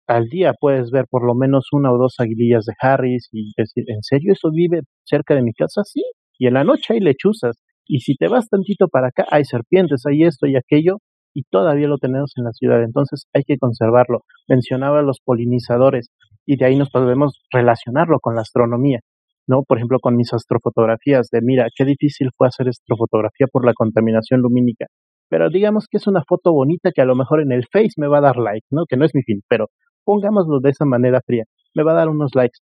al 0.09 0.26
día 0.28 0.55
puedes 0.61 0.90
ver 0.92 1.07
por 1.11 1.26
lo 1.26 1.34
menos 1.34 1.68
una 1.72 1.92
o 1.92 1.99
dos 1.99 2.16
aguilillas 2.20 2.64
de 2.66 2.74
Harris 2.80 3.28
y 3.32 3.53
decir, 3.57 3.84
¿en 3.88 4.03
serio 4.03 4.32
eso 4.34 4.51
vive 4.53 4.82
cerca 5.05 5.34
de 5.34 5.42
mi 5.42 5.53
casa? 5.55 5.82
Sí, 5.84 6.03
y 6.38 6.47
en 6.49 6.55
la 6.55 6.64
noche 6.64 6.94
hay 6.94 7.01
lechuzas, 7.01 7.57
y 7.86 8.01
si 8.01 8.16
te 8.16 8.28
vas 8.28 8.49
tantito 8.49 8.88
para 8.88 9.09
acá 9.09 9.26
hay 9.30 9.44
serpientes, 9.44 10.05
hay 10.07 10.24
esto 10.24 10.47
y 10.49 10.57
aquello, 10.57 10.99
y 11.37 11.43
todavía 11.51 11.87
lo 11.87 11.99
tenemos 11.99 12.32
en 12.37 12.45
la 12.45 12.53
ciudad, 12.53 12.82
entonces 12.82 13.26
hay 13.34 13.43
que 13.47 13.59
conservarlo. 13.59 14.20
Mencionaba 14.49 15.03
los 15.03 15.20
polinizadores, 15.22 16.09
y 16.47 16.57
de 16.57 16.64
ahí 16.64 16.76
nos 16.76 16.89
podemos 16.89 17.43
relacionarlo 17.53 18.20
con 18.20 18.37
la 18.37 18.41
astronomía. 18.41 19.01
¿no? 19.47 19.62
Por 19.62 19.76
ejemplo, 19.76 19.99
con 20.01 20.16
mis 20.16 20.32
astrofotografías 20.32 21.28
de, 21.30 21.41
mira, 21.43 21.66
qué 21.76 21.84
difícil 21.84 22.30
fue 22.34 22.49
hacer 22.49 22.68
astrofotografía 22.68 23.49
por 23.53 23.66
la 23.66 23.74
contaminación 23.74 24.41
lumínica. 24.41 24.87
Pero 25.28 25.51
digamos 25.51 25.89
que 25.91 25.99
es 25.99 26.07
una 26.07 26.22
foto 26.26 26.53
bonita 26.53 26.91
que 26.91 27.03
a 27.03 27.05
lo 27.05 27.14
mejor 27.14 27.43
en 27.43 27.53
el 27.53 27.66
Face 27.70 27.93
me 27.99 28.09
va 28.09 28.18
a 28.18 28.22
dar 28.22 28.37
like, 28.37 28.66
¿no? 28.70 28.84
Que 28.89 28.97
no 28.97 29.05
es 29.05 29.14
mi 29.14 29.22
fin, 29.22 29.43
pero 29.47 29.66
pongámoslo 30.05 30.61
de 30.61 30.70
esa 30.70 30.87
manera 30.87 31.20
fría, 31.26 31.45
me 31.74 31.82
va 31.82 31.93
a 31.93 31.97
dar 31.97 32.09
unos 32.09 32.34
likes. 32.34 32.61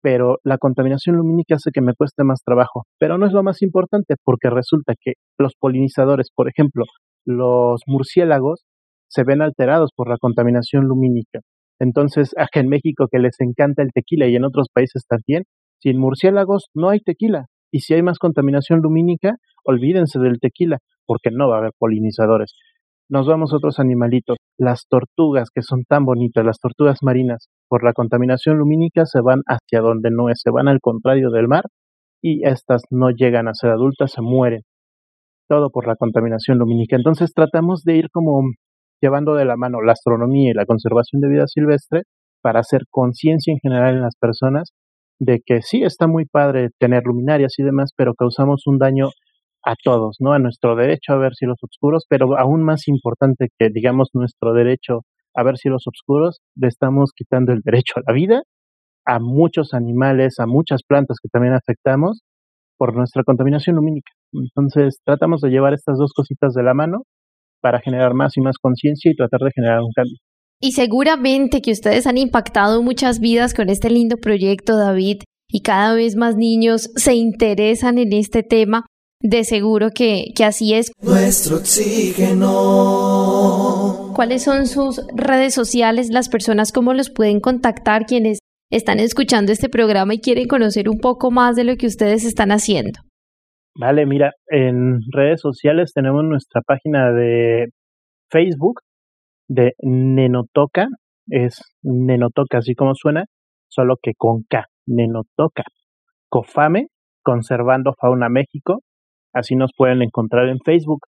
Pero 0.00 0.38
la 0.42 0.56
contaminación 0.56 1.16
lumínica 1.16 1.56
hace 1.56 1.70
que 1.70 1.82
me 1.82 1.92
cueste 1.92 2.24
más 2.24 2.42
trabajo. 2.42 2.84
Pero 2.98 3.18
no 3.18 3.26
es 3.26 3.32
lo 3.32 3.42
más 3.42 3.60
importante 3.60 4.14
porque 4.24 4.48
resulta 4.48 4.94
que 4.98 5.14
los 5.36 5.52
polinizadores, 5.60 6.30
por 6.34 6.48
ejemplo, 6.48 6.84
los 7.26 7.82
murciélagos, 7.86 8.64
se 9.08 9.24
ven 9.24 9.42
alterados 9.42 9.90
por 9.94 10.08
la 10.08 10.16
contaminación 10.18 10.84
lumínica. 10.86 11.40
Entonces, 11.78 12.34
acá 12.38 12.60
en 12.60 12.68
México 12.68 13.08
que 13.10 13.18
les 13.18 13.38
encanta 13.40 13.82
el 13.82 13.92
tequila 13.92 14.26
y 14.26 14.36
en 14.36 14.44
otros 14.44 14.68
países 14.72 15.04
también, 15.06 15.44
sin 15.78 15.98
murciélagos 15.98 16.68
no 16.74 16.88
hay 16.88 17.00
tequila. 17.00 17.46
Y 17.70 17.80
si 17.80 17.94
hay 17.94 18.02
más 18.02 18.18
contaminación 18.18 18.80
lumínica, 18.80 19.36
olvídense 19.64 20.18
del 20.18 20.38
tequila, 20.40 20.78
porque 21.04 21.30
no 21.30 21.48
va 21.48 21.56
a 21.56 21.58
haber 21.58 21.72
polinizadores. 21.78 22.54
Nos 23.08 23.26
vamos 23.26 23.52
a 23.52 23.56
otros 23.56 23.78
animalitos. 23.78 24.38
Las 24.58 24.86
tortugas, 24.88 25.50
que 25.54 25.62
son 25.62 25.84
tan 25.84 26.04
bonitas, 26.04 26.44
las 26.44 26.58
tortugas 26.58 26.98
marinas, 27.02 27.48
por 27.68 27.84
la 27.84 27.92
contaminación 27.92 28.58
lumínica 28.58 29.04
se 29.04 29.20
van 29.20 29.42
hacia 29.46 29.80
donde 29.80 30.10
no 30.10 30.28
es, 30.28 30.40
se 30.42 30.50
van 30.50 30.68
al 30.68 30.80
contrario 30.80 31.30
del 31.30 31.46
mar 31.46 31.64
y 32.22 32.44
estas 32.46 32.82
no 32.90 33.10
llegan 33.10 33.46
a 33.46 33.54
ser 33.54 33.70
adultas, 33.70 34.12
se 34.12 34.22
mueren. 34.22 34.62
Todo 35.48 35.70
por 35.70 35.86
la 35.86 35.96
contaminación 35.96 36.58
lumínica. 36.58 36.96
Entonces 36.96 37.32
tratamos 37.34 37.82
de 37.84 37.96
ir 37.96 38.10
como 38.10 38.42
llevando 39.00 39.34
de 39.34 39.44
la 39.44 39.56
mano 39.56 39.80
la 39.82 39.92
astronomía 39.92 40.50
y 40.50 40.54
la 40.54 40.66
conservación 40.66 41.20
de 41.20 41.28
vida 41.28 41.46
silvestre 41.46 42.02
para 42.42 42.60
hacer 42.60 42.82
conciencia 42.90 43.52
en 43.52 43.58
general 43.60 43.94
en 43.96 44.02
las 44.02 44.16
personas 44.16 44.72
de 45.18 45.40
que 45.44 45.62
sí 45.62 45.82
está 45.82 46.06
muy 46.06 46.26
padre 46.26 46.70
tener 46.78 47.04
luminarias 47.04 47.54
y 47.58 47.62
demás, 47.62 47.90
pero 47.96 48.14
causamos 48.14 48.66
un 48.66 48.78
daño 48.78 49.08
a 49.64 49.74
todos, 49.82 50.16
¿no? 50.20 50.32
A 50.32 50.38
nuestro 50.38 50.76
derecho 50.76 51.12
a 51.12 51.18
ver 51.18 51.34
cielos 51.34 51.58
oscuros, 51.62 52.04
pero 52.08 52.38
aún 52.38 52.62
más 52.62 52.86
importante 52.88 53.48
que, 53.58 53.68
digamos, 53.70 54.10
nuestro 54.14 54.52
derecho 54.52 55.00
a 55.34 55.42
ver 55.42 55.56
cielos 55.58 55.84
oscuros, 55.86 56.40
le 56.54 56.68
estamos 56.68 57.12
quitando 57.14 57.52
el 57.52 57.60
derecho 57.62 57.94
a 57.96 58.02
la 58.06 58.14
vida, 58.14 58.42
a 59.06 59.18
muchos 59.20 59.74
animales, 59.74 60.38
a 60.40 60.46
muchas 60.46 60.82
plantas 60.82 61.18
que 61.22 61.28
también 61.28 61.54
afectamos 61.54 62.22
por 62.78 62.94
nuestra 62.94 63.24
contaminación 63.24 63.76
lumínica. 63.76 64.12
Entonces, 64.42 64.98
tratamos 65.04 65.40
de 65.40 65.50
llevar 65.50 65.74
estas 65.74 65.98
dos 65.98 66.12
cositas 66.14 66.54
de 66.54 66.62
la 66.62 66.74
mano 66.74 67.02
para 67.60 67.80
generar 67.80 68.14
más 68.14 68.36
y 68.36 68.40
más 68.40 68.56
conciencia 68.58 69.10
y 69.10 69.16
tratar 69.16 69.40
de 69.40 69.50
generar 69.54 69.80
un 69.80 69.90
cambio. 69.94 70.16
Y 70.60 70.72
seguramente 70.72 71.60
que 71.60 71.72
ustedes 71.72 72.06
han 72.06 72.18
impactado 72.18 72.82
muchas 72.82 73.20
vidas 73.20 73.54
con 73.54 73.68
este 73.68 73.90
lindo 73.90 74.16
proyecto, 74.16 74.76
David, 74.76 75.22
y 75.48 75.60
cada 75.60 75.94
vez 75.94 76.16
más 76.16 76.36
niños 76.36 76.90
se 76.96 77.14
interesan 77.14 77.98
en 77.98 78.12
este 78.12 78.42
tema. 78.42 78.86
De 79.22 79.44
seguro 79.44 79.92
que, 79.94 80.26
que 80.36 80.44
así 80.44 80.74
es. 80.74 80.92
Nuestro 81.00 81.56
oxígeno. 81.56 84.12
¿Cuáles 84.14 84.42
son 84.42 84.66
sus 84.66 85.00
redes 85.14 85.54
sociales? 85.54 86.10
Las 86.10 86.28
personas, 86.28 86.70
¿cómo 86.70 86.92
los 86.92 87.08
pueden 87.08 87.40
contactar 87.40 88.04
quienes 88.04 88.40
están 88.70 89.00
escuchando 89.00 89.52
este 89.52 89.70
programa 89.70 90.12
y 90.12 90.20
quieren 90.20 90.46
conocer 90.46 90.90
un 90.90 90.98
poco 90.98 91.30
más 91.30 91.56
de 91.56 91.64
lo 91.64 91.76
que 91.76 91.86
ustedes 91.86 92.26
están 92.26 92.52
haciendo? 92.52 93.00
Vale, 93.78 94.06
mira, 94.06 94.32
en 94.48 95.00
redes 95.12 95.42
sociales 95.42 95.92
tenemos 95.94 96.24
nuestra 96.24 96.62
página 96.62 97.12
de 97.12 97.66
Facebook, 98.30 98.80
de 99.48 99.74
Nenotoca, 99.82 100.88
es 101.28 101.60
Nenotoca, 101.82 102.56
así 102.58 102.74
como 102.74 102.94
suena, 102.94 103.24
solo 103.68 103.96
que 104.02 104.12
con 104.16 104.44
K, 104.48 104.64
Nenotoca. 104.86 105.64
Cofame, 106.30 106.86
Conservando 107.22 107.92
Fauna 108.00 108.30
México, 108.30 108.80
así 109.34 109.56
nos 109.56 109.72
pueden 109.76 110.00
encontrar 110.00 110.48
en 110.48 110.58
Facebook. 110.64 111.00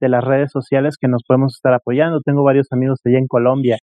de 0.00 0.08
las 0.08 0.22
redes 0.22 0.52
sociales 0.52 0.98
que 1.00 1.08
nos 1.08 1.24
podemos 1.26 1.54
estar 1.56 1.74
apoyando. 1.74 2.20
Tengo 2.20 2.44
varios 2.44 2.68
amigos 2.70 3.00
allá 3.04 3.18
en 3.18 3.26
Colombia 3.26 3.78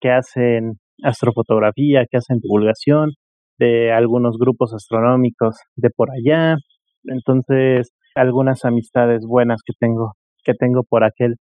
que 0.00 0.10
hacen 0.10 0.72
astrofotografía, 1.04 2.04
que 2.10 2.16
hacen 2.16 2.40
divulgación 2.40 3.12
de 3.60 3.92
algunos 3.92 4.38
grupos 4.40 4.74
astronómicos 4.74 5.54
de 5.76 5.90
por 5.90 6.08
allá. 6.10 6.56
Entonces, 7.04 7.92
algunas 8.16 8.64
amistades 8.64 9.22
buenas 9.24 9.60
que 9.64 9.72
tengo, 9.78 10.14
que 10.42 10.54
tengo 10.54 10.82
por 10.82 11.04
aquel 11.04 11.36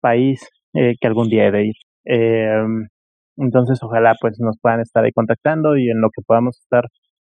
país 0.00 0.48
eh, 0.72 0.94
que 0.98 1.06
algún 1.06 1.28
día 1.28 1.46
he 1.46 1.50
de 1.50 1.66
ir. 1.66 1.74
Eh, 2.10 2.64
entonces, 3.36 3.78
ojalá 3.82 4.14
pues 4.20 4.38
nos 4.40 4.56
puedan 4.60 4.80
estar 4.80 5.04
ahí 5.04 5.12
contactando 5.12 5.76
y 5.76 5.90
en 5.90 6.00
lo 6.00 6.08
que 6.10 6.22
podamos 6.26 6.58
estar 6.58 6.84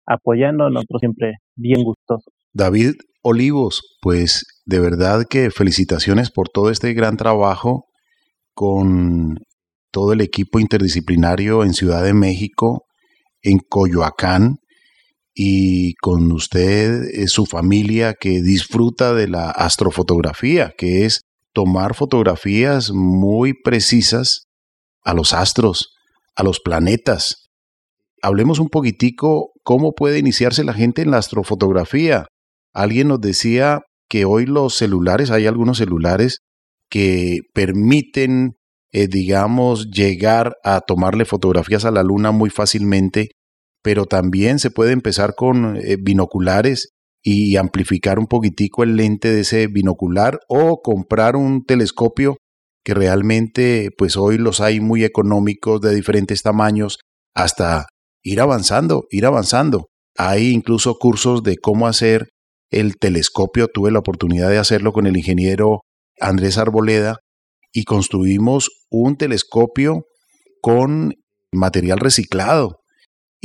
apoyando, 0.06 0.68
nosotros 0.68 1.00
siempre 1.00 1.34
bien 1.56 1.82
gustosos. 1.82 2.32
David 2.52 2.92
Olivos, 3.22 3.82
pues 4.02 4.44
de 4.66 4.80
verdad 4.80 5.24
que 5.28 5.50
felicitaciones 5.50 6.30
por 6.30 6.48
todo 6.48 6.70
este 6.70 6.92
gran 6.92 7.16
trabajo 7.16 7.86
con 8.52 9.38
todo 9.90 10.12
el 10.12 10.20
equipo 10.20 10.58
interdisciplinario 10.58 11.64
en 11.64 11.72
Ciudad 11.72 12.04
de 12.04 12.14
México, 12.14 12.84
en 13.42 13.58
Coyoacán, 13.58 14.56
y 15.34 15.94
con 15.94 16.30
usted, 16.30 17.02
eh, 17.12 17.26
su 17.26 17.44
familia 17.44 18.14
que 18.14 18.40
disfruta 18.40 19.14
de 19.14 19.28
la 19.28 19.50
astrofotografía, 19.50 20.72
que 20.78 21.04
es 21.04 21.22
tomar 21.52 21.94
fotografías 21.94 22.92
muy 22.92 23.52
precisas 23.52 24.43
a 25.04 25.14
los 25.14 25.32
astros, 25.32 25.94
a 26.34 26.42
los 26.42 26.60
planetas. 26.60 27.50
Hablemos 28.22 28.58
un 28.58 28.68
poquitico 28.68 29.52
cómo 29.62 29.92
puede 29.92 30.18
iniciarse 30.18 30.64
la 30.64 30.72
gente 30.72 31.02
en 31.02 31.10
la 31.10 31.18
astrofotografía. 31.18 32.26
Alguien 32.72 33.08
nos 33.08 33.20
decía 33.20 33.82
que 34.08 34.24
hoy 34.24 34.46
los 34.46 34.74
celulares, 34.74 35.30
hay 35.30 35.46
algunos 35.46 35.78
celulares 35.78 36.40
que 36.90 37.40
permiten, 37.52 38.54
eh, 38.92 39.08
digamos, 39.08 39.90
llegar 39.90 40.56
a 40.64 40.80
tomarle 40.80 41.24
fotografías 41.24 41.84
a 41.84 41.90
la 41.90 42.02
luna 42.02 42.30
muy 42.32 42.50
fácilmente 42.50 43.30
pero 43.84 44.06
también 44.06 44.58
se 44.58 44.70
puede 44.70 44.92
empezar 44.92 45.34
con 45.36 45.76
eh, 45.76 45.98
binoculares 46.00 46.94
y 47.22 47.56
amplificar 47.56 48.18
un 48.18 48.26
poquitico 48.26 48.82
el 48.82 48.96
lente 48.96 49.30
de 49.30 49.42
ese 49.42 49.66
binocular 49.66 50.40
o 50.48 50.80
comprar 50.80 51.36
un 51.36 51.64
telescopio 51.64 52.38
que 52.84 52.94
realmente 52.94 53.90
pues 53.96 54.16
hoy 54.16 54.38
los 54.38 54.60
hay 54.60 54.80
muy 54.80 55.04
económicos 55.04 55.80
de 55.80 55.94
diferentes 55.94 56.42
tamaños 56.42 56.98
hasta 57.34 57.86
ir 58.22 58.40
avanzando, 58.40 59.06
ir 59.10 59.26
avanzando. 59.26 59.88
Hay 60.16 60.50
incluso 60.50 60.94
cursos 60.94 61.42
de 61.42 61.56
cómo 61.56 61.86
hacer 61.86 62.28
el 62.70 62.96
telescopio. 62.96 63.68
Tuve 63.68 63.90
la 63.90 63.98
oportunidad 63.98 64.50
de 64.50 64.58
hacerlo 64.58 64.92
con 64.92 65.06
el 65.06 65.16
ingeniero 65.16 65.80
Andrés 66.20 66.58
Arboleda 66.58 67.18
y 67.72 67.84
construimos 67.84 68.70
un 68.90 69.16
telescopio 69.16 70.04
con 70.60 71.14
material 71.52 71.98
reciclado 71.98 72.84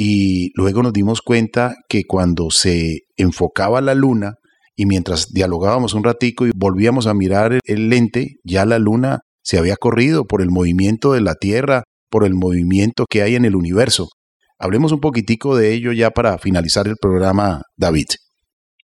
y 0.02 0.52
luego 0.56 0.82
nos 0.82 0.94
dimos 0.94 1.22
cuenta 1.22 1.76
que 1.90 2.06
cuando 2.06 2.52
se 2.52 3.02
enfocaba 3.18 3.82
la 3.82 3.96
luna 3.96 4.36
y 4.78 4.86
mientras 4.86 5.34
dialogábamos 5.34 5.94
un 5.94 6.06
ratico 6.06 6.48
y 6.48 6.52
volvíamos 6.56 7.06
a 7.06 7.14
mirar 7.14 7.60
el 7.66 7.90
lente, 7.90 8.38
ya 8.46 8.66
la 8.66 8.80
luna 8.80 9.20
se 9.44 9.58
había 9.58 9.76
corrido 9.76 10.26
por 10.26 10.42
el 10.42 10.50
movimiento 10.50 11.14
de 11.14 11.22
la 11.22 11.36
Tierra, 11.36 11.84
por 12.10 12.26
el 12.26 12.34
movimiento 12.34 13.06
que 13.10 13.22
hay 13.22 13.36
en 13.36 13.46
el 13.46 13.56
universo. 13.56 14.08
Hablemos 14.60 14.92
un 14.92 15.00
poquitico 15.00 15.56
de 15.56 15.74
ello 15.74 15.92
ya 15.94 16.12
para 16.12 16.38
finalizar 16.38 16.88
el 16.88 16.96
programa, 17.02 17.62
David. 17.78 18.08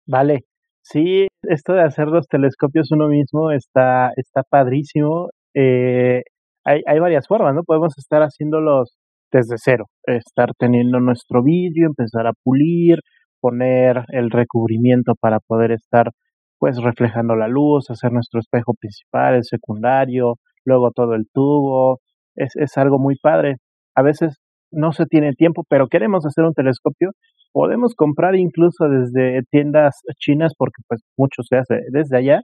Vale, 0.08 0.42
sí, 0.82 1.28
esto 1.44 1.74
de 1.74 1.84
hacer 1.84 2.08
los 2.08 2.28
telescopios 2.28 2.92
uno 2.92 3.08
mismo 3.08 3.52
está, 3.52 4.12
está 4.16 4.44
padrísimo. 4.50 5.30
Eh, 5.54 6.22
hay, 6.64 6.82
hay 6.86 7.00
varias 7.00 7.28
formas, 7.28 7.54
¿no? 7.54 7.64
Podemos 7.64 7.94
estar 7.98 8.22
haciéndolos 8.22 8.96
desde 9.32 9.56
cero, 9.58 9.86
estar 10.06 10.52
teniendo 10.58 11.00
nuestro 11.00 11.44
vídeo, 11.44 11.88
empezar 11.88 12.28
a 12.28 12.34
pulir, 12.44 13.00
poner 13.42 14.06
el 14.10 14.32
recubrimiento 14.32 15.14
para 15.20 15.40
poder 15.40 15.72
estar 15.72 16.12
pues 16.60 16.78
reflejando 16.82 17.36
la 17.36 17.48
luz, 17.48 17.90
hacer 17.90 18.12
nuestro 18.12 18.40
espejo 18.40 18.74
principal, 18.80 19.36
el 19.36 19.44
secundario, 19.44 20.36
luego 20.66 20.92
todo 20.92 21.16
el 21.16 21.28
tubo, 21.34 22.00
es, 22.36 22.56
es 22.56 22.78
algo 22.78 23.00
muy 23.00 23.16
padre. 23.22 23.58
A 23.96 24.02
veces 24.02 24.38
no 24.72 24.92
se 24.92 25.06
tiene 25.06 25.34
tiempo, 25.34 25.64
pero 25.70 25.88
queremos 25.88 26.26
hacer 26.26 26.44
un 26.44 26.54
telescopio, 26.54 27.12
podemos 27.54 27.94
comprar 27.96 28.36
incluso 28.36 28.90
desde 28.90 29.42
tiendas 29.50 30.02
chinas, 30.18 30.54
porque 30.58 30.82
pues 30.88 31.02
mucho 31.18 31.42
se 31.44 31.58
hace 31.58 31.80
desde 31.92 32.18
allá, 32.18 32.42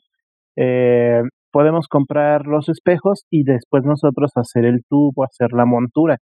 eh, 0.56 1.22
podemos 1.52 1.88
comprar 1.88 2.48
los 2.48 2.70
espejos 2.70 3.26
y 3.30 3.44
después 3.44 3.84
nosotros 3.84 4.32
hacer 4.36 4.66
el 4.66 4.84
tubo, 4.90 5.24
hacer 5.24 5.52
la 5.52 5.66
montura. 5.66 6.18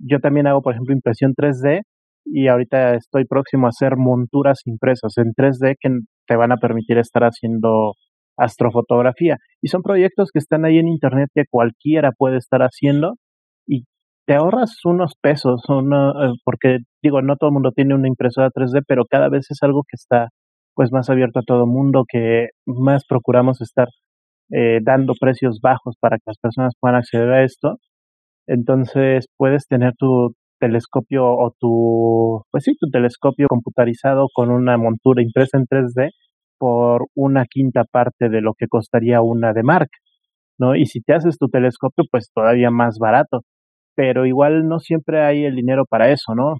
Yo 0.00 0.18
también 0.18 0.46
hago, 0.46 0.62
por 0.62 0.74
ejemplo, 0.74 0.94
impresión 0.94 1.34
3D 1.34 1.82
y 2.24 2.48
ahorita 2.48 2.94
estoy 2.94 3.24
próximo 3.24 3.66
a 3.66 3.70
hacer 3.70 3.96
monturas 3.96 4.60
impresas 4.66 5.16
en 5.18 5.32
3D 5.36 5.76
que 5.80 5.88
te 6.26 6.36
van 6.36 6.52
a 6.52 6.56
permitir 6.56 6.98
estar 6.98 7.22
haciendo 7.24 7.94
astrofotografía. 8.36 9.36
Y 9.60 9.68
son 9.68 9.82
proyectos 9.82 10.30
que 10.32 10.38
están 10.38 10.64
ahí 10.64 10.78
en 10.78 10.88
internet 10.88 11.30
que 11.34 11.44
cualquiera 11.50 12.12
puede 12.16 12.38
estar 12.38 12.62
haciendo 12.62 13.14
y 13.66 13.84
te 14.26 14.34
ahorras 14.34 14.76
unos 14.84 15.14
pesos, 15.20 15.62
eh, 15.68 16.32
porque 16.44 16.78
digo, 17.02 17.22
no 17.22 17.36
todo 17.36 17.50
el 17.50 17.54
mundo 17.54 17.72
tiene 17.72 17.94
una 17.94 18.08
impresora 18.08 18.50
3D, 18.50 18.82
pero 18.86 19.04
cada 19.08 19.28
vez 19.28 19.50
es 19.50 19.58
algo 19.62 19.82
que 19.82 19.96
está 19.96 20.28
pues 20.74 20.90
más 20.92 21.10
abierto 21.10 21.40
a 21.40 21.42
todo 21.46 21.64
el 21.64 21.70
mundo, 21.70 22.04
que 22.08 22.48
más 22.66 23.04
procuramos 23.06 23.60
estar 23.60 23.88
eh, 24.50 24.80
dando 24.82 25.14
precios 25.20 25.60
bajos 25.60 25.96
para 26.00 26.16
que 26.16 26.24
las 26.26 26.38
personas 26.38 26.74
puedan 26.80 26.96
acceder 26.96 27.30
a 27.30 27.44
esto 27.44 27.78
entonces 28.46 29.26
puedes 29.36 29.66
tener 29.66 29.94
tu 29.96 30.34
telescopio 30.62 31.24
o 31.24 31.50
tu, 31.58 32.44
pues 32.52 32.62
sí, 32.62 32.76
tu 32.78 32.88
telescopio 32.88 33.48
computarizado 33.48 34.28
con 34.32 34.50
una 34.50 34.78
montura 34.78 35.20
impresa 35.20 35.58
en 35.58 35.66
3D 35.66 36.10
por 36.56 37.06
una 37.16 37.46
quinta 37.46 37.82
parte 37.82 38.28
de 38.28 38.40
lo 38.40 38.54
que 38.54 38.68
costaría 38.68 39.22
una 39.22 39.52
de 39.52 39.64
marca, 39.64 39.98
¿no? 40.60 40.76
Y 40.76 40.86
si 40.86 41.00
te 41.00 41.14
haces 41.14 41.36
tu 41.36 41.48
telescopio, 41.48 42.04
pues 42.10 42.30
todavía 42.32 42.70
más 42.70 42.98
barato, 43.00 43.40
pero 43.96 44.24
igual 44.24 44.68
no 44.68 44.78
siempre 44.78 45.24
hay 45.24 45.44
el 45.44 45.56
dinero 45.56 45.84
para 45.90 46.12
eso, 46.12 46.34
¿no? 46.36 46.54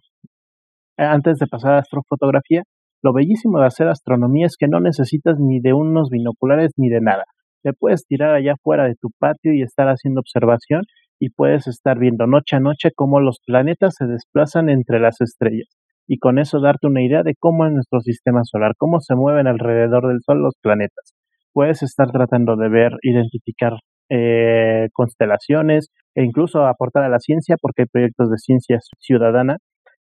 Antes 0.96 1.38
de 1.38 1.46
pasar 1.46 1.74
a 1.74 1.78
astrofotografía, 1.78 2.64
lo 3.04 3.12
bellísimo 3.12 3.60
de 3.60 3.66
hacer 3.66 3.86
astronomía 3.88 4.46
es 4.46 4.56
que 4.58 4.66
no 4.68 4.80
necesitas 4.80 5.36
ni 5.38 5.60
de 5.60 5.74
unos 5.74 6.10
binoculares 6.10 6.72
ni 6.76 6.88
de 6.88 7.00
nada. 7.00 7.24
Te 7.62 7.72
puedes 7.72 8.04
tirar 8.06 8.34
allá 8.34 8.54
fuera 8.62 8.84
de 8.84 8.96
tu 9.00 9.10
patio 9.18 9.52
y 9.54 9.62
estar 9.62 9.86
haciendo 9.86 10.20
observación 10.20 10.82
y 11.22 11.30
puedes 11.30 11.68
estar 11.68 12.00
viendo 12.00 12.26
noche 12.26 12.56
a 12.56 12.58
noche 12.58 12.90
cómo 12.96 13.20
los 13.20 13.38
planetas 13.46 13.94
se 13.96 14.06
desplazan 14.06 14.68
entre 14.68 14.98
las 14.98 15.20
estrellas 15.20 15.68
y 16.08 16.18
con 16.18 16.40
eso 16.40 16.60
darte 16.60 16.88
una 16.88 17.00
idea 17.00 17.22
de 17.22 17.36
cómo 17.38 17.64
es 17.64 17.72
nuestro 17.72 18.00
sistema 18.00 18.40
solar, 18.42 18.72
cómo 18.76 18.98
se 18.98 19.14
mueven 19.14 19.46
alrededor 19.46 20.08
del 20.08 20.18
Sol 20.26 20.42
los 20.42 20.56
planetas. 20.60 21.14
Puedes 21.52 21.84
estar 21.84 22.10
tratando 22.10 22.56
de 22.56 22.68
ver, 22.68 22.94
identificar 23.02 23.74
eh, 24.10 24.88
constelaciones 24.92 25.90
e 26.16 26.24
incluso 26.24 26.66
aportar 26.66 27.04
a 27.04 27.08
la 27.08 27.20
ciencia 27.20 27.54
porque 27.62 27.82
hay 27.82 27.86
proyectos 27.86 28.28
de 28.28 28.38
ciencia 28.38 28.78
ciudadana 28.98 29.58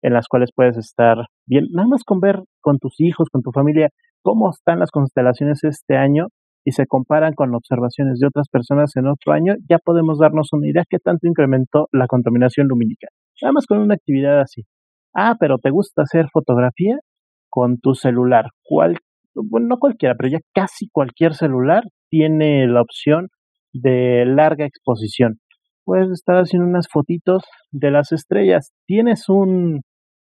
en 0.03 0.12
las 0.12 0.29
cuales 0.29 0.51
puedes 0.55 0.77
estar 0.77 1.17
bien, 1.47 1.64
nada 1.73 1.89
más 1.89 2.05
con 2.05 2.21
ver 2.21 2.43
con 2.61 2.77
tus 2.79 3.01
hijos, 3.01 3.31
con 3.33 3.41
tu 3.41 3.53
familia, 3.53 3.89
cómo 4.21 4.51
están 4.51 4.81
las 4.81 4.91
constelaciones 4.91 5.64
este 5.64 5.97
año 5.97 6.27
y 6.67 6.73
se 6.73 6.87
comparan 6.87 7.35
con 7.35 7.55
observaciones 7.55 8.19
de 8.19 8.27
otras 8.27 8.49
personas 8.49 8.91
en 8.97 9.07
otro 9.07 9.33
año, 9.33 9.55
ya 9.71 9.79
podemos 9.79 10.19
darnos 10.19 10.53
una 10.53 10.69
idea 10.69 10.83
qué 10.91 10.99
tanto 10.99 11.29
incrementó 11.29 11.87
la 11.93 12.09
contaminación 12.09 12.67
lumínica. 12.67 13.07
Nada 13.41 13.53
más 13.53 13.67
con 13.67 13.79
una 13.79 13.95
actividad 13.95 14.41
así. 14.41 14.62
Ah, 15.14 15.37
pero 15.39 15.59
¿te 15.59 15.71
gusta 15.71 16.03
hacer 16.03 16.27
fotografía? 16.33 16.99
Con 17.49 17.79
tu 17.79 17.95
celular. 17.95 18.47
¿Cuál? 18.64 18.99
Bueno, 19.33 19.69
no 19.69 19.77
cualquiera, 19.79 20.17
pero 20.19 20.29
ya 20.29 20.41
casi 20.53 20.89
cualquier 20.91 21.35
celular 21.35 21.85
tiene 22.11 22.67
la 22.67 22.83
opción 22.83 23.29
de 23.73 24.25
larga 24.27 24.67
exposición. 24.67 25.39
Puedes 25.85 26.11
estar 26.11 26.35
haciendo 26.35 26.69
unas 26.69 26.89
fotitos 26.93 27.45
de 27.71 27.93
las 27.93 28.11
estrellas. 28.11 28.73
Tienes 28.87 29.29
un, 29.29 29.83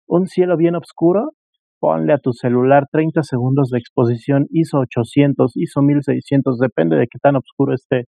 un 0.08 0.28
cielo 0.28 0.56
bien 0.56 0.78
oscuro, 0.78 1.34
ponle 1.80 2.14
a 2.14 2.18
tu 2.18 2.34
celular 2.34 2.86
30 2.92 3.24
segundos 3.24 3.70
de 3.70 3.80
exposición 3.80 4.46
ISO 4.52 4.80
800, 4.80 5.54
ISO 5.56 5.82
1600, 5.82 6.58
depende 6.60 6.98
de 6.98 7.08
qué 7.08 7.20
tan 7.22 7.36
oscuro 7.36 7.74
esté 7.74 8.06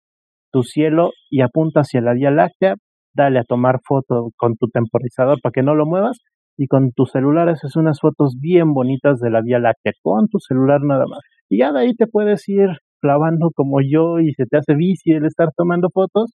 tu 0.52 0.62
cielo 0.62 1.10
y 1.30 1.42
apunta 1.42 1.80
hacia 1.80 2.00
la 2.00 2.14
Vía 2.14 2.30
Láctea, 2.30 2.74
dale 3.14 3.38
a 3.38 3.44
tomar 3.44 3.80
foto 3.86 4.30
con 4.36 4.56
tu 4.56 4.68
temporizador 4.68 5.40
para 5.42 5.52
que 5.52 5.62
no 5.62 5.74
lo 5.74 5.86
muevas 5.86 6.18
y 6.56 6.66
con 6.66 6.90
tu 6.92 7.06
celular 7.06 7.48
haces 7.48 7.76
unas 7.76 8.00
fotos 8.00 8.36
bien 8.40 8.72
bonitas 8.72 9.20
de 9.20 9.30
la 9.30 9.42
Vía 9.42 9.58
Láctea, 9.58 9.92
con 10.02 10.28
tu 10.28 10.38
celular 10.40 10.80
nada 10.82 11.04
más. 11.06 11.20
Y 11.48 11.58
ya 11.58 11.72
de 11.72 11.80
ahí 11.80 11.94
te 11.94 12.06
puedes 12.06 12.48
ir 12.48 12.70
clavando 13.00 13.50
como 13.54 13.80
yo 13.80 14.18
y 14.18 14.32
se 14.34 14.46
te 14.46 14.58
hace 14.58 14.74
bici 14.74 15.12
el 15.12 15.24
estar 15.24 15.50
tomando 15.56 15.88
fotos 15.92 16.32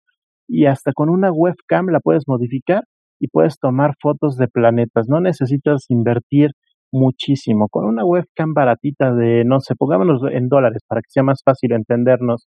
y 0.48 0.66
hasta 0.66 0.92
con 0.94 1.10
una 1.10 1.32
webcam 1.32 1.88
la 1.88 2.00
puedes 2.00 2.24
modificar 2.28 2.84
y 3.20 3.28
puedes 3.28 3.58
tomar 3.60 3.96
fotos 4.02 4.38
de 4.38 4.48
planetas. 4.48 5.08
No 5.08 5.20
necesitas 5.20 5.86
invertir 5.90 6.52
muchísimo. 6.94 7.68
Con 7.70 7.86
una 7.86 8.06
webcam 8.06 8.54
baratita 8.54 9.14
de, 9.14 9.44
no 9.46 9.60
sé, 9.60 9.76
pongámonos 9.76 10.22
en 10.32 10.48
dólares 10.48 10.82
para 10.88 11.02
que 11.02 11.10
sea 11.10 11.24
más 11.24 11.42
fácil 11.44 11.74
entendernos. 11.74 12.48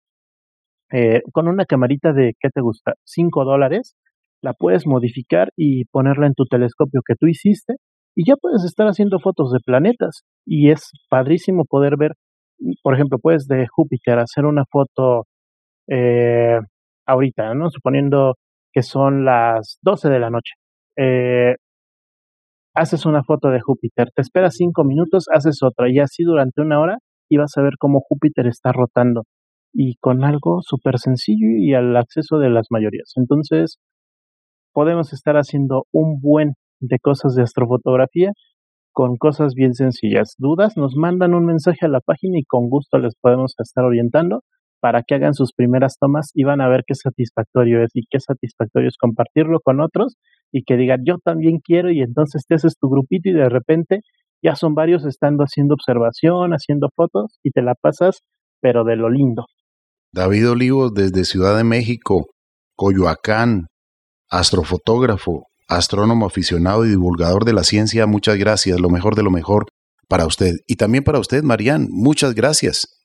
Eh, 0.92 1.22
con 1.32 1.48
una 1.48 1.66
camarita 1.66 2.12
de, 2.12 2.34
¿qué 2.39 2.50
te 2.54 2.62
gusta? 2.62 2.94
5 3.06 3.46
dólares, 3.46 3.96
la 4.42 4.54
puedes 4.54 4.86
modificar 4.86 5.50
y 5.56 5.86
ponerla 5.86 6.28
en 6.28 6.34
tu 6.34 6.46
telescopio 6.46 7.02
que 7.06 7.16
tú 7.16 7.28
hiciste 7.28 7.76
y 8.16 8.26
ya 8.28 8.36
puedes 8.36 8.66
estar 8.66 8.88
haciendo 8.88 9.20
fotos 9.20 9.52
de 9.54 9.60
planetas. 9.66 10.24
Y 10.46 10.72
es 10.72 10.92
padrísimo 11.10 11.64
poder 11.66 11.96
ver, 11.98 12.14
por 12.84 12.96
ejemplo, 12.96 13.20
puedes 13.20 13.48
de 13.48 13.68
Júpiter 13.70 14.20
hacer 14.20 14.46
una 14.46 14.66
foto 14.70 15.28
eh, 15.88 16.60
ahorita, 17.08 17.54
¿no? 17.54 17.70
Suponiendo 17.70 18.36
que 18.74 18.84
son 18.84 19.26
las 19.26 19.78
12 19.84 20.10
de 20.10 20.20
la 20.20 20.30
noche. 20.30 20.54
Eh, 20.98 21.56
haces 22.74 23.05
una 23.05 23.24
foto 23.24 23.49
de 23.49 23.61
Júpiter, 23.61 24.09
te 24.15 24.22
esperas 24.22 24.55
cinco 24.55 24.84
minutos, 24.84 25.26
haces 25.34 25.59
otra 25.63 25.89
y 25.89 25.99
así 25.99 26.24
durante 26.24 26.61
una 26.61 26.80
hora 26.80 26.97
y 27.30 27.38
vas 27.38 27.57
a 27.57 27.61
ver 27.61 27.74
cómo 27.80 28.01
Júpiter 28.01 28.47
está 28.47 28.72
rotando 28.72 29.24
y 29.74 29.95
con 29.99 30.24
algo 30.24 30.59
súper 30.61 30.99
sencillo 30.99 31.47
y 31.57 31.74
al 31.74 31.95
acceso 31.95 32.39
de 32.39 32.49
las 32.49 32.67
mayorías. 32.69 33.13
Entonces, 33.15 33.78
podemos 34.74 35.13
estar 35.13 35.36
haciendo 35.36 35.86
un 35.91 36.19
buen 36.22 36.53
de 36.80 36.99
cosas 36.99 37.36
de 37.36 37.43
astrofotografía 37.43 38.32
con 38.93 39.15
cosas 39.17 39.53
bien 39.53 39.74
sencillas. 39.74 40.36
Dudas, 40.38 40.76
nos 40.76 40.95
mandan 40.95 41.34
un 41.34 41.45
mensaje 41.45 41.86
a 41.86 41.89
la 41.89 42.01
página 42.01 42.38
y 42.38 42.43
con 42.43 42.69
gusto 42.69 42.97
les 42.97 43.15
podemos 43.15 43.53
estar 43.57 43.86
orientando 43.86 44.41
para 44.82 45.03
que 45.03 45.15
hagan 45.15 45.34
sus 45.34 45.53
primeras 45.53 45.97
tomas 45.99 46.32
y 46.34 46.43
van 46.43 46.59
a 46.59 46.67
ver 46.67 46.84
qué 46.86 46.95
satisfactorio 46.95 47.84
es 47.84 47.91
y 47.93 48.01
qué 48.09 48.19
satisfactorio 48.19 48.89
es 48.89 48.97
compartirlo 48.97 49.59
con 49.63 49.80
otros 49.80 50.17
y 50.52 50.64
que 50.64 50.78
digan 50.78 51.02
yo 51.06 51.18
también 51.24 51.60
quiero 51.60 51.91
y 51.91 52.02
entonces 52.02 52.43
te 52.47 52.56
haces 52.56 52.76
tu 52.80 52.89
grupito 52.89 53.30
y 53.30 53.34
de 53.34 53.49
repente 53.49 54.02
ya 54.43 54.56
son 54.56 54.74
varios 54.74 55.06
estando 55.06 55.43
haciendo 55.43 55.76
observación, 55.76 56.52
haciendo 56.52 56.89
fotos 56.95 57.39
y 57.43 57.52
te 57.52 57.62
la 57.62 57.76
pasas 57.76 58.20
pero 58.62 58.84
de 58.84 58.95
lo 58.95 59.10
lindo. 59.10 59.45
David 60.14 60.52
Olivos 60.52 60.93
desde 60.93 61.26
Ciudad 61.26 61.58
de 61.58 61.64
México, 61.64 62.28
Coyoacán, 62.76 63.68
astrofotógrafo, 64.30 65.47
astrónomo 65.68 66.26
aficionado 66.26 66.86
y 66.86 66.89
divulgador 66.89 67.45
de 67.45 67.54
la 67.54 67.64
ciencia, 67.64 68.06
muchas 68.08 68.38
gracias, 68.38 68.80
lo 68.80 68.89
mejor 68.89 69.16
de 69.16 69.24
lo 69.24 69.32
mejor 69.32 69.66
para 70.08 70.26
usted. 70.26 70.56
Y 70.68 70.76
también 70.76 71.04
para 71.04 71.20
usted, 71.20 71.43
Marían, 71.43 71.88
muchas 71.89 72.36
gracias. 72.36 73.02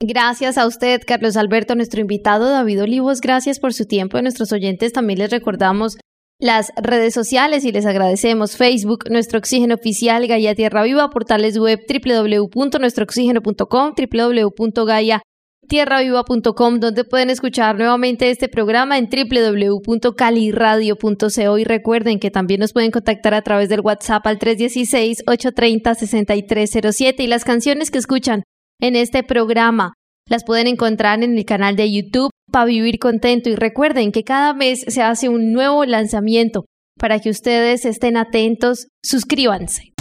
Gracias 0.00 0.58
a 0.58 0.66
usted, 0.66 1.00
Carlos 1.06 1.36
Alberto, 1.36 1.76
nuestro 1.76 2.00
invitado 2.00 2.50
David 2.50 2.82
Olivos. 2.82 3.20
Gracias 3.20 3.60
por 3.60 3.72
su 3.72 3.86
tiempo. 3.86 4.16
A 4.16 4.22
nuestros 4.22 4.52
oyentes 4.52 4.92
también 4.92 5.20
les 5.20 5.30
recordamos 5.30 5.96
las 6.42 6.70
redes 6.76 7.14
sociales 7.14 7.64
y 7.64 7.70
les 7.70 7.86
agradecemos 7.86 8.56
Facebook, 8.56 9.04
Nuestro 9.08 9.38
Oxígeno 9.38 9.76
Oficial, 9.76 10.26
Gaia 10.26 10.56
Tierra 10.56 10.82
Viva, 10.82 11.08
portales 11.08 11.56
web 11.56 11.78
www.nuestrooxígeno.com, 11.88 13.94
www.gaiatierraviva.com, 13.96 16.80
donde 16.80 17.04
pueden 17.04 17.30
escuchar 17.30 17.78
nuevamente 17.78 18.28
este 18.28 18.48
programa 18.48 18.98
en 18.98 19.08
www.caliradio.co 19.08 21.58
y 21.58 21.64
recuerden 21.64 22.18
que 22.18 22.32
también 22.32 22.58
nos 22.58 22.72
pueden 22.72 22.90
contactar 22.90 23.34
a 23.34 23.42
través 23.42 23.68
del 23.68 23.78
WhatsApp 23.78 24.26
al 24.26 24.40
316-830-6307 24.40 27.20
y 27.20 27.28
las 27.28 27.44
canciones 27.44 27.92
que 27.92 27.98
escuchan 27.98 28.42
en 28.80 28.96
este 28.96 29.22
programa. 29.22 29.92
Las 30.28 30.44
pueden 30.44 30.66
encontrar 30.66 31.22
en 31.22 31.36
el 31.36 31.44
canal 31.44 31.76
de 31.76 31.92
YouTube 31.92 32.30
para 32.50 32.64
vivir 32.64 32.98
contento 32.98 33.48
y 33.50 33.56
recuerden 33.56 34.12
que 34.12 34.24
cada 34.24 34.54
mes 34.54 34.84
se 34.86 35.02
hace 35.02 35.28
un 35.28 35.52
nuevo 35.52 35.84
lanzamiento 35.84 36.64
para 36.98 37.18
que 37.18 37.30
ustedes 37.30 37.84
estén 37.84 38.16
atentos. 38.16 38.88
Suscríbanse. 39.02 39.92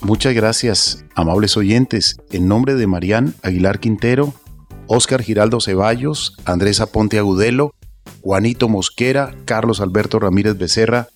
Muchas 0.00 0.34
gracias, 0.34 1.04
amables 1.16 1.56
oyentes. 1.56 2.16
En 2.30 2.46
nombre 2.46 2.74
de 2.74 2.86
Marían 2.86 3.34
Aguilar 3.42 3.80
Quintero, 3.80 4.34
Óscar 4.86 5.22
Giraldo 5.22 5.60
Ceballos, 5.60 6.36
Andrés 6.44 6.80
Aponte 6.80 7.18
Agudelo, 7.18 7.72
Juanito 8.20 8.68
Mosquera, 8.68 9.34
Carlos 9.44 9.80
Alberto 9.80 10.20
Ramírez 10.20 10.56
Becerra 10.56 11.08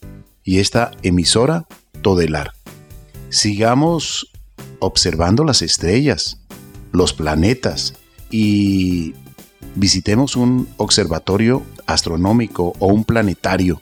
y 0.43 0.59
esta 0.59 0.91
emisora 1.03 1.67
Todelar. 2.03 2.51
Sigamos 3.29 4.33
observando 4.81 5.45
las 5.45 5.63
estrellas, 5.63 6.40
los 6.93 7.13
planetas 7.13 7.95
y 8.31 9.15
visitemos 9.75 10.37
un 10.37 10.69
observatorio 10.77 11.63
astronómico 11.87 12.75
o 12.79 12.87
un 12.87 13.05
planetario. 13.05 13.81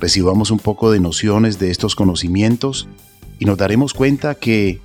Recibamos 0.00 0.50
un 0.50 0.58
poco 0.58 0.90
de 0.90 1.00
nociones 1.00 1.58
de 1.58 1.70
estos 1.70 1.94
conocimientos 1.94 2.88
y 3.38 3.44
nos 3.44 3.58
daremos 3.58 3.94
cuenta 3.94 4.34
que 4.34 4.80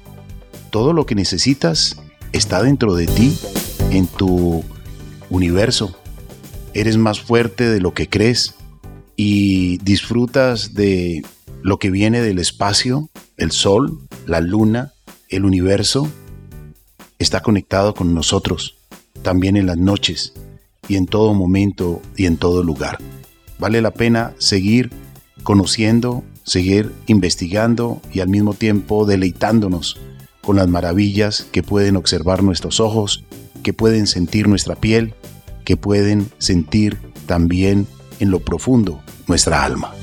todo 0.71 0.93
lo 0.93 1.05
que 1.05 1.15
necesitas 1.15 2.01
está 2.31 2.61
dentro 2.61 2.95
de 2.95 3.07
ti, 3.07 3.37
en 3.91 4.07
tu 4.07 4.63
universo. 5.29 5.95
Eres 6.73 6.97
más 6.97 7.19
fuerte 7.19 7.67
de 7.67 7.79
lo 7.79 7.93
que 7.93 8.07
crees 8.07 8.55
y 9.15 9.77
disfrutas 9.79 10.73
de 10.73 11.23
lo 11.61 11.79
que 11.79 11.89
viene 11.89 12.21
del 12.21 12.39
espacio, 12.39 13.09
el 13.37 13.51
sol, 13.51 13.99
la 14.25 14.39
luna, 14.39 14.93
el 15.27 15.45
universo 15.45 16.09
está 17.19 17.41
conectado 17.41 17.93
con 17.93 18.13
nosotros, 18.13 18.77
también 19.21 19.57
en 19.57 19.67
las 19.67 19.77
noches 19.77 20.33
y 20.87 20.95
en 20.95 21.05
todo 21.05 21.33
momento 21.33 22.01
y 22.17 22.25
en 22.25 22.37
todo 22.37 22.63
lugar. 22.63 22.97
Vale 23.59 23.81
la 23.81 23.91
pena 23.91 24.33
seguir 24.37 24.89
conociendo, 25.43 26.23
seguir 26.43 26.93
investigando 27.07 28.01
y 28.11 28.21
al 28.21 28.29
mismo 28.29 28.53
tiempo 28.53 29.05
deleitándonos 29.05 29.99
con 30.41 30.55
las 30.55 30.67
maravillas 30.67 31.45
que 31.51 31.61
pueden 31.61 31.97
observar 31.97 32.41
nuestros 32.41 32.79
ojos, 32.79 33.23
que 33.61 33.73
pueden 33.73 34.07
sentir 34.07 34.47
nuestra 34.47 34.75
piel, 34.75 35.13
que 35.65 35.77
pueden 35.77 36.31
sentir 36.37 36.97
también 37.25 37.85
en 38.19 38.31
lo 38.31 38.39
profundo 38.39 39.01
nuestra 39.27 39.63
alma. 39.63 39.93